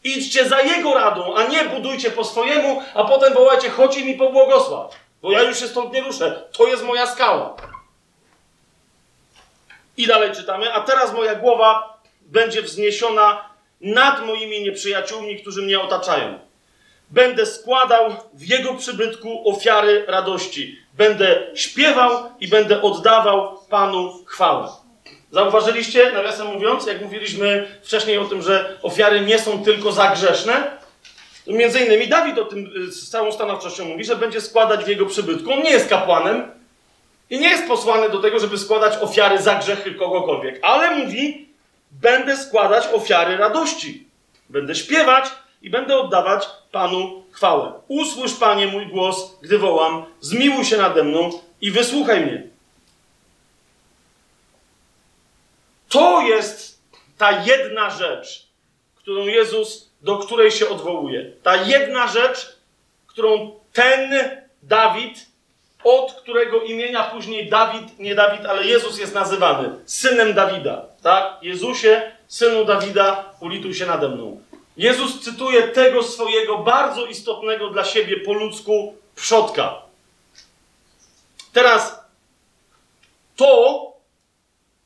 Idźcie 0.04 0.48
za 0.48 0.60
Jego 0.60 0.94
radą, 0.94 1.34
a 1.34 1.44
nie 1.44 1.64
budujcie 1.64 2.10
po 2.10 2.24
swojemu, 2.24 2.82
a 2.94 3.04
potem 3.04 3.34
wołajcie, 3.34 3.70
chodź 3.70 3.96
i 3.96 4.04
mi 4.04 4.14
pobłogosław, 4.14 4.94
bo 5.22 5.32
ja 5.32 5.42
już 5.42 5.60
się 5.60 5.68
stąd 5.68 5.92
nie 5.92 6.00
ruszę. 6.00 6.42
To 6.52 6.66
jest 6.66 6.84
moja 6.84 7.06
skała. 7.06 7.56
I 9.96 10.06
dalej 10.06 10.32
czytamy, 10.32 10.72
a 10.72 10.80
teraz 10.80 11.12
moja 11.12 11.34
głowa 11.34 11.98
będzie 12.20 12.62
wzniesiona 12.62 13.48
nad 13.80 14.26
moimi 14.26 14.62
nieprzyjaciółmi, 14.62 15.36
którzy 15.36 15.62
mnie 15.62 15.80
otaczają. 15.80 16.38
Będę 17.10 17.46
składał 17.46 18.16
w 18.34 18.48
jego 18.48 18.74
przybytku 18.74 19.48
ofiary 19.50 20.04
radości. 20.08 20.78
Będę 20.94 21.46
śpiewał 21.54 22.30
i 22.40 22.48
będę 22.48 22.82
oddawał 22.82 23.58
Panu 23.70 24.24
chwałę. 24.26 24.83
Zauważyliście, 25.34 26.12
nawiasem 26.12 26.46
mówiąc, 26.46 26.86
jak 26.86 27.02
mówiliśmy 27.02 27.78
wcześniej 27.82 28.18
o 28.18 28.24
tym, 28.24 28.42
że 28.42 28.78
ofiary 28.82 29.20
nie 29.20 29.38
są 29.38 29.64
tylko 29.64 29.92
za 29.92 30.08
grzeszne, 30.08 30.70
to 31.46 31.52
między 31.52 31.80
innymi 31.80 32.08
Dawid 32.08 32.38
o 32.38 32.44
tym 32.44 32.70
y, 32.76 32.92
z 32.92 33.10
całą 33.10 33.32
stanowczością 33.32 33.84
mówi, 33.84 34.04
że 34.04 34.16
będzie 34.16 34.40
składać 34.40 34.84
w 34.84 34.88
jego 34.88 35.06
przybytku. 35.06 35.52
On 35.52 35.62
nie 35.62 35.70
jest 35.70 35.88
kapłanem 35.88 36.50
i 37.30 37.38
nie 37.38 37.48
jest 37.48 37.68
posłany 37.68 38.10
do 38.10 38.18
tego, 38.18 38.38
żeby 38.38 38.58
składać 38.58 38.96
ofiary 39.00 39.42
za 39.42 39.54
grzechy 39.54 39.94
kogokolwiek, 39.94 40.60
ale 40.62 40.96
mówi, 40.96 41.48
będę 41.90 42.36
składać 42.36 42.88
ofiary 42.92 43.36
radości. 43.36 44.06
Będę 44.48 44.74
śpiewać 44.74 45.24
i 45.62 45.70
będę 45.70 45.96
oddawać 45.96 46.48
Panu 46.72 47.24
chwałę. 47.30 47.72
Usłysz, 47.88 48.34
Panie, 48.34 48.66
mój 48.66 48.86
głos, 48.86 49.38
gdy 49.42 49.58
wołam, 49.58 50.04
zmiłuj 50.20 50.64
się 50.64 50.76
nade 50.76 51.04
mną 51.04 51.30
i 51.60 51.70
wysłuchaj 51.70 52.20
mnie. 52.20 52.53
To 55.94 56.20
jest 56.20 56.82
ta 57.18 57.42
jedna 57.42 57.90
rzecz, 57.90 58.46
którą 58.94 59.26
Jezus, 59.26 59.90
do 60.00 60.18
której 60.18 60.50
się 60.50 60.68
odwołuje. 60.68 61.32
Ta 61.42 61.56
jedna 61.56 62.06
rzecz, 62.06 62.56
którą 63.06 63.60
ten 63.72 64.10
Dawid, 64.62 65.26
od 65.84 66.12
którego 66.12 66.60
imienia 66.60 67.04
później 67.04 67.48
Dawid, 67.48 67.98
nie 67.98 68.14
Dawid, 68.14 68.46
ale 68.46 68.64
Jezus 68.64 68.98
jest 68.98 69.14
nazywany 69.14 69.70
synem 69.86 70.34
Dawida. 70.34 70.86
Tak? 71.02 71.42
Jezusie, 71.42 72.12
synu 72.28 72.64
Dawida, 72.64 73.32
ulituj 73.40 73.74
się 73.74 73.86
nade 73.86 74.08
mną. 74.08 74.40
Jezus 74.76 75.20
cytuje 75.20 75.62
tego 75.62 76.02
swojego 76.02 76.58
bardzo 76.58 77.06
istotnego 77.06 77.70
dla 77.70 77.84
siebie 77.84 78.20
po 78.20 78.32
ludzku 78.32 78.94
przodka. 79.14 79.82
Teraz 81.52 82.04
to 83.36 83.93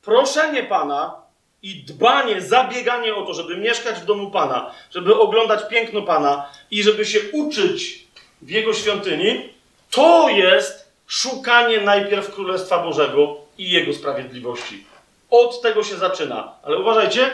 proszenie 0.08 0.62
Pana 0.62 1.14
i 1.62 1.74
dbanie, 1.74 2.40
zabieganie 2.40 3.14
o 3.14 3.26
to, 3.26 3.34
żeby 3.34 3.56
mieszkać 3.56 4.00
w 4.00 4.04
domu 4.04 4.30
Pana, 4.30 4.74
żeby 4.94 5.14
oglądać 5.20 5.60
piękno 5.70 6.02
Pana 6.02 6.48
i 6.70 6.82
żeby 6.82 7.04
się 7.04 7.18
uczyć 7.32 8.04
w 8.42 8.50
Jego 8.50 8.74
świątyni, 8.74 9.48
to 9.90 10.28
jest 10.28 10.92
szukanie 11.06 11.80
najpierw 11.80 12.34
Królestwa 12.34 12.82
Bożego 12.82 13.36
i 13.58 13.70
Jego 13.70 13.94
sprawiedliwości. 13.94 14.84
Od 15.30 15.62
tego 15.62 15.84
się 15.84 15.96
zaczyna. 15.96 16.52
Ale 16.62 16.78
uważajcie, 16.78 17.30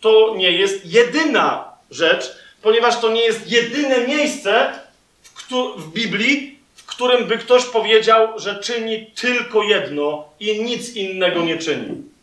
to 0.00 0.34
nie 0.36 0.50
jest 0.50 0.86
jedyna 0.86 1.64
rzecz, 1.90 2.36
ponieważ 2.62 3.00
to 3.00 3.10
nie 3.10 3.22
jest 3.22 3.50
jedyne 3.50 4.06
miejsce 4.06 4.78
w, 5.22 5.52
w 5.76 5.92
Biblii, 5.92 6.58
w 6.74 6.86
którym 6.86 7.24
by 7.24 7.38
ktoś 7.38 7.64
powiedział, 7.64 8.38
że 8.38 8.60
czyni 8.60 9.06
tylko 9.06 9.62
jedno 9.62 10.28
i 10.40 10.64
nic 10.64 10.96
innego 10.96 11.40
nie 11.40 11.58
czyni. 11.58 12.13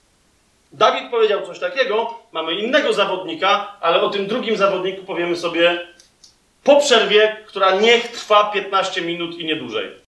Dawid 0.73 1.11
powiedział 1.11 1.45
coś 1.45 1.59
takiego, 1.59 2.19
mamy 2.31 2.53
innego 2.53 2.93
zawodnika, 2.93 3.77
ale 3.81 4.01
o 4.01 4.09
tym 4.09 4.27
drugim 4.27 4.57
zawodniku 4.57 5.05
powiemy 5.05 5.35
sobie 5.35 5.87
po 6.63 6.75
przerwie, 6.75 7.37
która 7.47 7.75
niech 7.75 8.07
trwa 8.07 8.51
15 8.51 9.01
minut 9.01 9.35
i 9.39 9.45
nie 9.45 9.55
dłużej. 9.55 10.00